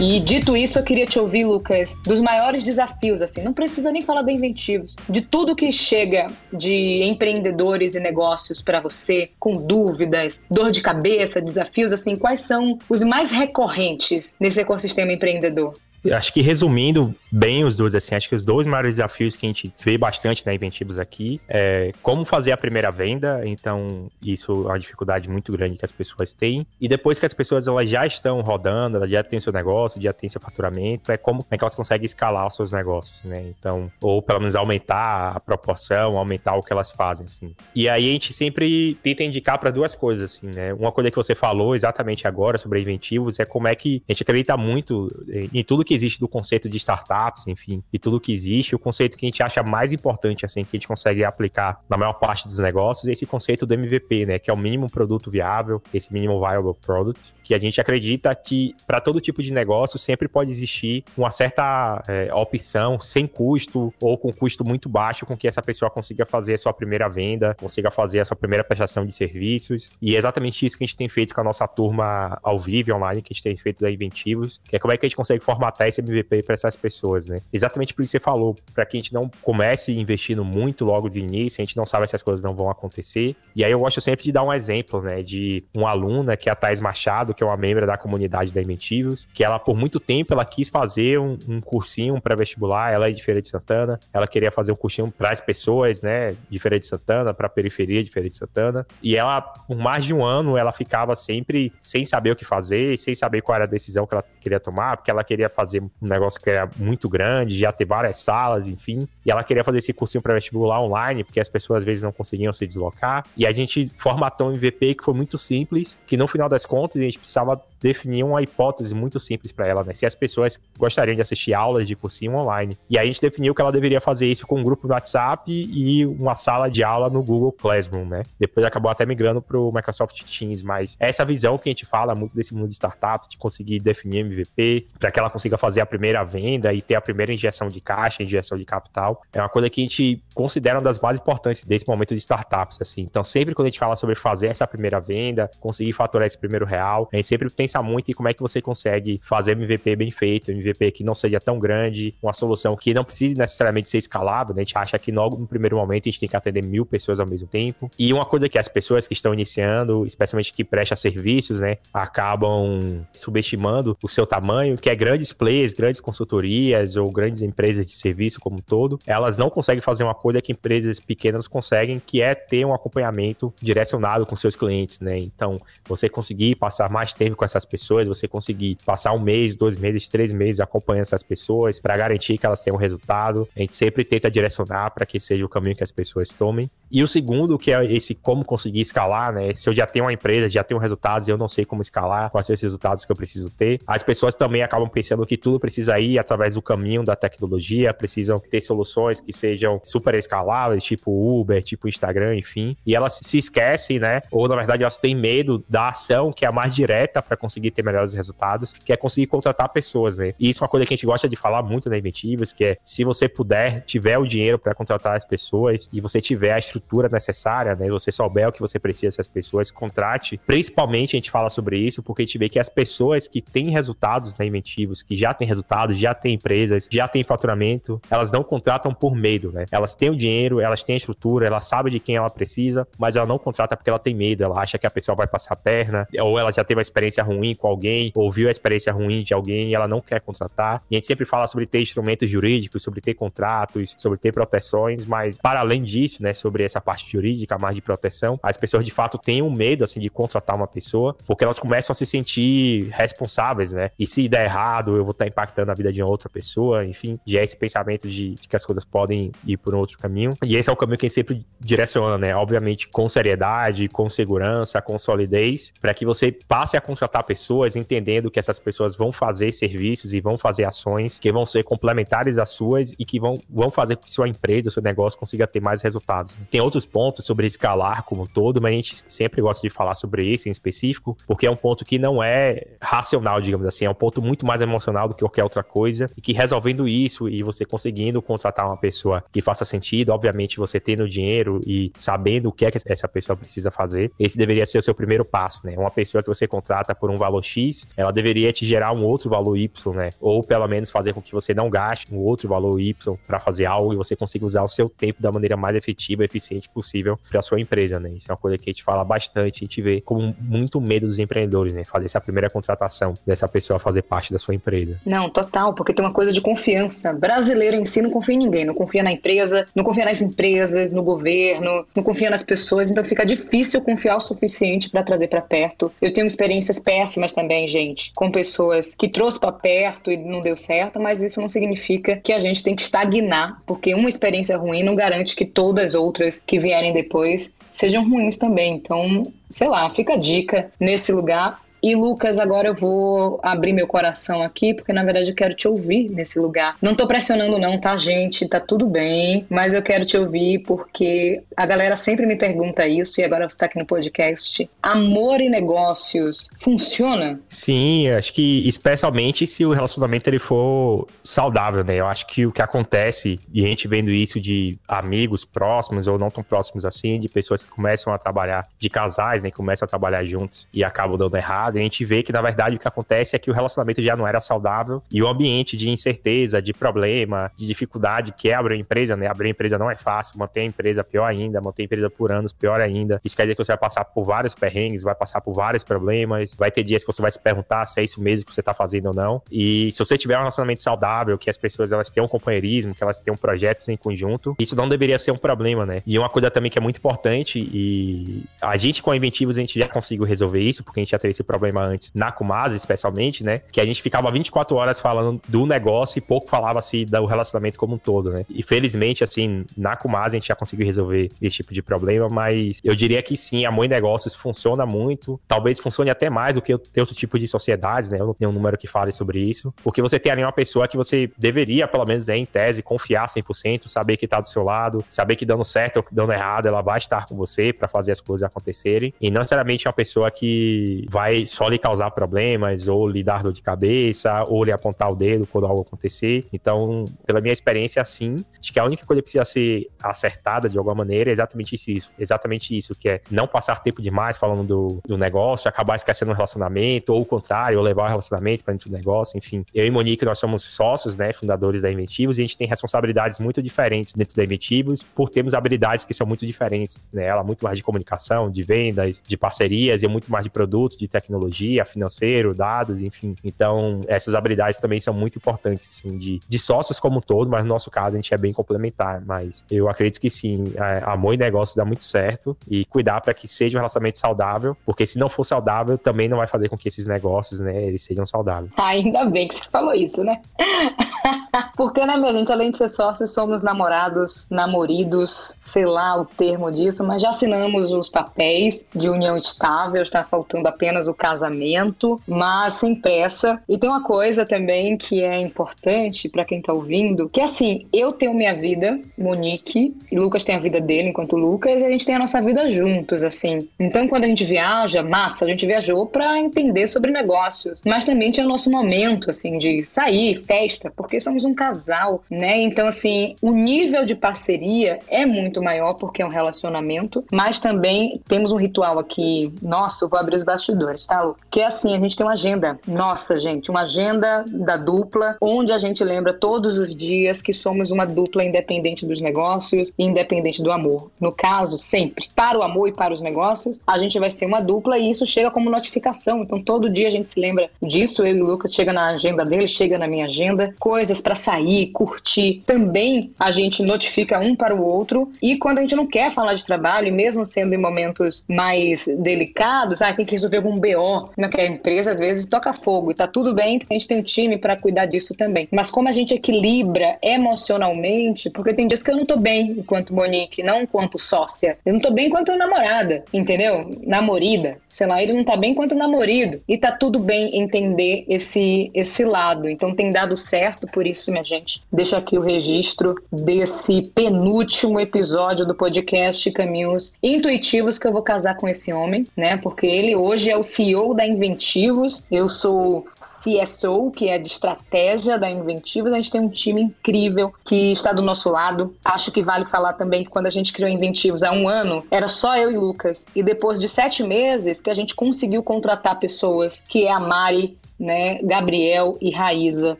E 0.00 0.20
dito 0.20 0.56
isso, 0.56 0.78
eu 0.78 0.84
queria 0.84 1.06
te 1.06 1.18
ouvir, 1.18 1.44
Lucas, 1.44 1.96
dos 2.04 2.20
maiores 2.20 2.62
desafios, 2.62 3.20
assim, 3.20 3.42
não 3.42 3.52
precisa 3.52 3.90
nem 3.90 4.00
falar 4.00 4.22
da 4.22 4.30
Inventivos, 4.30 4.94
de 5.08 5.20
tudo 5.20 5.56
que 5.56 5.72
chega 5.72 6.30
de 6.52 7.02
empreendedores 7.02 7.96
e 7.96 8.00
negócios 8.00 8.62
para 8.62 8.80
você, 8.80 9.30
com 9.40 9.56
dúvidas, 9.56 10.40
dor 10.48 10.70
de 10.70 10.82
cabeça, 10.82 11.40
desafios, 11.40 11.92
assim, 11.92 12.14
quais 12.14 12.42
são 12.42 12.78
os 12.88 13.02
mais 13.02 13.32
recorrentes 13.32 14.36
nesse 14.38 14.60
ecossistema 14.60 15.12
empreendedor? 15.12 15.74
Acho 16.12 16.32
que 16.32 16.40
resumindo 16.40 17.14
bem 17.30 17.64
os 17.64 17.76
dois, 17.76 17.94
assim, 17.94 18.14
acho 18.14 18.28
que 18.28 18.34
os 18.34 18.44
dois 18.44 18.66
maiores 18.66 18.94
desafios 18.94 19.36
que 19.36 19.46
a 19.46 19.48
gente 19.48 19.72
vê 19.84 19.98
bastante 19.98 20.44
na 20.46 20.54
Inventivos 20.54 20.98
aqui 20.98 21.40
é 21.48 21.92
como 22.02 22.24
fazer 22.24 22.52
a 22.52 22.56
primeira 22.56 22.90
venda, 22.90 23.42
então 23.44 24.08
isso 24.22 24.64
é 24.66 24.70
uma 24.70 24.78
dificuldade 24.78 25.28
muito 25.28 25.52
grande 25.52 25.76
que 25.76 25.84
as 25.84 25.92
pessoas 25.92 26.32
têm. 26.32 26.66
E 26.80 26.88
depois 26.88 27.18
que 27.18 27.26
as 27.26 27.34
pessoas 27.34 27.66
elas 27.66 27.88
já 27.88 28.06
estão 28.06 28.40
rodando, 28.40 28.96
elas 28.96 29.10
já 29.10 29.22
têm 29.22 29.40
seu 29.40 29.52
negócio, 29.52 30.00
já 30.00 30.12
têm 30.12 30.28
seu 30.28 30.40
faturamento, 30.40 31.12
é 31.12 31.16
como, 31.16 31.44
é 31.50 31.56
que 31.56 31.64
elas 31.64 31.74
conseguem 31.74 32.06
escalar 32.06 32.46
os 32.46 32.56
seus 32.56 32.72
negócios, 32.72 33.22
né? 33.24 33.44
Então, 33.58 33.90
ou 34.00 34.22
pelo 34.22 34.40
menos 34.40 34.54
aumentar 34.54 35.36
a 35.36 35.40
proporção, 35.40 36.16
aumentar 36.16 36.54
o 36.54 36.62
que 36.62 36.72
elas 36.72 36.92
fazem, 36.92 37.26
assim. 37.26 37.54
E 37.74 37.88
aí 37.88 38.08
a 38.08 38.12
gente 38.12 38.32
sempre 38.32 38.96
tenta 39.02 39.22
indicar 39.22 39.58
para 39.58 39.70
duas 39.70 39.94
coisas, 39.94 40.36
assim, 40.36 40.46
né? 40.46 40.72
Uma 40.72 40.92
coisa 40.92 41.10
que 41.10 41.16
você 41.16 41.34
falou 41.34 41.74
exatamente 41.74 42.26
agora 42.26 42.58
sobre 42.58 42.80
Inventivos 42.80 43.38
é 43.38 43.44
como 43.44 43.68
é 43.68 43.74
que 43.74 44.02
a 44.08 44.12
gente 44.12 44.22
acredita 44.22 44.56
muito 44.56 45.12
em 45.52 45.62
tudo 45.62 45.84
que 45.88 45.94
existe 45.94 46.20
do 46.20 46.28
conceito 46.28 46.68
de 46.68 46.76
startups, 46.76 47.46
enfim, 47.46 47.82
e 47.90 47.98
tudo 47.98 48.20
que 48.20 48.30
existe, 48.30 48.74
o 48.74 48.78
conceito 48.78 49.16
que 49.16 49.24
a 49.24 49.28
gente 49.28 49.42
acha 49.42 49.62
mais 49.62 49.90
importante, 49.90 50.44
assim, 50.44 50.62
que 50.62 50.76
a 50.76 50.78
gente 50.78 50.86
consegue 50.86 51.24
aplicar 51.24 51.80
na 51.88 51.96
maior 51.96 52.12
parte 52.12 52.46
dos 52.46 52.58
negócios, 52.58 53.08
é 53.08 53.12
esse 53.12 53.24
conceito 53.24 53.64
do 53.64 53.72
MVP, 53.72 54.26
né, 54.26 54.38
que 54.38 54.50
é 54.50 54.52
o 54.52 54.56
mínimo 54.56 54.90
produto 54.90 55.30
viável, 55.30 55.82
esse 55.92 56.12
mínimo 56.12 56.38
viable 56.38 56.74
product, 56.84 57.32
que 57.42 57.54
a 57.54 57.58
gente 57.58 57.80
acredita 57.80 58.34
que 58.34 58.74
para 58.86 59.00
todo 59.00 59.22
tipo 59.22 59.42
de 59.42 59.50
negócio 59.50 59.98
sempre 59.98 60.28
pode 60.28 60.50
existir 60.50 61.02
uma 61.16 61.30
certa 61.30 62.04
é, 62.06 62.32
opção 62.34 63.00
sem 63.00 63.26
custo 63.26 63.92
ou 63.98 64.18
com 64.18 64.30
custo 64.30 64.62
muito 64.62 64.86
baixo 64.86 65.24
com 65.24 65.34
que 65.34 65.48
essa 65.48 65.62
pessoa 65.62 65.90
consiga 65.90 66.26
fazer 66.26 66.54
a 66.54 66.58
sua 66.58 66.74
primeira 66.74 67.08
venda, 67.08 67.54
consiga 67.54 67.90
fazer 67.90 68.20
a 68.20 68.26
sua 68.26 68.36
primeira 68.36 68.62
prestação 68.62 69.06
de 69.06 69.14
serviços. 69.14 69.88
E 70.02 70.14
é 70.14 70.18
exatamente 70.18 70.66
isso 70.66 70.76
que 70.76 70.84
a 70.84 70.86
gente 70.86 70.96
tem 70.96 71.08
feito 71.08 71.34
com 71.34 71.40
a 71.40 71.44
nossa 71.44 71.66
turma 71.66 72.38
ao 72.42 72.60
vivo 72.60 72.92
online, 72.92 73.22
que 73.22 73.32
a 73.32 73.34
gente 73.34 73.42
tem 73.42 73.56
feito 73.56 73.80
da 73.80 73.90
Inventivos, 73.90 74.60
que 74.68 74.76
é 74.76 74.78
como 74.78 74.92
é 74.92 74.98
que 74.98 75.06
a 75.06 75.08
gente 75.08 75.16
consegue 75.16 75.42
formatar 75.78 75.86
esse 75.86 76.00
MVP 76.00 76.42
para 76.42 76.54
essas 76.54 76.74
pessoas, 76.74 77.28
né? 77.28 77.40
Exatamente 77.52 77.94
por 77.94 78.02
isso 78.02 78.12
que 78.12 78.18
você 78.18 78.24
falou, 78.24 78.56
para 78.74 78.84
que 78.84 78.96
a 78.96 79.00
gente 79.00 79.14
não 79.14 79.30
comece 79.42 79.92
investindo 79.92 80.44
muito 80.44 80.84
logo 80.84 81.08
de 81.08 81.20
início, 81.20 81.60
a 81.60 81.64
gente 81.64 81.76
não 81.76 81.86
sabe 81.86 82.06
se 82.08 82.16
as 82.16 82.22
coisas 82.22 82.42
não 82.42 82.54
vão 82.54 82.68
acontecer. 82.68 83.36
E 83.54 83.64
aí 83.64 83.70
eu 83.70 83.78
gosto 83.78 84.00
sempre 84.00 84.24
de 84.24 84.32
dar 84.32 84.42
um 84.42 84.52
exemplo, 84.52 85.00
né, 85.00 85.22
de 85.22 85.64
uma 85.74 85.90
aluna 85.90 86.36
que 86.36 86.48
é 86.48 86.52
a 86.52 86.56
Thais 86.56 86.80
Machado, 86.80 87.32
que 87.32 87.42
é 87.42 87.46
uma 87.46 87.56
membro 87.56 87.86
da 87.86 87.96
comunidade 87.96 88.52
da 88.52 88.60
Inventivos, 88.60 89.28
que 89.32 89.44
ela 89.44 89.58
por 89.58 89.76
muito 89.76 90.00
tempo 90.00 90.32
ela 90.32 90.44
quis 90.44 90.68
fazer 90.68 91.18
um, 91.20 91.38
um 91.48 91.60
cursinho 91.60 92.20
pré-vestibular, 92.20 92.92
ela 92.92 93.08
é 93.08 93.12
de 93.12 93.22
Feira 93.22 93.40
de 93.40 93.48
Santana, 93.48 94.00
ela 94.12 94.26
queria 94.26 94.50
fazer 94.50 94.72
um 94.72 94.76
cursinho 94.76 95.12
para 95.16 95.30
as 95.30 95.40
pessoas, 95.40 96.02
né, 96.02 96.34
de 96.50 96.58
Feira 96.58 96.80
de 96.80 96.86
Santana, 96.86 97.32
para 97.32 97.46
a 97.46 97.50
periferia 97.50 98.02
de 98.02 98.10
Feira 98.10 98.28
de 98.28 98.36
Santana, 98.36 98.86
e 99.02 99.16
ela 99.16 99.40
por 99.40 99.76
mais 99.76 100.04
de 100.04 100.12
um 100.12 100.24
ano 100.24 100.56
ela 100.56 100.72
ficava 100.72 101.14
sempre 101.14 101.72
sem 101.80 102.04
saber 102.04 102.32
o 102.32 102.36
que 102.36 102.44
fazer, 102.44 102.98
sem 102.98 103.14
saber 103.14 103.42
qual 103.42 103.56
era 103.56 103.64
a 103.64 103.68
decisão 103.68 104.06
que 104.06 104.14
ela 104.14 104.24
queria 104.40 104.60
tomar, 104.60 104.96
porque 104.96 105.10
ela 105.10 105.22
queria 105.22 105.48
fazer 105.48 105.67
um 105.74 105.90
negócio 106.00 106.40
que 106.40 106.50
era 106.50 106.70
muito 106.76 107.08
grande, 107.08 107.58
já 107.58 107.72
ter 107.72 107.84
várias 107.84 108.18
salas, 108.18 108.66
enfim, 108.66 109.08
e 109.24 109.30
ela 109.30 109.42
queria 109.44 109.62
fazer 109.64 109.78
esse 109.78 109.92
cursinho 109.92 110.22
pré-vestibular 110.22 110.80
online, 110.80 111.24
porque 111.24 111.40
as 111.40 111.48
pessoas 111.48 111.80
às 111.80 111.84
vezes 111.84 112.02
não 112.02 112.12
conseguiam 112.12 112.52
se 112.52 112.66
deslocar, 112.66 113.26
e 113.36 113.46
a 113.46 113.52
gente 113.52 113.90
formatou 113.96 114.48
um 114.48 114.52
MVP 114.54 114.94
que 114.94 115.04
foi 115.04 115.14
muito 115.14 115.36
simples, 115.36 115.96
que 116.06 116.16
no 116.16 116.26
final 116.26 116.48
das 116.48 116.64
contas 116.64 117.00
a 117.00 117.04
gente 117.04 117.18
precisava 117.18 117.60
definir 117.80 118.24
uma 118.24 118.42
hipótese 118.42 118.94
muito 118.94 119.18
simples 119.20 119.52
para 119.52 119.66
ela, 119.66 119.84
né? 119.84 119.94
Se 119.94 120.06
as 120.06 120.14
pessoas 120.14 120.58
gostariam 120.76 121.14
de 121.14 121.22
assistir 121.22 121.54
aulas 121.54 121.86
de 121.86 121.94
cursinho 121.94 122.34
online. 122.34 122.78
E 122.88 122.98
aí 122.98 123.04
a 123.04 123.06
gente 123.06 123.20
definiu 123.20 123.54
que 123.54 123.60
ela 123.60 123.72
deveria 123.72 124.00
fazer 124.00 124.26
isso 124.26 124.46
com 124.46 124.58
um 124.58 124.62
grupo 124.62 124.86
no 124.86 124.94
WhatsApp 124.94 125.50
e 125.50 126.06
uma 126.06 126.34
sala 126.34 126.68
de 126.68 126.82
aula 126.82 127.08
no 127.08 127.22
Google 127.22 127.52
Classroom, 127.52 128.04
né? 128.04 128.22
Depois 128.38 128.64
acabou 128.64 128.90
até 128.90 129.04
migrando 129.06 129.40
para 129.40 129.58
o 129.58 129.72
Microsoft 129.72 130.22
Teams, 130.24 130.62
mas 130.62 130.96
essa 130.98 131.24
visão 131.24 131.58
que 131.58 131.68
a 131.68 131.72
gente 131.72 131.86
fala 131.86 132.14
muito 132.14 132.34
desse 132.34 132.54
mundo 132.54 132.68
de 132.68 132.74
startup, 132.74 133.28
de 133.28 133.36
conseguir 133.36 133.80
definir 133.80 134.20
MVP, 134.20 134.86
para 134.98 135.10
que 135.10 135.18
ela 135.18 135.30
consiga 135.30 135.56
fazer 135.56 135.80
a 135.80 135.86
primeira 135.86 136.24
venda 136.24 136.72
e 136.72 136.82
ter 136.82 136.94
a 136.94 137.00
primeira 137.00 137.32
injeção 137.32 137.68
de 137.68 137.80
caixa, 137.80 138.22
injeção 138.22 138.58
de 138.58 138.64
capital, 138.64 139.22
é 139.32 139.40
uma 139.40 139.48
coisa 139.48 139.70
que 139.70 139.80
a 139.80 139.84
gente 139.84 140.22
considera 140.34 140.78
uma 140.78 140.84
das 140.84 140.98
mais 140.98 141.18
importantes 141.18 141.64
desse 141.64 141.86
momento 141.86 142.14
de 142.14 142.18
startups, 142.18 142.78
assim. 142.80 143.02
Então, 143.02 143.22
sempre 143.22 143.54
quando 143.54 143.66
a 143.66 143.70
gente 143.70 143.78
fala 143.78 143.96
sobre 143.96 144.14
fazer 144.14 144.48
essa 144.48 144.66
primeira 144.66 145.00
venda, 145.00 145.50
conseguir 145.60 145.92
faturar 145.92 146.26
esse 146.26 146.38
primeiro 146.38 146.64
real, 146.64 147.08
a 147.12 147.16
gente 147.16 147.28
sempre 147.28 147.48
pensa 147.50 147.67
muito 147.82 148.10
em 148.10 148.14
como 148.14 148.28
é 148.28 148.34
que 148.34 148.40
você 148.40 148.60
consegue 148.60 149.20
fazer 149.22 149.52
MVP 149.52 149.96
bem 149.96 150.10
feito, 150.10 150.50
MVP 150.50 150.92
que 150.92 151.04
não 151.04 151.14
seja 151.14 151.40
tão 151.40 151.58
grande, 151.58 152.14
uma 152.22 152.32
solução 152.32 152.76
que 152.76 152.94
não 152.94 153.04
precise 153.04 153.34
necessariamente 153.34 153.90
ser 153.90 153.98
escalável, 153.98 154.54
né? 154.54 154.62
A 154.62 154.64
gente 154.64 154.78
acha 154.78 154.98
que 154.98 155.12
logo 155.12 155.36
no 155.36 155.46
primeiro 155.46 155.76
momento 155.76 156.08
a 156.08 156.10
gente 156.10 156.20
tem 156.20 156.28
que 156.28 156.36
atender 156.36 156.62
mil 156.62 156.84
pessoas 156.86 157.20
ao 157.20 157.26
mesmo 157.26 157.46
tempo. 157.46 157.90
E 157.98 158.12
uma 158.12 158.24
coisa 158.24 158.48
que 158.48 158.58
as 158.58 158.68
pessoas 158.68 159.06
que 159.06 159.14
estão 159.14 159.32
iniciando, 159.32 160.06
especialmente 160.06 160.52
que 160.52 160.64
prestam 160.64 160.96
serviços, 160.96 161.60
né, 161.60 161.78
acabam 161.92 163.04
subestimando 163.12 163.96
o 164.02 164.08
seu 164.08 164.26
tamanho, 164.26 164.76
que 164.76 164.90
é 164.90 164.94
grandes 164.94 165.32
players, 165.32 165.72
grandes 165.72 166.00
consultorias 166.00 166.96
ou 166.96 167.10
grandes 167.10 167.42
empresas 167.42 167.86
de 167.86 167.96
serviço 167.96 168.40
como 168.40 168.56
um 168.56 168.62
todo, 168.62 168.98
elas 169.06 169.36
não 169.36 169.50
conseguem 169.50 169.80
fazer 169.80 170.04
uma 170.04 170.14
coisa 170.14 170.40
que 170.40 170.52
empresas 170.52 171.00
pequenas 171.00 171.46
conseguem, 171.46 172.00
que 172.04 172.20
é 172.20 172.34
ter 172.34 172.64
um 172.64 172.74
acompanhamento 172.74 173.52
direcionado 173.60 174.26
com 174.26 174.36
seus 174.36 174.56
clientes, 174.56 175.00
né? 175.00 175.18
Então, 175.18 175.60
você 175.86 176.08
conseguir 176.08 176.56
passar 176.56 176.90
mais 176.90 177.12
tempo 177.12 177.36
com 177.36 177.44
essas 177.44 177.57
pessoas, 177.64 178.06
você 178.06 178.26
conseguir 178.28 178.78
passar 178.84 179.12
um 179.12 179.20
mês, 179.20 179.56
dois 179.56 179.76
meses, 179.76 180.08
três 180.08 180.32
meses 180.32 180.60
acompanhando 180.60 181.02
essas 181.02 181.22
pessoas 181.22 181.80
para 181.80 181.96
garantir 181.96 182.38
que 182.38 182.46
elas 182.46 182.62
tenham 182.62 182.76
resultado. 182.76 183.48
A 183.56 183.60
gente 183.60 183.74
sempre 183.74 184.04
tenta 184.04 184.30
direcionar 184.30 184.90
para 184.90 185.06
que 185.06 185.18
seja 185.18 185.44
o 185.44 185.48
caminho 185.48 185.76
que 185.76 185.84
as 185.84 185.92
pessoas 185.92 186.28
tomem. 186.28 186.70
E 186.90 187.02
o 187.02 187.08
segundo, 187.08 187.58
que 187.58 187.72
é 187.72 187.84
esse 187.84 188.14
como 188.14 188.44
conseguir 188.44 188.80
escalar, 188.80 189.32
né? 189.32 189.54
Se 189.54 189.68
eu 189.68 189.74
já 189.74 189.86
tenho 189.86 190.04
uma 190.06 190.12
empresa, 190.12 190.48
já 190.48 190.64
tenho 190.64 190.80
resultados 190.80 191.28
eu 191.28 191.36
não 191.36 191.48
sei 191.48 191.64
como 191.64 191.82
escalar, 191.82 192.30
quais 192.30 192.46
são 192.46 192.54
esses 192.54 192.62
resultados 192.62 193.04
que 193.04 193.12
eu 193.12 193.16
preciso 193.16 193.50
ter, 193.50 193.80
as 193.86 194.02
pessoas 194.02 194.34
também 194.34 194.62
acabam 194.62 194.88
pensando 194.88 195.24
que 195.26 195.36
tudo 195.36 195.60
precisa 195.60 195.98
ir 195.98 196.18
através 196.18 196.54
do 196.54 196.62
caminho 196.62 197.04
da 197.04 197.14
tecnologia, 197.14 197.92
precisam 197.92 198.38
ter 198.38 198.60
soluções 198.60 199.20
que 199.20 199.32
sejam 199.32 199.80
super 199.84 200.14
escaláveis, 200.14 200.82
tipo 200.82 201.10
Uber, 201.40 201.62
tipo 201.62 201.88
Instagram, 201.88 202.36
enfim. 202.36 202.76
E 202.86 202.94
elas 202.94 203.20
se 203.22 203.38
esquecem, 203.38 203.98
né? 203.98 204.22
Ou 204.30 204.48
na 204.48 204.56
verdade 204.56 204.82
elas 204.82 204.98
têm 204.98 205.14
medo 205.14 205.64
da 205.68 205.88
ação 205.88 206.32
que 206.32 206.44
é 206.44 206.48
a 206.48 206.52
mais 206.52 206.74
direta 206.74 207.22
para 207.22 207.36
conseguir 207.36 207.70
ter 207.70 207.82
melhores 207.82 208.14
resultados, 208.14 208.74
que 208.84 208.92
é 208.92 208.96
conseguir 208.96 209.26
contratar 209.26 209.68
pessoas, 209.70 210.18
né? 210.18 210.34
E 210.38 210.48
isso 210.48 210.62
é 210.62 210.64
uma 210.64 210.70
coisa 210.70 210.86
que 210.86 210.94
a 210.94 210.96
gente 210.96 211.06
gosta 211.06 211.28
de 211.28 211.36
falar 211.36 211.62
muito 211.62 211.88
na 211.90 211.98
Inventivos, 211.98 212.52
que 212.52 212.64
é 212.64 212.76
se 212.82 213.04
você 213.04 213.28
puder, 213.28 213.82
tiver 213.84 214.16
o 214.18 214.24
dinheiro 214.24 214.58
para 214.58 214.74
contratar 214.74 215.16
as 215.16 215.24
pessoas 215.24 215.88
e 215.92 216.00
você 216.00 216.20
tiver 216.20 216.52
a 216.52 216.58
estrutura 216.58 216.77
necessária, 217.10 217.74
né? 217.74 217.88
Você 217.88 218.10
souber 218.10 218.48
o 218.48 218.52
que 218.52 218.60
você 218.60 218.78
precisa 218.78 219.08
dessas 219.08 219.28
pessoas, 219.28 219.70
contrate. 219.70 220.40
Principalmente 220.46 221.16
a 221.16 221.18
gente 221.18 221.30
fala 221.30 221.50
sobre 221.50 221.78
isso 221.78 222.02
porque 222.02 222.22
a 222.22 222.26
gente 222.26 222.38
vê 222.38 222.48
que 222.48 222.58
as 222.58 222.68
pessoas 222.68 223.28
que 223.28 223.40
têm 223.40 223.70
resultados 223.70 224.36
na 224.36 224.44
Inventivos, 224.44 225.02
que 225.02 225.16
já 225.16 225.32
têm 225.34 225.46
resultados, 225.46 225.98
já 225.98 226.14
têm 226.14 226.34
empresas, 226.34 226.88
já 226.90 227.06
têm 227.06 227.22
faturamento, 227.22 228.00
elas 228.10 228.32
não 228.32 228.42
contratam 228.42 228.92
por 228.94 229.14
medo, 229.14 229.52
né? 229.52 229.66
Elas 229.70 229.94
têm 229.94 230.10
o 230.10 230.16
dinheiro, 230.16 230.60
elas 230.60 230.82
têm 230.82 230.94
a 230.94 230.96
estrutura, 230.96 231.46
elas 231.46 231.66
sabem 231.66 231.92
de 231.92 232.00
quem 232.00 232.16
ela 232.16 232.30
precisa, 232.30 232.86
mas 232.98 233.16
ela 233.16 233.26
não 233.26 233.38
contrata 233.38 233.76
porque 233.76 233.90
ela 233.90 233.98
tem 233.98 234.14
medo, 234.14 234.42
ela 234.42 234.60
acha 234.60 234.78
que 234.78 234.86
a 234.86 234.90
pessoa 234.90 235.14
vai 235.14 235.26
passar 235.26 235.54
a 235.54 235.56
perna, 235.56 236.06
ou 236.20 236.38
ela 236.38 236.52
já 236.52 236.64
teve 236.64 236.78
uma 236.78 236.82
experiência 236.82 237.22
ruim 237.22 237.54
com 237.54 237.66
alguém, 237.66 238.12
ouviu 238.14 238.48
a 238.48 238.50
experiência 238.50 238.92
ruim 238.92 239.22
de 239.22 239.34
alguém 239.34 239.70
e 239.70 239.74
ela 239.74 239.88
não 239.88 240.00
quer 240.00 240.20
contratar. 240.20 240.82
E 240.90 240.94
a 240.94 240.96
gente 240.96 241.06
sempre 241.06 241.24
fala 241.24 241.46
sobre 241.46 241.66
ter 241.66 241.80
instrumentos 241.80 242.30
jurídicos, 242.30 242.82
sobre 242.82 243.00
ter 243.00 243.14
contratos, 243.14 243.94
sobre 243.98 244.18
ter 244.18 244.32
proteções, 244.32 245.06
mas 245.06 245.38
para 245.38 245.60
além 245.60 245.82
disso, 245.82 246.22
né, 246.22 246.32
sobre 246.32 246.64
essa 246.68 246.80
parte 246.80 247.10
jurídica, 247.10 247.58
mais 247.58 247.74
de 247.74 247.82
proteção, 247.82 248.38
as 248.42 248.56
pessoas 248.56 248.84
de 248.84 248.90
fato 248.90 249.18
têm 249.18 249.42
um 249.42 249.50
medo, 249.50 249.84
assim, 249.84 250.00
de 250.00 250.08
contratar 250.08 250.56
uma 250.56 250.66
pessoa, 250.66 251.16
porque 251.26 251.44
elas 251.44 251.58
começam 251.58 251.92
a 251.92 251.94
se 251.94 252.06
sentir 252.06 252.88
responsáveis, 252.90 253.72
né? 253.72 253.90
E 253.98 254.06
se 254.06 254.28
der 254.28 254.44
errado, 254.44 254.96
eu 254.96 255.04
vou 255.04 255.12
estar 255.12 255.26
impactando 255.26 255.70
a 255.70 255.74
vida 255.74 255.92
de 255.92 256.02
outra 256.02 256.28
pessoa, 256.28 256.84
enfim, 256.84 257.18
já 257.26 257.40
é 257.40 257.44
esse 257.44 257.56
pensamento 257.56 258.08
de, 258.08 258.34
de 258.34 258.48
que 258.48 258.56
as 258.56 258.64
coisas 258.64 258.84
podem 258.84 259.32
ir 259.46 259.56
por 259.56 259.74
um 259.74 259.78
outro 259.78 259.98
caminho. 259.98 260.34
E 260.44 260.56
esse 260.56 260.68
é 260.68 260.72
o 260.72 260.76
caminho 260.76 260.98
que 260.98 261.06
a 261.06 261.08
gente 261.08 261.14
sempre 261.14 261.44
direciona, 261.60 262.18
né? 262.18 262.34
Obviamente 262.34 262.88
com 262.88 263.08
seriedade, 263.08 263.88
com 263.88 264.08
segurança, 264.08 264.80
com 264.80 264.98
solidez, 264.98 265.72
para 265.80 265.94
que 265.94 266.04
você 266.04 266.32
passe 266.32 266.76
a 266.76 266.80
contratar 266.80 267.24
pessoas 267.24 267.76
entendendo 267.76 268.30
que 268.30 268.38
essas 268.38 268.58
pessoas 268.58 268.96
vão 268.96 269.12
fazer 269.12 269.52
serviços 269.52 270.12
e 270.12 270.20
vão 270.20 270.36
fazer 270.36 270.64
ações 270.64 271.18
que 271.18 271.30
vão 271.32 271.46
ser 271.46 271.64
complementares 271.64 272.38
às 272.38 272.50
suas 272.50 272.94
e 272.98 273.04
que 273.04 273.18
vão, 273.18 273.38
vão 273.48 273.70
fazer 273.70 273.96
com 273.96 274.02
que 274.02 274.12
sua 274.12 274.28
empresa, 274.28 274.70
seu 274.70 274.82
negócio 274.82 275.18
consiga 275.18 275.46
ter 275.46 275.60
mais 275.60 275.82
resultados. 275.82 276.36
Tem 276.50 276.57
outros 276.60 276.84
pontos 276.84 277.24
sobre 277.24 277.46
escalar 277.46 278.04
como 278.04 278.22
um 278.22 278.26
todo, 278.26 278.60
mas 278.60 278.72
a 278.72 278.74
gente 278.74 279.04
sempre 279.08 279.40
gosta 279.40 279.66
de 279.66 279.72
falar 279.72 279.94
sobre 279.94 280.32
esse 280.32 280.48
em 280.48 280.52
específico, 280.52 281.16
porque 281.26 281.46
é 281.46 281.50
um 281.50 281.56
ponto 281.56 281.84
que 281.84 281.98
não 281.98 282.22
é 282.22 282.66
racional, 282.80 283.40
digamos 283.40 283.66
assim, 283.66 283.84
é 283.84 283.90
um 283.90 283.94
ponto 283.94 284.20
muito 284.22 284.46
mais 284.46 284.60
emocional 284.60 285.08
do 285.08 285.14
que 285.14 285.20
qualquer 285.20 285.44
outra 285.44 285.62
coisa 285.62 286.10
e 286.16 286.20
que 286.20 286.32
resolvendo 286.32 286.88
isso 286.88 287.28
e 287.28 287.42
você 287.42 287.64
conseguindo 287.64 288.20
contratar 288.22 288.66
uma 288.66 288.76
pessoa 288.76 289.24
que 289.32 289.40
faça 289.40 289.64
sentido, 289.64 290.10
obviamente 290.10 290.58
você 290.58 290.80
tendo 290.80 291.08
dinheiro 291.08 291.60
e 291.66 291.92
sabendo 291.96 292.48
o 292.48 292.52
que 292.52 292.64
é 292.64 292.70
que 292.70 292.78
essa 292.84 293.08
pessoa 293.08 293.36
precisa 293.36 293.70
fazer, 293.70 294.10
esse 294.18 294.36
deveria 294.36 294.66
ser 294.66 294.78
o 294.78 294.82
seu 294.82 294.94
primeiro 294.94 295.24
passo, 295.24 295.66
né? 295.66 295.74
Uma 295.76 295.90
pessoa 295.90 296.22
que 296.22 296.28
você 296.28 296.46
contrata 296.46 296.94
por 296.94 297.10
um 297.10 297.18
valor 297.18 297.44
X, 297.44 297.86
ela 297.96 298.12
deveria 298.12 298.52
te 298.52 298.66
gerar 298.66 298.92
um 298.92 299.04
outro 299.04 299.30
valor 299.30 299.56
Y, 299.56 299.94
né? 299.94 300.10
Ou 300.20 300.42
pelo 300.42 300.66
menos 300.66 300.90
fazer 300.90 301.12
com 301.12 301.22
que 301.22 301.32
você 301.32 301.54
não 301.54 301.70
gaste 301.70 302.12
um 302.12 302.18
outro 302.18 302.48
valor 302.48 302.80
Y 302.80 303.16
para 303.26 303.40
fazer 303.40 303.66
algo 303.66 303.92
e 303.92 303.96
você 303.96 304.16
consiga 304.16 304.46
usar 304.46 304.62
o 304.62 304.68
seu 304.68 304.88
tempo 304.88 305.22
da 305.22 305.30
maneira 305.30 305.56
mais 305.56 305.76
efetiva 305.76 306.24
e 306.24 306.28
eficiente 306.48 306.68
possível 306.68 307.18
para 307.30 307.42
sua 307.42 307.60
empresa, 307.60 308.00
né? 308.00 308.10
Isso 308.16 308.30
é 308.30 308.32
uma 308.32 308.38
coisa 308.38 308.56
que 308.56 308.70
a 308.70 308.72
gente 308.72 308.82
fala 308.82 309.04
bastante, 309.04 309.58
a 309.58 309.66
gente 309.66 309.82
vê 309.82 310.00
como 310.00 310.34
muito 310.40 310.80
medo 310.80 311.06
dos 311.06 311.18
empreendedores, 311.18 311.74
né? 311.74 311.84
Fazer 311.84 312.06
essa 312.06 312.20
primeira 312.20 312.48
contratação 312.48 313.14
dessa 313.26 313.46
pessoa 313.46 313.78
fazer 313.78 314.02
parte 314.02 314.32
da 314.32 314.38
sua 314.38 314.54
empresa. 314.54 314.98
Não, 315.04 315.28
total, 315.28 315.74
porque 315.74 315.92
tem 315.92 316.04
uma 316.04 316.12
coisa 316.12 316.32
de 316.32 316.40
confiança. 316.40 317.12
Brasileiro 317.12 317.76
em 317.76 317.84
si 317.84 318.00
não 318.00 318.10
confia 318.10 318.34
em 318.34 318.38
ninguém, 318.38 318.64
não 318.64 318.74
confia 318.74 319.02
na 319.02 319.12
empresa, 319.12 319.66
não 319.74 319.84
confia 319.84 320.04
nas 320.04 320.22
empresas, 320.22 320.92
no 320.92 321.02
governo, 321.02 321.86
não 321.94 322.02
confia 322.02 322.30
nas 322.30 322.42
pessoas, 322.42 322.90
então 322.90 323.04
fica 323.04 323.24
difícil 323.24 323.82
confiar 323.82 324.16
o 324.16 324.20
suficiente 324.20 324.88
para 324.88 325.02
trazer 325.02 325.28
para 325.28 325.42
perto. 325.42 325.92
Eu 326.00 326.12
tenho 326.12 326.26
experiências 326.26 326.78
péssimas 326.78 327.32
também, 327.32 327.68
gente, 327.68 328.12
com 328.14 328.30
pessoas 328.30 328.94
que 328.94 329.08
trouxe 329.08 329.38
para 329.38 329.52
perto 329.52 330.10
e 330.10 330.16
não 330.16 330.40
deu 330.40 330.56
certo, 330.56 331.00
mas 331.00 331.22
isso 331.22 331.40
não 331.40 331.48
significa 331.48 332.16
que 332.16 332.32
a 332.32 332.40
gente 332.40 332.62
tem 332.62 332.74
que 332.74 332.82
estagnar, 332.82 333.60
porque 333.66 333.94
uma 333.94 334.08
experiência 334.08 334.56
ruim 334.56 334.82
não 334.82 334.94
garante 334.94 335.36
que 335.36 335.44
todas 335.44 335.88
as 335.88 335.94
outras 335.94 336.37
que 336.46 336.58
vierem 336.58 336.92
depois 336.92 337.54
sejam 337.70 338.08
ruins 338.08 338.38
também. 338.38 338.74
Então, 338.74 339.32
sei 339.48 339.68
lá, 339.68 339.88
fica 339.90 340.14
a 340.14 340.18
dica 340.18 340.70
nesse 340.80 341.12
lugar 341.12 341.60
e 341.82 341.94
Lucas, 341.94 342.38
agora 342.38 342.68
eu 342.68 342.74
vou 342.74 343.38
abrir 343.42 343.72
meu 343.72 343.86
coração 343.86 344.42
aqui, 344.42 344.74
porque 344.74 344.92
na 344.92 345.04
verdade 345.04 345.30
eu 345.30 345.34
quero 345.34 345.54
te 345.54 345.68
ouvir 345.68 346.08
nesse 346.10 346.38
lugar. 346.38 346.76
Não 346.82 346.94
tô 346.94 347.06
pressionando 347.06 347.58
não, 347.58 347.80
tá, 347.80 347.96
gente? 347.96 348.48
Tá 348.48 348.60
tudo 348.60 348.86
bem, 348.86 349.46
mas 349.48 349.74
eu 349.74 349.82
quero 349.82 350.04
te 350.04 350.16
ouvir 350.16 350.60
porque 350.60 351.42
a 351.56 351.66
galera 351.66 351.96
sempre 351.96 352.26
me 352.26 352.36
pergunta 352.36 352.86
isso 352.86 353.20
e 353.20 353.24
agora 353.24 353.48
você 353.48 353.58
tá 353.58 353.66
aqui 353.66 353.78
no 353.78 353.86
podcast. 353.86 354.68
Amor 354.82 355.40
e 355.40 355.48
negócios 355.48 356.48
funciona? 356.60 357.40
Sim, 357.48 358.08
acho 358.10 358.32
que 358.32 358.68
especialmente 358.68 359.46
se 359.46 359.64
o 359.64 359.72
relacionamento 359.72 360.28
ele 360.28 360.38
for 360.38 361.06
saudável, 361.22 361.84
né? 361.84 361.96
Eu 361.96 362.06
acho 362.06 362.26
que 362.26 362.46
o 362.46 362.52
que 362.52 362.62
acontece, 362.62 363.38
e 363.52 363.64
a 363.64 363.68
gente 363.68 363.86
vendo 363.86 364.10
isso 364.10 364.40
de 364.40 364.78
amigos 364.86 365.44
próximos 365.44 366.06
ou 366.06 366.18
não 366.18 366.30
tão 366.30 366.42
próximos 366.42 366.84
assim, 366.84 367.20
de 367.20 367.28
pessoas 367.28 367.62
que 367.62 367.70
começam 367.70 368.12
a 368.12 368.18
trabalhar, 368.18 368.68
de 368.78 368.90
casais, 368.90 369.42
né? 369.42 369.50
Começam 369.50 369.86
a 369.86 369.88
trabalhar 369.88 370.24
juntos 370.24 370.66
e 370.72 370.82
acabam 370.82 371.16
dando 371.16 371.36
errado 371.36 371.67
errado. 371.68 371.76
E 371.76 371.80
a 371.80 371.82
gente 371.82 372.04
vê 372.04 372.22
que, 372.22 372.32
na 372.32 372.40
verdade, 372.40 372.76
o 372.76 372.78
que 372.78 372.88
acontece 372.88 373.36
é 373.36 373.38
que 373.38 373.50
o 373.50 373.54
relacionamento 373.54 374.02
já 374.02 374.16
não 374.16 374.26
era 374.26 374.40
saudável 374.40 375.02
e 375.10 375.22
o 375.22 375.28
ambiente 375.28 375.76
de 375.76 375.88
incerteza, 375.90 376.60
de 376.60 376.72
problema, 376.72 377.50
de 377.56 377.66
dificuldade 377.66 378.32
que 378.32 378.50
é 378.50 378.54
abrir 378.54 378.74
uma 378.74 378.80
empresa, 378.80 379.16
né? 379.16 379.26
Abrir 379.26 379.48
uma 379.48 379.52
empresa 379.52 379.78
não 379.78 379.90
é 379.90 379.96
fácil, 379.96 380.38
manter 380.38 380.60
a 380.60 380.64
empresa 380.64 381.04
pior 381.04 381.24
ainda, 381.24 381.60
manter 381.60 381.82
a 381.82 381.84
empresa 381.84 382.10
por 382.10 382.32
anos 382.32 382.52
pior 382.52 382.80
ainda. 382.80 383.20
Isso 383.24 383.36
quer 383.36 383.42
dizer 383.42 383.54
que 383.54 383.64
você 383.64 383.72
vai 383.72 383.78
passar 383.78 384.04
por 384.04 384.24
vários 384.24 384.54
perrengues, 384.54 385.02
vai 385.02 385.14
passar 385.14 385.40
por 385.40 385.54
vários 385.54 385.84
problemas, 385.84 386.54
vai 386.54 386.70
ter 386.70 386.82
dias 386.82 387.02
que 387.02 387.12
você 387.12 387.22
vai 387.22 387.30
se 387.30 387.38
perguntar 387.38 387.86
se 387.86 388.00
é 388.00 388.04
isso 388.04 388.20
mesmo 388.20 388.46
que 388.46 388.54
você 388.54 388.62
tá 388.62 388.74
fazendo 388.74 389.06
ou 389.06 389.14
não. 389.14 389.42
E 389.50 389.90
se 389.92 389.98
você 389.98 390.16
tiver 390.16 390.36
um 390.36 390.40
relacionamento 390.40 390.82
saudável, 390.82 391.36
que 391.38 391.50
as 391.50 391.56
pessoas 391.56 391.92
elas 391.92 392.10
tenham 392.10 392.26
um 392.26 392.28
companheirismo, 392.28 392.94
que 392.94 393.02
elas 393.02 393.22
tenham 393.22 393.36
projetos 393.36 393.88
em 393.88 393.96
conjunto, 393.96 394.56
isso 394.58 394.74
não 394.74 394.88
deveria 394.88 395.18
ser 395.18 395.30
um 395.30 395.36
problema, 395.36 395.84
né? 395.84 396.02
E 396.06 396.18
uma 396.18 396.28
coisa 396.28 396.50
também 396.50 396.70
que 396.70 396.78
é 396.78 396.80
muito 396.80 396.96
importante 396.96 397.58
e 397.58 398.42
a 398.60 398.76
gente 398.76 399.02
com 399.02 399.12
Inventivos 399.18 399.56
a 399.56 399.60
gente 399.60 399.78
já 399.78 399.88
conseguiu 399.88 400.24
resolver 400.24 400.60
isso, 400.60 400.82
porque 400.82 401.00
a 401.00 401.02
gente 401.02 401.10
já 401.10 401.18
teve 401.18 401.32
esse 401.32 401.42
problema 401.42 401.57
problema 401.58 401.84
antes, 401.84 402.10
na 402.14 402.30
Kumasa 402.30 402.76
especialmente, 402.76 403.42
né? 403.42 403.62
Que 403.72 403.80
a 403.80 403.84
gente 403.84 404.00
ficava 404.00 404.30
24 404.30 404.76
horas 404.76 405.00
falando 405.00 405.40
do 405.48 405.66
negócio 405.66 406.18
e 406.18 406.20
pouco 406.20 406.48
falava 406.48 406.78
assim 406.78 407.04
do 407.04 407.26
relacionamento 407.26 407.78
como 407.78 407.96
um 407.96 407.98
todo, 407.98 408.30
né? 408.30 408.44
E 408.48 408.62
felizmente, 408.62 409.24
assim, 409.24 409.64
na 409.76 409.96
Kumasa 409.96 410.36
a 410.36 410.38
gente 410.38 410.48
já 410.48 410.54
conseguiu 410.54 410.86
resolver 410.86 411.30
esse 411.42 411.56
tipo 411.56 411.74
de 411.74 411.82
problema, 411.82 412.28
mas 412.28 412.80
eu 412.84 412.94
diria 412.94 413.22
que 413.22 413.36
sim, 413.36 413.64
a 413.64 413.70
Mãe 413.70 413.88
Negócios 413.88 414.34
funciona 414.34 414.86
muito, 414.86 415.40
talvez 415.48 415.78
funcione 415.78 416.10
até 416.10 416.30
mais 416.30 416.54
do 416.54 416.62
que 416.62 416.72
outro 416.72 417.14
tipo 417.14 417.38
de 417.38 417.48
sociedades, 417.48 418.10
né? 418.10 418.20
Eu 418.20 418.26
não 418.26 418.34
tenho 418.34 418.50
um 418.50 418.54
número 418.54 418.78
que 418.78 418.86
fale 418.86 419.12
sobre 419.12 419.40
isso, 419.40 419.74
porque 419.82 420.00
você 420.00 420.18
tem 420.18 420.30
ali 420.30 420.42
uma 420.42 420.52
pessoa 420.52 420.86
que 420.86 420.96
você 420.96 421.30
deveria, 421.36 421.88
pelo 421.88 422.04
menos, 422.04 422.26
né, 422.26 422.36
em 422.36 422.46
tese, 422.46 422.82
confiar 422.82 423.26
100%, 423.26 423.88
saber 423.88 424.16
que 424.16 424.28
tá 424.28 424.40
do 424.40 424.48
seu 424.48 424.62
lado, 424.62 425.04
saber 425.08 425.36
que 425.36 425.44
dando 425.44 425.64
certo 425.64 425.98
ou 425.98 426.04
dando 426.10 426.32
errado, 426.32 426.66
ela 426.66 426.80
vai 426.80 426.98
estar 426.98 427.26
com 427.26 427.36
você 427.36 427.72
para 427.72 427.88
fazer 427.88 428.12
as 428.12 428.20
coisas 428.20 428.46
acontecerem, 428.46 429.12
e 429.20 429.30
não 429.30 429.40
necessariamente 429.40 429.86
uma 429.86 429.92
pessoa 429.92 430.30
que 430.30 431.06
vai 431.08 431.44
só 431.48 431.68
lhe 431.68 431.78
causar 431.78 432.10
problemas, 432.10 432.88
ou 432.88 433.08
lhe 433.08 433.22
dar 433.22 433.42
dor 433.42 433.52
de 433.52 433.62
cabeça, 433.62 434.44
ou 434.44 434.64
lhe 434.64 434.72
apontar 434.72 435.10
o 435.10 435.16
dedo 435.16 435.46
quando 435.46 435.66
algo 435.66 435.82
acontecer. 435.82 436.46
Então, 436.52 437.04
pela 437.26 437.40
minha 437.40 437.52
experiência, 437.52 438.00
assim, 438.00 438.44
acho 438.60 438.72
que 438.72 438.78
a 438.78 438.84
única 438.84 439.04
coisa 439.04 439.20
que 439.20 439.24
precisa 439.24 439.44
ser 439.44 439.88
acertada 440.02 440.68
de 440.68 440.78
alguma 440.78 440.94
maneira 440.94 441.30
é 441.30 441.32
exatamente 441.32 441.74
isso. 441.74 442.10
Exatamente 442.18 442.76
isso, 442.76 442.94
que 442.94 443.08
é 443.08 443.20
não 443.30 443.46
passar 443.46 443.82
tempo 443.82 444.02
demais 444.02 444.36
falando 444.36 444.64
do, 444.64 445.00
do 445.06 445.16
negócio, 445.16 445.68
acabar 445.68 445.96
esquecendo 445.96 446.30
o 446.30 446.34
relacionamento, 446.34 447.12
ou 447.12 447.22
o 447.22 447.24
contrário, 447.24 447.78
ou 447.78 447.84
levar 447.84 448.04
o 448.04 448.08
relacionamento 448.08 448.64
para 448.64 448.72
dentro 448.72 448.90
do 448.90 448.96
negócio, 448.96 449.36
enfim. 449.36 449.64
Eu 449.74 449.86
e 449.86 449.90
Monique, 449.90 450.24
nós 450.24 450.38
somos 450.38 450.62
sócios, 450.62 451.16
né, 451.16 451.32
fundadores 451.32 451.82
da 451.82 451.90
Inventivos, 451.90 452.38
e 452.38 452.42
a 452.42 452.44
gente 452.44 452.56
tem 452.56 452.66
responsabilidades 452.66 453.38
muito 453.38 453.62
diferentes 453.62 454.12
dentro 454.12 454.36
da 454.36 454.44
Inventivos, 454.44 455.02
por 455.02 455.30
termos 455.30 455.54
habilidades 455.54 456.04
que 456.04 456.14
são 456.14 456.26
muito 456.26 456.46
diferentes, 456.46 456.98
né? 457.12 457.26
Ela 457.26 457.42
muito 457.42 457.64
mais 457.64 457.76
de 457.76 457.82
comunicação, 457.82 458.50
de 458.50 458.62
vendas, 458.62 459.22
de 459.26 459.36
parcerias, 459.36 460.02
e 460.02 460.08
muito 460.08 460.30
mais 460.30 460.44
de 460.44 460.50
produto, 460.50 460.98
de 460.98 461.08
tecnologia 461.08 461.37
tecnologia, 461.38 461.84
financeiro, 461.84 462.54
dados, 462.54 463.00
enfim. 463.00 463.34
Então, 463.44 464.00
essas 464.08 464.34
habilidades 464.34 464.78
também 464.78 465.00
são 465.00 465.14
muito 465.14 465.36
importantes, 465.36 465.88
assim, 465.90 466.16
de, 466.18 466.40
de 466.46 466.58
sócios 466.58 466.98
como 466.98 467.18
um 467.18 467.20
todo, 467.20 467.50
mas 467.50 467.62
no 467.62 467.68
nosso 467.68 467.90
caso 467.90 468.14
a 468.14 468.16
gente 468.16 468.34
é 468.34 468.36
bem 468.36 468.52
complementar. 468.52 469.22
Mas 469.24 469.64
eu 469.70 469.88
acredito 469.88 470.20
que 470.20 470.28
sim, 470.28 470.72
é, 470.76 471.02
amor 471.04 471.34
e 471.34 471.36
negócio 471.36 471.76
dá 471.76 471.84
muito 471.84 472.04
certo 472.04 472.56
e 472.68 472.84
cuidar 472.86 473.20
para 473.20 473.32
que 473.32 473.46
seja 473.46 473.78
um 473.78 473.80
relacionamento 473.80 474.18
saudável, 474.18 474.76
porque 474.84 475.06
se 475.06 475.18
não 475.18 475.28
for 475.28 475.44
saudável, 475.44 475.96
também 475.96 476.28
não 476.28 476.38
vai 476.38 476.46
fazer 476.46 476.68
com 476.68 476.76
que 476.76 476.88
esses 476.88 477.06
negócios, 477.06 477.60
né, 477.60 477.84
eles 477.84 478.02
sejam 478.02 478.26
saudáveis. 478.26 478.72
Ainda 478.76 479.24
bem 479.26 479.48
que 479.48 479.54
você 479.54 479.68
falou 479.70 479.94
isso, 479.94 480.24
né? 480.24 480.40
porque, 481.76 482.04
né, 482.04 482.16
minha 482.16 482.32
gente, 482.32 482.52
além 482.52 482.70
de 482.70 482.78
ser 482.78 482.88
sócios, 482.88 483.32
somos 483.32 483.62
namorados, 483.62 484.46
namoridos, 484.50 485.56
sei 485.60 485.84
lá 485.84 486.20
o 486.20 486.24
termo 486.24 486.70
disso, 486.70 487.06
mas 487.06 487.22
já 487.22 487.30
assinamos 487.30 487.92
os 487.92 488.08
papéis 488.08 488.86
de 488.94 489.08
união 489.08 489.36
estável, 489.36 490.02
está 490.02 490.24
faltando 490.24 490.68
apenas 490.68 491.08
o 491.08 491.14
casamento, 491.28 492.20
mas 492.26 492.74
sem 492.74 492.94
pressa. 492.94 493.62
E 493.68 493.76
tem 493.76 493.90
uma 493.90 494.02
coisa 494.02 494.46
também 494.46 494.96
que 494.96 495.22
é 495.22 495.38
importante 495.38 496.28
para 496.28 496.44
quem 496.44 496.62
tá 496.62 496.72
ouvindo, 496.72 497.28
que 497.28 497.40
é 497.40 497.44
assim, 497.44 497.86
eu 497.92 498.12
tenho 498.12 498.32
minha 498.32 498.54
vida, 498.54 498.98
Monique, 499.16 499.94
Lucas 500.10 500.44
tem 500.44 500.54
a 500.56 500.58
vida 500.58 500.80
dele 500.80 501.10
enquanto 501.10 501.36
Lucas, 501.36 501.82
e 501.82 501.84
a 501.84 501.90
gente 501.90 502.06
tem 502.06 502.14
a 502.14 502.18
nossa 502.18 502.40
vida 502.40 502.68
juntos, 502.68 503.22
assim. 503.22 503.68
Então, 503.78 504.08
quando 504.08 504.24
a 504.24 504.28
gente 504.28 504.44
viaja, 504.44 505.02
massa, 505.02 505.44
a 505.44 505.48
gente 505.48 505.66
viajou 505.66 506.06
para 506.06 506.38
entender 506.38 506.88
sobre 506.88 507.10
negócios, 507.10 507.82
mas 507.84 508.04
também 508.04 508.30
tinha 508.30 508.46
o 508.46 508.48
nosso 508.48 508.70
momento, 508.70 509.30
assim, 509.30 509.58
de 509.58 509.84
sair, 509.84 510.36
festa, 510.42 510.90
porque 510.96 511.20
somos 511.20 511.44
um 511.44 511.54
casal, 511.54 512.22
né? 512.30 512.58
Então, 512.58 512.88
assim, 512.88 513.36
o 513.42 513.52
nível 513.52 514.04
de 514.04 514.14
parceria 514.14 515.00
é 515.08 515.26
muito 515.26 515.62
maior 515.62 515.94
porque 515.94 516.22
é 516.22 516.26
um 516.26 516.30
relacionamento, 516.30 517.24
mas 517.30 517.60
também 517.60 518.20
temos 518.26 518.50
um 518.50 518.56
ritual 518.56 518.98
aqui 518.98 519.52
nosso, 519.60 520.08
vou 520.08 520.18
abrir 520.18 520.36
os 520.36 520.42
bastidores, 520.42 521.06
tá, 521.06 521.17
Lu? 521.22 521.36
Que 521.50 521.60
é 521.60 521.66
assim, 521.66 521.94
a 521.94 521.98
gente 521.98 522.16
tem 522.16 522.26
uma 522.26 522.32
agenda, 522.32 522.78
nossa, 522.86 523.40
gente, 523.40 523.70
uma 523.70 523.82
agenda 523.82 524.44
da 524.48 524.76
dupla, 524.76 525.36
onde 525.40 525.72
a 525.72 525.78
gente 525.78 526.02
lembra 526.04 526.32
todos 526.32 526.78
os 526.78 526.94
dias 526.94 527.42
que 527.42 527.52
somos 527.52 527.90
uma 527.90 528.06
dupla 528.06 528.44
independente 528.44 529.06
dos 529.06 529.20
negócios 529.20 529.92
e 529.98 530.04
independente 530.04 530.62
do 530.62 530.70
amor. 530.70 531.10
No 531.20 531.32
caso, 531.32 531.78
sempre, 531.78 532.28
para 532.34 532.58
o 532.58 532.62
amor 532.62 532.88
e 532.88 532.92
para 532.92 533.14
os 533.14 533.20
negócios, 533.20 533.78
a 533.86 533.98
gente 533.98 534.18
vai 534.18 534.30
ser 534.30 534.46
uma 534.46 534.60
dupla 534.60 534.98
e 534.98 535.10
isso 535.10 535.26
chega 535.26 535.50
como 535.50 535.70
notificação. 535.70 536.42
Então, 536.42 536.62
todo 536.62 536.90
dia 536.90 537.08
a 537.08 537.10
gente 537.10 537.28
se 537.28 537.40
lembra 537.40 537.70
disso, 537.82 538.24
eu 538.24 538.36
e 538.36 538.42
o 538.42 538.46
Lucas 538.46 538.72
chega 538.72 538.92
na 538.92 539.08
agenda 539.08 539.44
dele, 539.44 539.66
chega 539.66 539.98
na 539.98 540.06
minha 540.06 540.26
agenda, 540.26 540.74
coisas 540.78 541.20
para 541.20 541.34
sair, 541.34 541.88
curtir. 541.88 542.62
Também 542.66 543.32
a 543.38 543.50
gente 543.50 543.82
notifica 543.82 544.38
um 544.38 544.54
para 544.54 544.74
o 544.74 544.84
outro 544.84 545.30
e 545.42 545.56
quando 545.56 545.78
a 545.78 545.80
gente 545.80 545.96
não 545.96 546.06
quer 546.06 546.32
falar 546.32 546.54
de 546.54 546.64
trabalho, 546.64 547.12
mesmo 547.12 547.44
sendo 547.44 547.74
em 547.74 547.78
momentos 547.78 548.44
mais 548.48 549.06
delicados, 549.18 550.02
ah, 550.02 550.12
tem 550.12 550.26
que 550.26 550.32
resolver 550.32 550.58
algum 550.58 550.78
BO, 550.78 551.07
né, 551.36 551.48
que 551.48 551.60
a 551.60 551.66
empresa 551.66 552.10
às 552.12 552.18
vezes 552.18 552.46
toca 552.46 552.72
fogo 552.72 553.10
e 553.10 553.14
tá 553.14 553.26
tudo 553.26 553.54
bem, 553.54 553.80
a 553.88 553.92
gente 553.92 554.08
tem 554.08 554.18
um 554.18 554.22
time 554.22 554.58
para 554.58 554.76
cuidar 554.76 555.06
disso 555.06 555.34
também. 555.34 555.68
Mas 555.70 555.90
como 555.90 556.08
a 556.08 556.12
gente 556.12 556.34
equilibra 556.34 557.18
emocionalmente, 557.22 558.50
porque 558.50 558.74
tem 558.74 558.86
dias 558.86 559.02
que 559.02 559.10
eu 559.10 559.16
não 559.16 559.24
tô 559.24 559.36
bem 559.36 559.72
enquanto 559.78 560.14
Monique, 560.14 560.62
não 560.62 560.82
enquanto 560.82 561.18
sócia. 561.18 561.78
Eu 561.84 561.92
não 561.94 562.00
tô 562.00 562.10
bem 562.10 562.28
enquanto 562.28 562.56
namorada, 562.56 563.24
entendeu? 563.32 563.90
Namorida. 564.06 564.78
Sei 564.88 565.06
lá, 565.06 565.22
ele 565.22 565.32
não 565.32 565.44
tá 565.44 565.56
bem 565.56 565.72
enquanto 565.72 565.94
namorido. 565.94 566.60
E 566.68 566.76
tá 566.76 566.92
tudo 566.92 567.18
bem 567.18 567.58
entender 567.58 568.24
esse, 568.28 568.90
esse 568.94 569.24
lado. 569.24 569.68
Então 569.68 569.94
tem 569.94 570.10
dado 570.10 570.36
certo, 570.36 570.86
por 570.86 571.06
isso, 571.06 571.30
minha 571.30 571.44
gente. 571.44 571.82
Deixa 571.92 572.16
aqui 572.16 572.38
o 572.38 572.42
registro 572.42 573.14
desse 573.32 574.02
penúltimo 574.14 574.98
episódio 574.98 575.66
do 575.66 575.74
podcast 575.74 576.50
Caminhos 576.52 577.12
Intuitivos 577.22 577.98
que 577.98 578.06
eu 578.06 578.12
vou 578.12 578.22
casar 578.22 578.56
com 578.56 578.68
esse 578.68 578.92
homem, 578.92 579.26
né? 579.36 579.56
Porque 579.56 579.86
ele 579.86 580.16
hoje 580.16 580.50
é 580.50 580.56
o 580.56 580.62
CEO 580.62 580.97
da 581.14 581.26
Inventivos. 581.26 582.24
Eu 582.30 582.48
sou 582.48 583.06
CSO, 583.20 584.10
que 584.10 584.28
é 584.28 584.38
de 584.38 584.48
estratégia 584.48 585.38
da 585.38 585.48
Inventivos. 585.50 586.12
A 586.12 586.16
gente 586.16 586.30
tem 586.30 586.40
um 586.40 586.48
time 586.48 586.82
incrível 586.82 587.52
que 587.64 587.92
está 587.92 588.12
do 588.12 588.22
nosso 588.22 588.50
lado. 588.50 588.94
Acho 589.04 589.30
que 589.30 589.42
vale 589.42 589.64
falar 589.64 589.94
também 589.94 590.24
que 590.24 590.30
quando 590.30 590.46
a 590.46 590.50
gente 590.50 590.72
criou 590.72 590.88
Inventivos 590.88 591.42
há 591.42 591.52
um 591.52 591.68
ano, 591.68 592.04
era 592.10 592.28
só 592.28 592.56
eu 592.56 592.70
e 592.70 592.76
Lucas. 592.76 593.26
E 593.34 593.42
depois 593.42 593.80
de 593.80 593.88
sete 593.88 594.22
meses 594.22 594.80
que 594.80 594.90
a 594.90 594.94
gente 594.94 595.14
conseguiu 595.14 595.62
contratar 595.62 596.18
pessoas, 596.18 596.84
que 596.88 597.06
é 597.06 597.12
a 597.12 597.20
Mari, 597.20 597.76
né, 597.98 598.40
Gabriel 598.42 599.16
e 599.20 599.30
Raíza. 599.30 599.98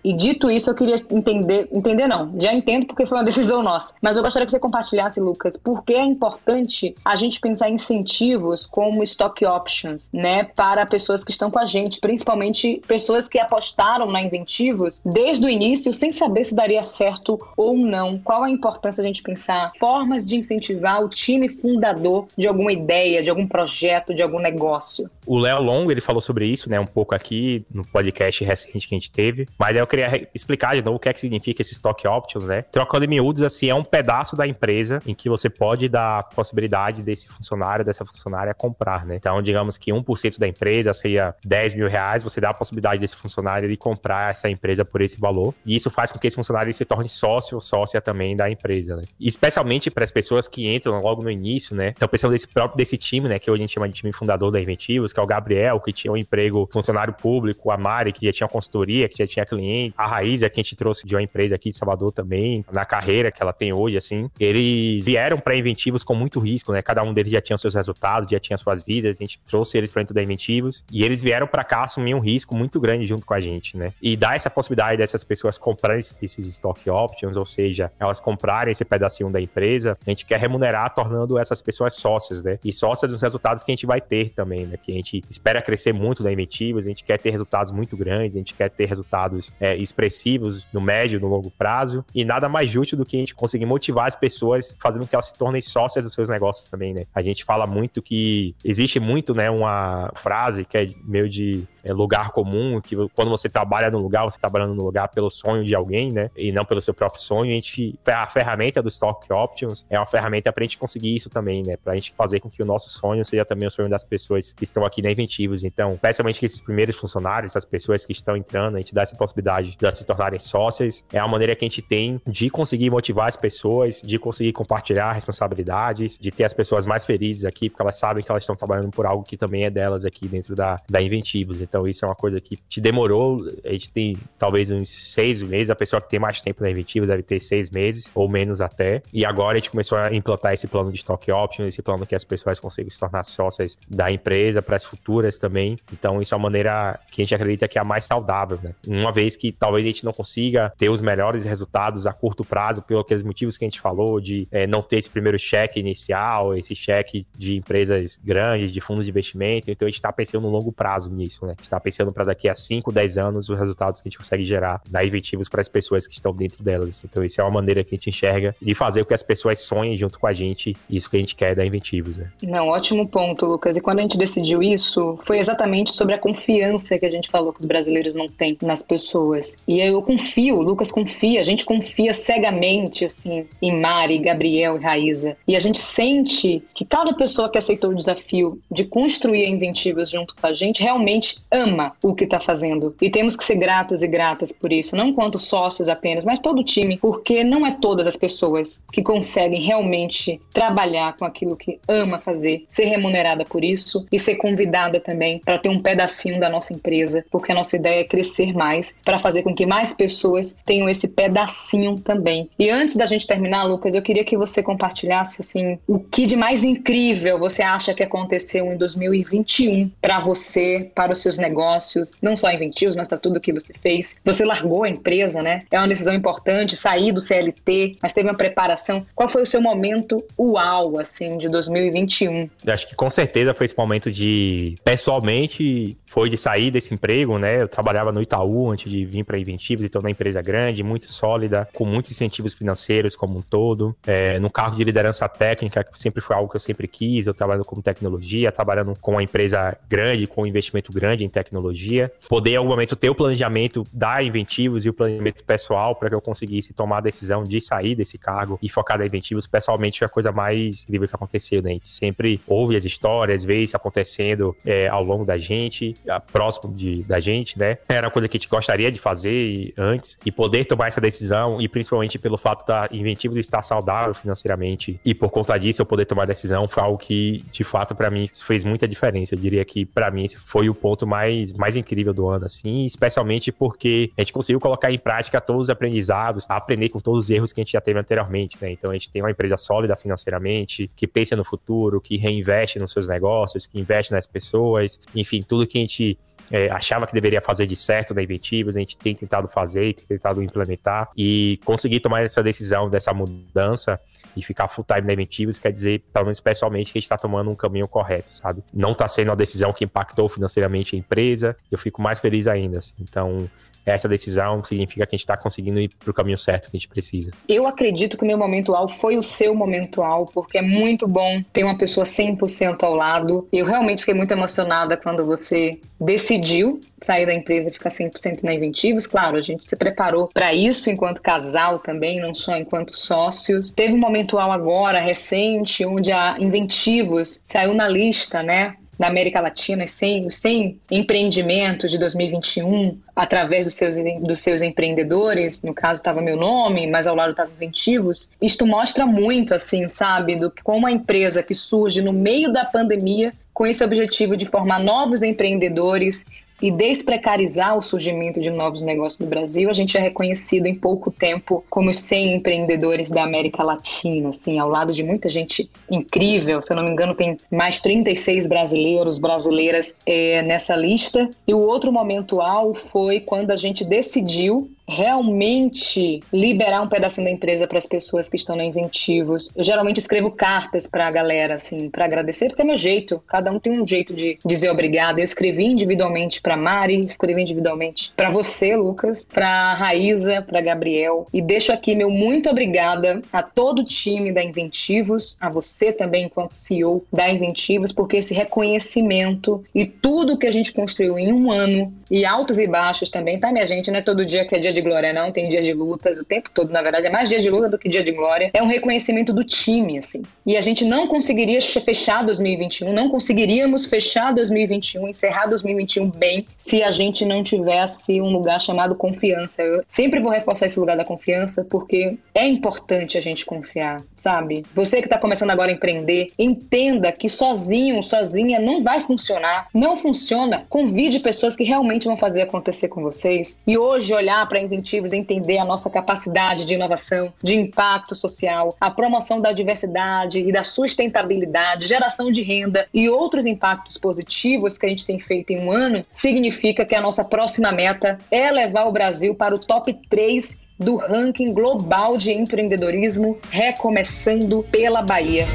E 0.04 0.12
dito 0.12 0.50
isso, 0.50 0.70
eu 0.70 0.74
queria 0.74 0.96
entender, 1.10 1.68
entender 1.72 2.06
não, 2.06 2.32
já 2.38 2.52
entendo 2.52 2.86
porque 2.86 3.06
foi 3.06 3.18
uma 3.18 3.24
decisão 3.28 3.62
nossa, 3.62 3.94
mas 4.00 4.16
eu 4.16 4.22
gostaria 4.22 4.46
que 4.46 4.52
você 4.52 4.60
compartilhasse, 4.60 5.20
Lucas, 5.20 5.56
por 5.56 5.82
que 5.84 5.94
é 5.94 6.04
importante 6.04 6.94
a 7.04 7.16
gente 7.16 7.40
pensar 7.40 7.68
em 7.68 7.78
incentivos 7.78 8.66
como 8.66 9.02
stock 9.02 9.44
options, 9.46 10.10
né, 10.12 10.44
para 10.44 10.84
pessoas 10.84 11.24
que 11.24 11.30
estão 11.30 11.50
com 11.50 11.58
a 11.58 11.66
gente, 11.66 12.00
principalmente 12.00 12.82
pessoas 12.86 13.28
que 13.28 13.38
apostaram 13.38 14.10
na 14.10 14.20
Inventivos 14.20 15.00
desde 15.04 15.46
o 15.46 15.48
início 15.48 15.92
sem 15.92 16.12
saber 16.12 16.44
se 16.44 16.54
daria 16.54 16.82
certo 16.82 17.40
ou 17.56 17.76
não. 17.76 18.18
Qual 18.18 18.42
a 18.42 18.50
importância 18.50 19.00
a 19.02 19.06
gente 19.06 19.22
pensar 19.22 19.72
formas 19.78 20.26
de 20.26 20.36
incentivar 20.36 21.02
o 21.02 21.08
time 21.08 21.48
fundador 21.48 22.26
de 22.36 22.46
alguma 22.46 22.72
ideia, 22.72 23.22
de 23.22 23.30
algum 23.30 23.46
projeto, 23.46 24.12
de 24.12 24.22
algum 24.22 24.38
negócio? 24.38 25.10
O 25.24 25.38
Léo 25.38 25.62
Longo, 25.62 25.90
ele 25.90 26.00
falou 26.00 26.20
sobre 26.20 26.46
isso, 26.46 26.68
né, 26.68 26.78
um 26.78 26.86
pouco 26.86 27.14
aqui 27.14 27.64
no 27.72 27.84
podcast 27.88 28.44
recente 28.44 28.88
que 28.88 28.94
a 28.94 28.98
gente 28.98 29.10
teve. 29.10 29.46
Mas 29.58 29.76
aí 29.76 29.82
eu 29.82 29.86
queria 29.86 30.28
explicar 30.34 30.74
de 30.74 30.82
novo 30.82 30.96
o 30.96 31.00
que 31.00 31.08
é 31.08 31.12
que 31.12 31.20
significa 31.20 31.62
esse 31.62 31.72
stock 31.72 32.06
options, 32.06 32.44
né? 32.44 32.62
Trocando 32.62 33.04
em 33.04 33.08
miúdos, 33.08 33.42
assim, 33.42 33.68
é 33.68 33.74
um 33.74 33.84
pedaço 33.84 34.36
da 34.36 34.46
empresa 34.46 35.02
em 35.06 35.14
que 35.14 35.28
você 35.28 35.48
pode 35.48 35.88
dar 35.88 36.18
a 36.18 36.22
possibilidade 36.22 37.02
desse 37.02 37.28
funcionário, 37.28 37.84
dessa 37.84 38.04
funcionária 38.04 38.54
comprar, 38.54 39.06
né? 39.06 39.16
Então, 39.16 39.40
digamos 39.42 39.78
que 39.78 39.92
1% 39.92 40.38
da 40.38 40.46
empresa 40.46 40.92
seria 40.92 41.34
10 41.44 41.74
mil 41.74 41.88
reais, 41.88 42.22
você 42.22 42.40
dá 42.40 42.50
a 42.50 42.54
possibilidade 42.54 43.00
desse 43.00 43.16
funcionário 43.16 43.68
de 43.68 43.76
comprar 43.76 44.30
essa 44.30 44.48
empresa 44.48 44.84
por 44.84 45.00
esse 45.00 45.18
valor. 45.18 45.54
E 45.64 45.74
isso 45.74 45.90
faz 45.90 46.12
com 46.12 46.18
que 46.18 46.26
esse 46.26 46.36
funcionário 46.36 46.72
se 46.72 46.84
torne 46.84 47.08
sócio 47.08 47.56
ou 47.56 47.60
sócia 47.60 48.00
também 48.00 48.36
da 48.36 48.50
empresa, 48.50 48.96
né? 48.96 49.02
Especialmente 49.18 49.90
para 49.90 50.04
as 50.04 50.10
pessoas 50.10 50.46
que 50.46 50.68
entram 50.68 51.00
logo 51.00 51.22
no 51.22 51.30
início, 51.30 51.74
né? 51.74 51.94
Então, 51.96 52.08
pensando 52.08 52.32
desse 52.32 52.46
próprio 52.46 52.76
desse 52.76 52.96
time, 52.96 53.28
né? 53.28 53.38
Que 53.38 53.50
hoje 53.50 53.62
a 53.62 53.66
gente 53.66 53.74
chama 53.74 53.88
de 53.88 53.94
time 53.94 54.12
fundador 54.12 54.50
da 54.50 54.60
Inventivos, 54.60 55.12
que 55.12 55.20
é 55.20 55.22
o 55.22 55.26
Gabriel, 55.26 55.80
que 55.80 55.92
tinha 55.92 56.12
um 56.12 56.16
emprego 56.16 56.68
funcionário 56.70 57.14
público, 57.14 57.70
a 57.70 57.77
Mari, 57.78 58.12
que 58.12 58.26
já 58.26 58.32
tinha 58.32 58.48
consultoria, 58.48 59.08
que 59.08 59.18
já 59.18 59.26
tinha 59.26 59.46
cliente, 59.46 59.94
a 59.96 60.06
Raiz, 60.06 60.40
que 60.40 60.46
a 60.46 60.62
gente 60.62 60.76
trouxe 60.76 61.06
de 61.06 61.14
uma 61.14 61.22
empresa 61.22 61.54
aqui 61.54 61.70
de 61.70 61.76
Salvador 61.76 62.12
também, 62.12 62.64
na 62.72 62.84
carreira 62.84 63.30
que 63.30 63.42
ela 63.42 63.52
tem 63.52 63.72
hoje, 63.72 63.96
assim, 63.96 64.30
eles 64.38 65.04
vieram 65.04 65.38
para 65.38 65.56
Inventivos 65.56 66.04
com 66.04 66.14
muito 66.14 66.38
risco, 66.40 66.72
né? 66.72 66.82
Cada 66.82 67.02
um 67.02 67.12
deles 67.12 67.32
já 67.32 67.40
tinha 67.40 67.56
seus 67.56 67.74
resultados, 67.74 68.30
já 68.30 68.38
tinha 68.38 68.56
suas 68.56 68.82
vidas, 68.82 69.16
a 69.20 69.24
gente 69.24 69.40
trouxe 69.46 69.76
eles 69.76 69.90
para 69.90 70.02
dentro 70.02 70.14
da 70.14 70.22
Inventivos 70.22 70.84
e 70.90 71.04
eles 71.04 71.20
vieram 71.20 71.46
para 71.46 71.64
cá 71.64 71.82
assumir 71.82 72.14
um 72.14 72.20
risco 72.20 72.54
muito 72.54 72.80
grande 72.80 73.06
junto 73.06 73.26
com 73.26 73.34
a 73.34 73.40
gente, 73.40 73.76
né? 73.76 73.92
E 74.00 74.16
dar 74.16 74.36
essa 74.36 74.50
possibilidade 74.50 74.98
dessas 74.98 75.24
pessoas 75.24 75.58
comprarem 75.58 75.98
esses 75.98 76.46
stock 76.46 76.88
options, 76.88 77.36
ou 77.36 77.44
seja, 77.44 77.90
elas 77.98 78.20
comprarem 78.20 78.72
esse 78.72 78.84
pedacinho 78.84 79.30
da 79.30 79.40
empresa, 79.40 79.98
a 80.06 80.10
gente 80.10 80.24
quer 80.24 80.38
remunerar 80.38 80.94
tornando 80.94 81.38
essas 81.38 81.60
pessoas 81.60 81.94
sócias, 81.94 82.42
né? 82.42 82.58
E 82.64 82.72
sócias 82.72 83.10
dos 83.10 83.22
resultados 83.22 83.62
que 83.62 83.70
a 83.70 83.74
gente 83.74 83.86
vai 83.86 84.00
ter 84.00 84.30
também, 84.30 84.66
né? 84.66 84.76
Que 84.76 84.92
a 84.92 84.94
gente 84.94 85.22
espera 85.28 85.60
crescer 85.62 85.92
muito 85.92 86.22
da 86.22 86.32
Inventivos, 86.32 86.84
a 86.84 86.88
gente 86.88 87.04
quer 87.04 87.18
ter 87.18 87.30
resultados 87.30 87.67
muito 87.70 87.96
grandes, 87.96 88.36
a 88.36 88.38
gente 88.38 88.54
quer 88.54 88.70
ter 88.70 88.86
resultados 88.86 89.52
é, 89.60 89.76
expressivos 89.76 90.66
no 90.72 90.80
médio, 90.80 91.20
no 91.20 91.28
longo 91.28 91.50
prazo, 91.50 92.04
e 92.14 92.24
nada 92.24 92.48
mais 92.48 92.74
útil 92.74 92.96
do 92.96 93.04
que 93.04 93.16
a 93.16 93.20
gente 93.20 93.34
conseguir 93.34 93.66
motivar 93.66 94.06
as 94.06 94.16
pessoas 94.16 94.76
fazendo 94.80 95.02
com 95.02 95.08
que 95.08 95.14
elas 95.14 95.26
se 95.26 95.34
tornem 95.34 95.62
sócias 95.62 96.04
dos 96.04 96.14
seus 96.14 96.28
negócios 96.28 96.66
também, 96.66 96.94
né? 96.94 97.06
A 97.14 97.22
gente 97.22 97.44
fala 97.44 97.66
muito 97.66 98.02
que 98.02 98.54
existe 98.64 98.98
muito, 99.00 99.34
né, 99.34 99.50
uma 99.50 100.10
frase 100.14 100.64
que 100.64 100.76
é 100.76 100.90
meio 101.04 101.28
de 101.28 101.66
é, 101.84 101.92
lugar 101.92 102.30
comum, 102.30 102.80
que 102.80 102.96
quando 103.14 103.30
você 103.30 103.48
trabalha 103.48 103.90
no 103.90 103.98
lugar, 103.98 104.24
você 104.24 104.36
está 104.36 104.48
trabalhando 104.48 104.74
no 104.74 104.84
lugar 104.84 105.08
pelo 105.08 105.30
sonho 105.30 105.64
de 105.64 105.74
alguém, 105.74 106.12
né? 106.12 106.30
E 106.36 106.52
não 106.52 106.64
pelo 106.64 106.80
seu 106.80 106.92
próprio 106.92 107.20
sonho. 107.20 107.50
A 107.50 107.54
gente, 107.54 107.98
a 108.06 108.26
ferramenta 108.26 108.82
do 108.82 108.88
Stock 108.88 109.32
Options 109.32 109.86
é 109.88 109.98
uma 109.98 110.06
ferramenta 110.06 110.52
para 110.52 110.62
a 110.62 110.66
gente 110.66 110.78
conseguir 110.78 111.14
isso 111.16 111.30
também, 111.30 111.62
né? 111.62 111.76
Para 111.76 111.92
a 111.92 111.96
gente 111.96 112.12
fazer 112.12 112.40
com 112.40 112.50
que 112.50 112.62
o 112.62 112.66
nosso 112.66 112.88
sonho 112.90 113.24
seja 113.24 113.44
também 113.44 113.68
o 113.68 113.70
sonho 113.70 113.88
das 113.88 114.04
pessoas 114.04 114.52
que 114.52 114.64
estão 114.64 114.84
aqui 114.84 115.02
na 115.02 115.10
Inventivos. 115.10 115.64
Então, 115.64 115.94
especialmente 115.94 116.38
que 116.38 116.46
esses 116.46 116.60
primeiros 116.60 116.96
funcionários, 116.96 117.52
essas 117.58 117.64
pessoas 117.64 118.06
que 118.06 118.12
estão 118.12 118.36
entrando, 118.36 118.76
a 118.76 118.78
gente 118.78 118.94
dá 118.94 119.02
essa 119.02 119.16
possibilidade 119.16 119.76
de 119.76 119.84
elas 119.84 119.98
se 119.98 120.04
tornarem 120.04 120.38
sócias. 120.38 121.04
É 121.12 121.18
a 121.18 121.26
maneira 121.26 121.54
que 121.54 121.64
a 121.64 121.68
gente 121.68 121.82
tem 121.82 122.20
de 122.26 122.48
conseguir 122.48 122.90
motivar 122.90 123.28
as 123.28 123.36
pessoas, 123.36 124.00
de 124.02 124.18
conseguir 124.18 124.52
compartilhar 124.52 125.12
responsabilidades, 125.12 126.18
de 126.18 126.30
ter 126.30 126.44
as 126.44 126.54
pessoas 126.54 126.86
mais 126.86 127.04
felizes 127.04 127.44
aqui, 127.44 127.68
porque 127.68 127.82
elas 127.82 127.96
sabem 127.96 128.22
que 128.22 128.30
elas 128.30 128.42
estão 128.42 128.56
trabalhando 128.56 128.90
por 128.90 129.06
algo 129.06 129.24
que 129.24 129.36
também 129.36 129.64
é 129.64 129.70
delas 129.70 130.04
aqui 130.04 130.26
dentro 130.28 130.54
da, 130.54 130.80
da 130.88 131.02
Inventivos. 131.02 131.60
Então, 131.60 131.86
isso 131.86 132.04
é 132.04 132.08
uma 132.08 132.14
coisa 132.14 132.40
que 132.40 132.56
te 132.68 132.80
demorou. 132.80 133.38
A 133.64 133.72
gente 133.72 133.90
tem 133.90 134.16
talvez 134.38 134.70
uns 134.70 134.88
seis 135.12 135.42
meses. 135.42 135.70
A 135.70 135.76
pessoa 135.76 136.00
que 136.00 136.08
tem 136.08 136.20
mais 136.20 136.40
tempo 136.40 136.62
na 136.62 136.70
Inventivos 136.70 137.08
deve 137.08 137.22
ter 137.22 137.40
seis 137.40 137.70
meses, 137.70 138.08
ou 138.14 138.28
menos 138.28 138.60
até. 138.60 139.02
E 139.12 139.24
agora 139.24 139.56
a 139.56 139.60
gente 139.60 139.70
começou 139.70 139.98
a 139.98 140.14
implantar 140.14 140.52
esse 140.52 140.66
plano 140.66 140.92
de 140.92 140.98
stock 140.98 141.30
options, 141.30 141.68
esse 141.68 141.82
plano 141.82 142.06
que 142.06 142.14
as 142.14 142.24
pessoas 142.24 142.60
consigam 142.60 142.90
se 142.90 142.98
tornar 142.98 143.24
sócias 143.24 143.76
da 143.88 144.10
empresa 144.10 144.62
para 144.62 144.76
as 144.76 144.84
futuras 144.84 145.38
também. 145.38 145.76
Então, 145.92 146.20
isso 146.20 146.34
é 146.34 146.36
uma 146.36 146.44
maneira 146.44 146.98
que 147.10 147.22
a 147.22 147.24
gente 147.24 147.34
acredita 147.38 147.68
que 147.68 147.78
é 147.78 147.80
a 147.80 147.84
mais 147.84 148.04
saudável, 148.04 148.58
né? 148.62 148.74
Uma 148.86 149.12
vez 149.12 149.36
que 149.36 149.52
talvez 149.52 149.84
a 149.84 149.88
gente 149.88 150.04
não 150.04 150.12
consiga 150.12 150.72
ter 150.76 150.88
os 150.88 151.00
melhores 151.00 151.44
resultados 151.44 152.06
a 152.06 152.12
curto 152.12 152.44
prazo, 152.44 152.82
por 152.82 152.98
aqueles 152.98 153.22
motivos 153.22 153.56
que 153.56 153.64
a 153.64 153.68
gente 153.68 153.80
falou, 153.80 154.20
de 154.20 154.48
é, 154.50 154.66
não 154.66 154.82
ter 154.82 154.98
esse 154.98 155.10
primeiro 155.10 155.38
cheque 155.38 155.80
inicial, 155.80 156.56
esse 156.56 156.74
cheque 156.74 157.26
de 157.36 157.56
empresas 157.56 158.18
grandes, 158.22 158.72
de 158.72 158.80
fundos 158.80 159.04
de 159.04 159.10
investimento. 159.10 159.70
Então 159.70 159.86
a 159.86 159.90
gente 159.90 159.98
está 159.98 160.12
pensando 160.12 160.42
no 160.42 160.50
longo 160.50 160.72
prazo 160.72 161.10
nisso, 161.10 161.44
né? 161.46 161.52
A 161.52 161.54
gente 161.54 161.64
está 161.64 161.80
pensando 161.80 162.12
para 162.12 162.24
daqui 162.24 162.48
a 162.48 162.54
5, 162.54 162.92
10 162.92 163.18
anos 163.18 163.48
os 163.48 163.58
resultados 163.58 164.00
que 164.00 164.08
a 164.08 164.10
gente 164.10 164.18
consegue 164.18 164.44
gerar 164.44 164.80
da 164.88 165.04
Inventivos 165.04 165.48
para 165.48 165.60
as 165.60 165.68
pessoas 165.68 166.06
que 166.06 166.14
estão 166.14 166.34
dentro 166.34 166.62
delas. 166.62 167.02
Então 167.04 167.24
isso 167.24 167.40
é 167.40 167.44
uma 167.44 167.50
maneira 167.50 167.82
que 167.82 167.94
a 167.94 167.96
gente 167.96 168.10
enxerga 168.10 168.54
de 168.60 168.74
fazer 168.74 169.02
com 169.02 169.08
que 169.08 169.14
as 169.14 169.22
pessoas 169.22 169.60
sonhem 169.60 169.96
junto 169.96 170.18
com 170.18 170.26
a 170.26 170.32
gente 170.32 170.76
isso 170.88 171.08
que 171.08 171.16
a 171.16 171.20
gente 171.20 171.34
quer 171.34 171.54
da 171.54 171.64
Inventivos, 171.64 172.16
né? 172.16 172.30
Não, 172.42 172.68
ótimo 172.68 173.08
ponto, 173.08 173.46
Lucas. 173.46 173.76
E 173.76 173.80
quando 173.80 174.00
a 174.00 174.02
gente 174.02 174.18
decidiu 174.18 174.62
isso, 174.62 175.18
foi 175.22 175.38
exatamente 175.38 175.92
sobre 175.92 176.14
a 176.14 176.18
confiança 176.18 176.98
que 176.98 177.06
a 177.06 177.10
gente 177.10 177.27
falou 177.30 177.52
que 177.52 177.60
os 177.60 177.64
brasileiros 177.64 178.14
não 178.14 178.28
têm 178.28 178.56
nas 178.62 178.82
pessoas. 178.82 179.56
E 179.66 179.80
eu 179.80 180.00
confio, 180.02 180.56
o 180.56 180.62
Lucas 180.62 180.90
confia, 180.90 181.40
a 181.40 181.44
gente 181.44 181.64
confia 181.64 182.12
cegamente, 182.14 183.04
assim, 183.04 183.46
em 183.60 183.80
Mari, 183.80 184.18
Gabriel 184.18 184.76
e 184.76 184.80
Raíza. 184.80 185.36
E 185.46 185.56
a 185.56 185.58
gente 185.58 185.78
sente 185.78 186.62
que 186.74 186.84
cada 186.84 187.12
pessoa 187.14 187.50
que 187.50 187.58
aceitou 187.58 187.90
o 187.90 187.94
desafio 187.94 188.60
de 188.70 188.84
construir 188.84 189.44
a 189.44 189.48
Inventivas 189.48 190.10
junto 190.10 190.34
com 190.34 190.46
a 190.46 190.52
gente 190.52 190.82
realmente 190.82 191.36
ama 191.50 191.92
o 192.02 192.14
que 192.14 192.24
está 192.24 192.40
fazendo. 192.40 192.94
E 193.00 193.10
temos 193.10 193.36
que 193.36 193.44
ser 193.44 193.56
gratos 193.56 194.02
e 194.02 194.08
gratas 194.08 194.52
por 194.52 194.72
isso, 194.72 194.96
não 194.96 195.12
quanto 195.12 195.38
sócios 195.38 195.88
apenas, 195.88 196.24
mas 196.24 196.40
todo 196.40 196.60
o 196.60 196.64
time, 196.64 196.98
porque 196.98 197.44
não 197.44 197.66
é 197.66 197.72
todas 197.72 198.06
as 198.06 198.16
pessoas 198.16 198.82
que 198.92 199.02
conseguem 199.02 199.60
realmente 199.62 200.40
trabalhar 200.52 201.16
com 201.16 201.24
aquilo 201.24 201.56
que 201.56 201.78
ama 201.88 202.18
fazer, 202.18 202.64
ser 202.68 202.84
remunerada 202.84 203.44
por 203.44 203.64
isso 203.64 204.06
e 204.10 204.18
ser 204.18 204.36
convidada 204.36 205.00
também 205.00 205.38
para 205.38 205.58
ter 205.58 205.68
um 205.68 205.80
pedacinho 205.80 206.40
da 206.40 206.48
nossa 206.48 206.72
empresa, 206.72 207.17
porque 207.30 207.52
a 207.52 207.54
nossa 207.54 207.76
ideia 207.76 208.00
é 208.00 208.04
crescer 208.04 208.52
mais 208.52 208.94
para 209.04 209.18
fazer 209.18 209.42
com 209.42 209.54
que 209.54 209.66
mais 209.66 209.92
pessoas 209.92 210.56
tenham 210.64 210.88
esse 210.88 211.08
pedacinho 211.08 212.00
também. 212.00 212.48
E 212.58 212.70
antes 212.70 212.96
da 212.96 213.06
gente 213.06 213.26
terminar, 213.26 213.64
Lucas, 213.64 213.94
eu 213.94 214.02
queria 214.02 214.24
que 214.24 214.36
você 214.36 214.62
compartilhasse 214.62 215.40
assim 215.40 215.78
o 215.86 215.98
que 215.98 216.26
de 216.26 216.36
mais 216.36 216.64
incrível 216.64 217.38
você 217.38 217.62
acha 217.62 217.94
que 217.94 218.02
aconteceu 218.02 218.66
em 218.72 218.76
2021 218.76 219.90
para 220.00 220.20
você, 220.20 220.90
para 220.94 221.12
os 221.12 221.18
seus 221.18 221.38
negócios, 221.38 222.12
não 222.20 222.36
só 222.36 222.50
inventivos, 222.50 222.96
mas 222.96 223.08
para 223.08 223.18
tudo 223.18 223.40
que 223.40 223.52
você 223.52 223.72
fez. 223.74 224.16
Você 224.24 224.44
largou 224.44 224.84
a 224.84 224.88
empresa, 224.88 225.42
né? 225.42 225.62
É 225.70 225.78
uma 225.78 225.88
decisão 225.88 226.14
importante, 226.14 226.76
sair 226.76 227.12
do 227.12 227.20
CLT, 227.20 227.98
mas 228.02 228.12
teve 228.12 228.28
uma 228.28 228.36
preparação. 228.36 229.04
Qual 229.14 229.28
foi 229.28 229.42
o 229.42 229.46
seu 229.46 229.60
momento 229.60 230.22
uau, 230.38 230.98
assim, 230.98 231.36
de 231.36 231.48
2021? 231.48 232.48
Eu 232.64 232.72
acho 232.72 232.86
que 232.86 232.94
com 232.94 233.10
certeza 233.10 233.54
foi 233.54 233.66
esse 233.66 233.76
momento 233.76 234.10
de, 234.10 234.76
pessoalmente, 234.84 235.96
foi 236.06 236.28
de 236.28 236.36
sair 236.36 236.70
desse 236.70 236.92
emprego, 236.92 237.07
né? 237.38 237.62
Eu 237.62 237.68
trabalhava 237.68 238.12
no 238.12 238.20
Itaú 238.20 238.70
antes 238.70 238.90
de 238.90 239.04
vir 239.04 239.24
para 239.24 239.38
Inventivos, 239.38 239.84
então 239.84 240.02
na 240.02 240.10
empresa 240.10 240.42
grande, 240.42 240.82
muito 240.82 241.10
sólida, 241.10 241.68
com 241.72 241.84
muitos 241.84 242.12
incentivos 242.12 242.54
financeiros 242.54 243.16
como 243.16 243.38
um 243.38 243.42
todo, 243.42 243.96
é, 244.06 244.38
no 244.38 244.50
cargo 244.50 244.76
de 244.76 244.84
liderança 244.84 245.28
técnica, 245.28 245.82
que 245.84 245.98
sempre 245.98 246.20
foi 246.20 246.36
algo 246.36 246.50
que 246.50 246.56
eu 246.56 246.60
sempre 246.60 246.86
quis, 246.86 247.26
eu 247.26 247.34
trabalhando 247.34 247.64
com 247.64 247.80
tecnologia, 247.80 248.52
trabalhando 248.52 248.96
com 249.00 249.12
uma 249.12 249.22
empresa 249.22 249.76
grande, 249.88 250.26
com 250.26 250.42
um 250.42 250.46
investimento 250.46 250.92
grande 250.92 251.24
em 251.24 251.28
tecnologia, 251.28 252.12
poder 252.28 252.52
em 252.52 252.56
algum 252.56 252.70
momento 252.70 252.96
ter 252.96 253.10
o 253.10 253.14
planejamento 253.14 253.86
da 253.92 254.22
Inventivos 254.22 254.84
e 254.84 254.88
o 254.88 254.92
planejamento 254.92 255.44
pessoal 255.44 255.94
para 255.94 256.08
que 256.08 256.14
eu 256.14 256.20
conseguisse 256.20 256.72
tomar 256.72 256.98
a 256.98 257.02
decisão 257.02 257.44
de 257.44 257.60
sair 257.60 257.94
desse 257.94 258.18
cargo 258.18 258.58
e 258.62 258.68
focar 258.68 258.98
na 258.98 259.06
Inventivos, 259.06 259.46
pessoalmente 259.46 259.98
foi 259.98 260.06
a 260.06 260.10
coisa 260.10 260.32
mais 260.32 260.82
incrível 260.82 261.08
que 261.08 261.14
aconteceu, 261.14 261.62
né? 261.62 261.70
A 261.70 261.72
gente 261.74 261.88
sempre 261.88 262.40
ouve 262.46 262.76
as 262.76 262.84
histórias, 262.84 263.44
vê 263.44 263.60
isso 263.60 263.76
acontecendo 263.76 264.56
é, 264.64 264.88
ao 264.88 265.02
longo 265.02 265.24
da 265.24 265.38
gente, 265.38 265.96
próximo 266.32 266.72
de, 266.72 266.97
da 267.02 267.20
gente, 267.20 267.58
né? 267.58 267.78
Era 267.88 268.06
uma 268.06 268.12
coisa 268.12 268.28
que 268.28 268.36
a 268.36 268.38
gente 268.38 268.48
gostaria 268.48 268.90
de 268.90 268.98
fazer 268.98 269.72
antes 269.76 270.18
e 270.24 270.32
poder 270.32 270.64
tomar 270.64 270.88
essa 270.88 271.00
decisão 271.00 271.60
e 271.60 271.68
principalmente 271.68 272.18
pelo 272.18 272.38
fato 272.38 272.66
da 272.66 272.88
Inventivos 272.90 273.36
estar 273.36 273.62
saudável 273.62 274.14
financeiramente 274.14 275.00
e 275.04 275.14
por 275.14 275.30
conta 275.30 275.56
disso 275.58 275.82
eu 275.82 275.86
poder 275.86 276.04
tomar 276.04 276.26
decisão 276.26 276.66
foi 276.66 276.82
algo 276.82 276.98
que 276.98 277.44
de 277.52 277.64
fato 277.64 277.94
para 277.94 278.10
mim 278.10 278.28
fez 278.46 278.64
muita 278.64 278.86
diferença. 278.88 279.34
Eu 279.34 279.38
diria 279.38 279.64
que 279.64 279.84
para 279.84 280.10
mim 280.10 280.24
esse 280.24 280.36
foi 280.36 280.68
o 280.68 280.74
ponto 280.74 281.06
mais, 281.06 281.52
mais 281.52 281.76
incrível 281.76 282.14
do 282.14 282.28
ano, 282.28 282.46
assim, 282.46 282.86
especialmente 282.86 283.52
porque 283.52 284.10
a 284.16 284.20
gente 284.20 284.32
conseguiu 284.32 284.60
colocar 284.60 284.90
em 284.92 284.98
prática 284.98 285.40
todos 285.40 285.64
os 285.64 285.70
aprendizados, 285.70 286.46
aprender 286.48 286.88
com 286.88 287.00
todos 287.00 287.24
os 287.24 287.30
erros 287.30 287.52
que 287.52 287.60
a 287.60 287.64
gente 287.64 287.72
já 287.72 287.80
teve 287.80 287.98
anteriormente, 287.98 288.56
né? 288.60 288.72
Então 288.72 288.90
a 288.90 288.94
gente 288.94 289.10
tem 289.10 289.22
uma 289.22 289.30
empresa 289.30 289.56
sólida 289.56 289.96
financeiramente, 289.96 290.90
que 290.96 291.06
pensa 291.06 291.36
no 291.36 291.44
futuro, 291.44 292.00
que 292.00 292.16
reinveste 292.16 292.78
nos 292.78 292.92
seus 292.92 293.08
negócios, 293.08 293.66
que 293.66 293.78
investe 293.78 294.12
nas 294.12 294.26
pessoas, 294.26 295.00
enfim, 295.14 295.42
tudo 295.42 295.66
que 295.66 295.78
a 295.78 295.80
gente 295.80 296.18
é, 296.50 296.70
achava 296.70 297.06
que 297.06 297.12
deveria 297.12 297.40
fazer 297.40 297.66
de 297.66 297.76
certo 297.76 298.14
da 298.14 298.22
Inventivos, 298.22 298.76
a 298.76 298.78
gente 298.78 298.96
tem 298.96 299.14
tentado 299.14 299.48
fazer, 299.48 299.94
tem 299.94 300.06
tentado 300.06 300.42
implementar 300.42 301.08
e 301.16 301.58
conseguir 301.64 302.00
tomar 302.00 302.22
essa 302.22 302.42
decisão 302.42 302.88
dessa 302.88 303.12
mudança 303.12 304.00
e 304.36 304.42
ficar 304.42 304.68
full 304.68 304.84
time 304.84 305.06
na 305.06 305.12
Inventivos 305.12 305.58
quer 305.58 305.72
dizer, 305.72 306.02
pelo 306.12 306.26
menos 306.26 306.40
pessoalmente, 306.40 306.92
que 306.92 306.98
a 306.98 307.00
gente 307.00 307.06
está 307.06 307.18
tomando 307.18 307.50
um 307.50 307.54
caminho 307.54 307.88
correto, 307.88 308.34
sabe? 308.34 308.62
Não 308.72 308.92
está 308.92 309.08
sendo 309.08 309.28
uma 309.28 309.36
decisão 309.36 309.72
que 309.72 309.84
impactou 309.84 310.28
financeiramente 310.28 310.94
a 310.94 310.98
empresa, 310.98 311.56
eu 311.70 311.78
fico 311.78 312.00
mais 312.00 312.20
feliz 312.20 312.46
ainda. 312.46 312.78
Assim. 312.78 312.94
Então, 313.00 313.48
essa 313.94 314.08
decisão 314.08 314.62
significa 314.64 315.06
que 315.06 315.14
a 315.14 315.16
gente 315.16 315.24
está 315.24 315.36
conseguindo 315.36 315.80
ir 315.80 315.88
para 315.88 316.10
o 316.10 316.14
caminho 316.14 316.38
certo 316.38 316.70
que 316.70 316.76
a 316.76 316.80
gente 316.80 316.88
precisa. 316.88 317.30
Eu 317.48 317.66
acredito 317.66 318.16
que 318.16 318.24
o 318.24 318.26
meu 318.26 318.38
momento 318.38 318.74
alto 318.74 318.94
foi 318.94 319.16
o 319.16 319.22
seu 319.22 319.54
momento 319.54 320.02
alto, 320.02 320.32
porque 320.32 320.58
é 320.58 320.62
muito 320.62 321.06
bom 321.06 321.42
ter 321.52 321.64
uma 321.64 321.76
pessoa 321.76 322.04
100% 322.04 322.82
ao 322.82 322.94
lado. 322.94 323.46
Eu 323.52 323.64
realmente 323.64 324.00
fiquei 324.00 324.14
muito 324.14 324.32
emocionada 324.32 324.96
quando 324.96 325.24
você 325.24 325.80
decidiu 326.00 326.80
sair 327.00 327.26
da 327.26 327.34
empresa 327.34 327.70
e 327.70 327.72
ficar 327.72 327.90
100% 327.90 328.42
na 328.42 328.52
Inventivos. 328.52 329.06
Claro, 329.06 329.36
a 329.36 329.40
gente 329.40 329.66
se 329.66 329.76
preparou 329.76 330.28
para 330.28 330.52
isso 330.52 330.90
enquanto 330.90 331.22
casal 331.22 331.78
também, 331.78 332.20
não 332.20 332.34
só 332.34 332.56
enquanto 332.56 332.96
sócios. 332.96 333.70
Teve 333.70 333.94
um 333.94 333.98
momento 333.98 334.38
alto 334.38 334.48
agora, 334.52 334.98
recente, 334.98 335.84
onde 335.84 336.10
a 336.12 336.36
Inventivos 336.38 337.40
saiu 337.44 337.74
na 337.74 337.88
lista, 337.88 338.42
né? 338.42 338.76
Da 338.98 339.06
América 339.06 339.40
Latina, 339.40 339.86
sem 339.86 340.28
100 340.28 340.80
empreendimentos 340.90 341.90
de 341.90 341.98
2021 341.98 342.98
através 343.14 343.66
dos 343.66 343.74
seus, 343.74 343.96
dos 344.20 344.40
seus 344.40 344.60
empreendedores, 344.60 345.62
no 345.62 345.72
caso 345.72 346.00
estava 346.00 346.20
meu 346.20 346.36
nome, 346.36 346.86
mas 346.86 347.06
ao 347.06 347.14
lado 347.14 347.30
estava 347.30 347.50
Inventivos. 347.52 348.28
Isto 348.42 348.66
mostra 348.66 349.06
muito, 349.06 349.54
assim, 349.54 349.88
sabe, 349.88 350.36
do 350.36 350.52
como 350.64 350.78
uma 350.78 350.90
empresa 350.90 351.42
que 351.42 351.54
surge 351.54 352.02
no 352.02 352.12
meio 352.12 352.52
da 352.52 352.64
pandemia 352.64 353.32
com 353.54 353.66
esse 353.66 353.82
objetivo 353.82 354.36
de 354.36 354.46
formar 354.46 354.80
novos 354.80 355.22
empreendedores, 355.22 356.26
e 356.60 356.70
desprecarizar 356.70 357.76
o 357.76 357.82
surgimento 357.82 358.40
de 358.40 358.50
novos 358.50 358.82
negócios 358.82 359.18
no 359.18 359.26
Brasil, 359.26 359.70
a 359.70 359.72
gente 359.72 359.96
é 359.96 360.00
reconhecido 360.00 360.66
em 360.66 360.74
pouco 360.74 361.10
tempo 361.10 361.64
como 361.70 361.90
os 361.90 361.98
100 361.98 362.34
empreendedores 362.36 363.10
da 363.10 363.22
América 363.22 363.62
Latina, 363.62 364.30
assim, 364.30 364.58
ao 364.58 364.68
lado 364.68 364.92
de 364.92 365.02
muita 365.02 365.28
gente 365.28 365.70
incrível. 365.90 366.60
Se 366.60 366.72
eu 366.72 366.76
não 366.76 366.84
me 366.84 366.90
engano, 366.90 367.14
tem 367.14 367.38
mais 367.50 367.80
36 367.80 368.46
brasileiros, 368.46 369.18
brasileiras 369.18 369.94
é, 370.04 370.42
nessa 370.42 370.74
lista. 370.74 371.30
E 371.46 371.54
o 371.54 371.60
outro 371.60 371.92
momento 371.92 372.40
ao 372.40 372.74
foi 372.74 373.20
quando 373.20 373.50
a 373.50 373.56
gente 373.56 373.84
decidiu 373.84 374.70
realmente 374.88 376.22
liberar 376.32 376.80
um 376.80 376.88
pedacinho 376.88 377.26
da 377.26 377.30
empresa 377.30 377.66
para 377.66 377.78
as 377.78 377.86
pessoas 377.86 378.28
que 378.28 378.36
estão 378.36 378.56
na 378.56 378.64
Inventivos. 378.64 379.52
Eu 379.54 379.62
geralmente 379.62 380.00
escrevo 380.00 380.30
cartas 380.30 380.86
para 380.86 381.06
a 381.06 381.10
galera, 381.10 381.54
assim, 381.54 381.90
para 381.90 382.06
agradecer, 382.06 382.48
porque 382.48 382.62
é 382.62 382.64
meu 382.64 382.76
jeito. 382.76 383.22
Cada 383.26 383.52
um 383.52 383.58
tem 383.58 383.80
um 383.80 383.86
jeito 383.86 384.14
de 384.14 384.38
dizer 384.44 384.70
obrigado. 384.70 385.18
Eu 385.18 385.24
escrevi 385.24 385.64
individualmente 385.64 386.40
para 386.40 386.56
Mari, 386.56 387.04
escrevi 387.04 387.42
individualmente 387.42 388.12
para 388.16 388.30
você, 388.30 388.76
Lucas, 388.76 389.26
para 389.30 389.74
Raíza, 389.74 390.42
para 390.42 390.60
Gabriel. 390.60 391.26
E 391.32 391.42
deixo 391.42 391.72
aqui 391.72 391.94
meu 391.94 392.10
muito 392.10 392.48
obrigada 392.48 393.22
a 393.32 393.42
todo 393.42 393.80
o 393.80 393.84
time 393.84 394.32
da 394.32 394.42
Inventivos, 394.42 395.36
a 395.40 395.50
você 395.50 395.92
também 395.92 396.24
enquanto 396.24 396.54
CEO 396.54 397.04
da 397.12 397.28
Inventivos, 397.28 397.92
porque 397.92 398.16
esse 398.16 398.32
reconhecimento 398.32 399.64
e 399.74 399.84
tudo 399.84 400.38
que 400.38 400.46
a 400.46 400.52
gente 400.52 400.72
construiu 400.72 401.18
em 401.18 401.32
um 401.32 401.52
ano 401.52 401.92
e 402.10 402.24
altos 402.24 402.58
e 402.58 402.66
baixos 402.66 403.10
também, 403.10 403.38
tá, 403.38 403.52
minha 403.52 403.66
gente? 403.66 403.90
Não 403.90 403.98
é 403.98 404.02
todo 404.02 404.24
dia 404.24 404.46
que 404.46 404.54
é 404.54 404.58
dia 404.58 404.72
de 404.72 404.77
glória, 404.80 405.12
não. 405.12 405.32
Tem 405.32 405.48
dias 405.48 405.64
de 405.64 405.72
lutas 405.72 406.18
o 406.18 406.24
tempo 406.24 406.50
todo, 406.52 406.72
na 406.72 406.82
verdade. 406.82 407.06
É 407.06 407.10
mais 407.10 407.28
dia 407.28 407.38
de 407.38 407.50
luta 407.50 407.68
do 407.68 407.78
que 407.78 407.88
dia 407.88 408.02
de 408.02 408.12
glória. 408.12 408.50
É 408.52 408.62
um 408.62 408.66
reconhecimento 408.66 409.32
do 409.32 409.44
time, 409.44 409.98
assim. 409.98 410.22
E 410.44 410.56
a 410.56 410.60
gente 410.60 410.84
não 410.84 411.06
conseguiria 411.06 411.60
fechar 411.60 412.24
2021, 412.24 412.92
não 412.92 413.08
conseguiríamos 413.08 413.86
fechar 413.86 414.32
2021, 414.32 415.08
encerrar 415.08 415.46
2021 415.46 416.10
bem, 416.10 416.46
se 416.56 416.82
a 416.82 416.90
gente 416.90 417.24
não 417.24 417.42
tivesse 417.42 418.20
um 418.20 418.30
lugar 418.30 418.60
chamado 418.60 418.94
confiança. 418.94 419.62
Eu 419.62 419.82
sempre 419.86 420.20
vou 420.20 420.32
reforçar 420.32 420.66
esse 420.66 420.78
lugar 420.78 420.96
da 420.96 421.04
confiança, 421.04 421.64
porque 421.64 422.16
é 422.34 422.46
importante 422.46 423.16
a 423.18 423.20
gente 423.20 423.44
confiar, 423.44 424.02
sabe? 424.16 424.64
Você 424.74 425.00
que 425.00 425.06
está 425.06 425.18
começando 425.18 425.50
agora 425.50 425.70
a 425.70 425.74
empreender, 425.74 426.30
entenda 426.38 427.12
que 427.12 427.28
sozinho, 427.28 428.02
sozinha, 428.02 428.58
não 428.58 428.80
vai 428.80 429.00
funcionar. 429.00 429.68
Não 429.72 429.96
funciona. 429.96 430.64
Convide 430.68 431.20
pessoas 431.20 431.56
que 431.56 431.64
realmente 431.64 432.06
vão 432.06 432.16
fazer 432.16 432.42
acontecer 432.42 432.88
com 432.88 433.02
vocês. 433.02 433.58
E 433.66 433.76
hoje 433.76 434.12
olhar 434.12 434.46
para 434.48 434.60
Inventivos 434.68 435.14
entender 435.14 435.56
a 435.56 435.64
nossa 435.64 435.88
capacidade 435.88 436.66
de 436.66 436.74
inovação, 436.74 437.32
de 437.42 437.54
impacto 437.54 438.14
social, 438.14 438.76
a 438.78 438.90
promoção 438.90 439.40
da 439.40 439.50
diversidade 439.50 440.40
e 440.40 440.52
da 440.52 440.62
sustentabilidade, 440.62 441.86
geração 441.86 442.30
de 442.30 442.42
renda 442.42 442.86
e 442.92 443.08
outros 443.08 443.46
impactos 443.46 443.96
positivos 443.96 444.76
que 444.76 444.84
a 444.84 444.88
gente 444.90 445.06
tem 445.06 445.18
feito 445.18 445.52
em 445.52 445.60
um 445.60 445.72
ano, 445.72 446.04
significa 446.12 446.84
que 446.84 446.94
a 446.94 447.00
nossa 447.00 447.24
próxima 447.24 447.72
meta 447.72 448.18
é 448.30 448.50
levar 448.50 448.84
o 448.84 448.92
Brasil 448.92 449.34
para 449.34 449.54
o 449.54 449.58
top 449.58 449.94
3 450.10 450.58
do 450.78 450.96
ranking 450.96 451.54
global 451.54 452.18
de 452.18 452.30
empreendedorismo, 452.30 453.38
recomeçando 453.50 454.62
pela 454.70 455.00
Bahia. 455.00 455.46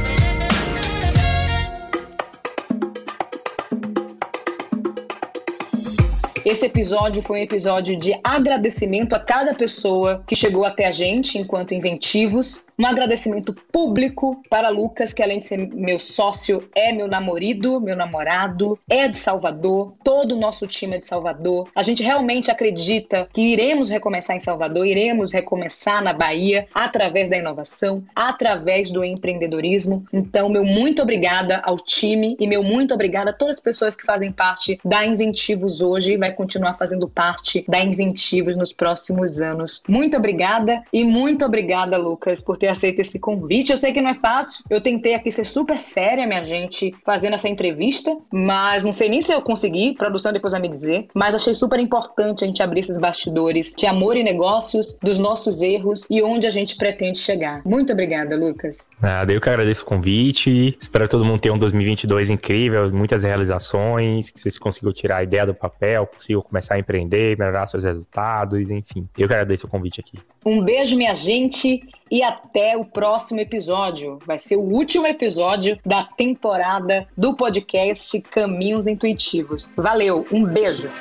Esse 6.46 6.66
episódio 6.66 7.22
foi 7.22 7.40
um 7.40 7.44
episódio 7.44 7.98
de 7.98 8.20
agradecimento 8.22 9.14
a 9.14 9.20
cada 9.20 9.56
pessoa 9.56 10.22
que 10.28 10.36
chegou 10.36 10.66
até 10.66 10.86
a 10.86 10.92
gente 10.92 11.38
enquanto 11.38 11.74
inventivos 11.74 12.66
um 12.78 12.86
agradecimento 12.86 13.54
público 13.72 14.42
para 14.50 14.70
Lucas, 14.70 15.14
que 15.14 15.22
além 15.22 15.40
de 15.40 15.46
ser 15.46 15.58
meu 15.58 16.00
sócio, 16.00 16.68
é 16.76 16.92
meu 16.92 17.08
namorado, 17.08 17.80
meu 17.80 17.96
namorado, 17.96 18.80
é 18.90 19.08
de 19.08 19.18
Salvador, 19.18 19.94
todo 20.04 20.34
o 20.34 20.40
nosso 20.40 20.68
time 20.68 20.98
é 20.98 21.00
de 21.00 21.06
Salvador. 21.06 21.70
A 21.76 21.84
gente 21.84 22.04
realmente 22.04 22.52
acredita 22.52 23.28
que 23.32 23.42
iremos 23.42 23.90
recomeçar 23.90 24.36
em 24.36 24.40
Salvador, 24.40 24.86
iremos 24.86 25.32
recomeçar 25.32 26.04
na 26.04 26.14
Bahia 26.14 26.68
através 26.74 27.30
da 27.30 27.38
inovação, 27.38 28.04
através 28.16 28.92
do 28.92 29.04
empreendedorismo. 29.04 30.06
Então, 30.12 30.50
meu 30.50 30.64
muito 30.64 31.02
obrigada 31.02 31.62
ao 31.64 31.78
time 31.78 32.36
e 32.40 32.48
meu 32.48 32.64
muito 32.64 32.94
obrigada 32.94 33.32
a 33.32 33.34
todas 33.34 33.58
as 33.58 33.62
pessoas 33.62 33.96
que 33.96 34.06
fazem 34.06 34.32
parte 34.32 34.80
da 34.84 35.06
Inventivos 35.06 35.82
hoje 35.82 36.14
e 36.14 36.18
vai 36.18 36.32
continuar 36.32 36.78
fazendo 36.78 37.08
parte 37.08 37.66
da 37.68 37.80
Inventivos 37.80 38.56
nos 38.56 38.72
próximos 38.72 39.42
anos. 39.42 39.82
Muito 39.88 40.18
obrigada 40.18 40.84
e 40.92 41.04
muito 41.04 41.46
obrigada, 41.46 41.98
Lucas, 41.98 42.42
por 42.42 42.58
ter 42.64 42.70
aceito 42.70 43.02
esse 43.02 43.20
convite. 43.20 43.74
Eu 43.74 43.78
sei 43.78 43.92
que 43.92 44.00
não 44.00 44.10
é 44.10 44.14
fácil. 44.14 44.64
Eu 44.70 44.80
tentei 44.80 45.16
aqui 45.16 45.30
ser 45.30 45.44
super 45.44 45.78
séria, 45.82 46.26
minha 46.26 46.46
gente, 46.46 46.96
fazendo 47.04 47.34
essa 47.34 47.50
entrevista, 47.50 48.16
mas 48.32 48.86
não 48.86 48.94
sei 48.94 49.10
nem 49.10 49.22
se 49.22 49.34
eu 49.34 49.42
consegui. 49.42 49.96
Produção 49.96 50.32
depois 50.32 50.54
vai 50.54 50.62
me 50.62 50.70
dizer. 50.70 51.08
Mas 51.14 51.36
achei 51.36 51.54
super 51.54 51.78
importante 51.78 52.46
a 52.46 52.48
gente 52.48 52.64
abrir 52.64 52.80
esses 52.80 52.98
bastidores 52.98 53.74
de 53.78 53.86
amor 53.86 54.16
e 54.16 54.24
negócios, 54.24 54.98
dos 55.04 55.20
nossos 55.20 55.62
erros 55.62 56.08
e 56.10 56.24
onde 56.24 56.48
a 56.48 56.52
gente 56.52 56.78
pretende 56.78 57.20
chegar. 57.20 57.62
Muito 57.66 57.92
obrigada, 57.92 58.34
Lucas. 58.34 58.88
Nada, 59.02 59.34
eu 59.34 59.42
que 59.42 59.50
agradeço 59.50 59.84
o 59.84 59.86
convite. 59.86 60.78
Espero 60.80 61.04
que 61.04 61.12
todo 61.12 61.26
mundo 61.26 61.42
tenha 61.42 61.54
um 61.54 61.58
2022 61.58 62.30
incrível, 62.30 62.90
muitas 62.94 63.24
realizações, 63.24 64.30
que 64.30 64.40
vocês 64.40 64.58
consigam 64.58 64.94
tirar 64.94 65.18
a 65.18 65.24
ideia 65.24 65.46
do 65.46 65.54
papel, 65.54 66.08
consigam 66.08 66.42
começar 66.42 66.76
a 66.76 66.80
empreender, 66.80 67.38
melhorar 67.38 67.66
seus 67.66 67.84
resultados, 67.84 68.72
enfim. 68.72 69.06
Eu 69.18 69.28
que 69.28 69.34
agradeço 69.34 69.68
o 69.68 69.70
convite 69.70 70.00
aqui. 70.00 70.18
Um 70.46 70.64
beijo, 70.64 70.96
minha 70.96 71.14
gente 71.14 71.82
e 72.14 72.22
até 72.22 72.78
o 72.78 72.86
próximo 72.86 73.40
episódio. 73.40 74.20
Vai 74.24 74.38
ser 74.38 74.56
o 74.56 74.62
último 74.62 75.08
episódio 75.08 75.80
da 75.84 76.04
temporada 76.04 77.08
do 77.18 77.36
podcast 77.36 78.22
Caminhos 78.22 78.86
Intuitivos. 78.86 79.72
Valeu, 79.76 80.24
um 80.32 80.46
beijo. 80.46 80.92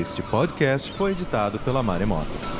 Este 0.00 0.22
podcast 0.22 0.92
foi 0.92 1.10
editado 1.10 1.58
pela 1.58 1.82
Maremoto. 1.82 2.59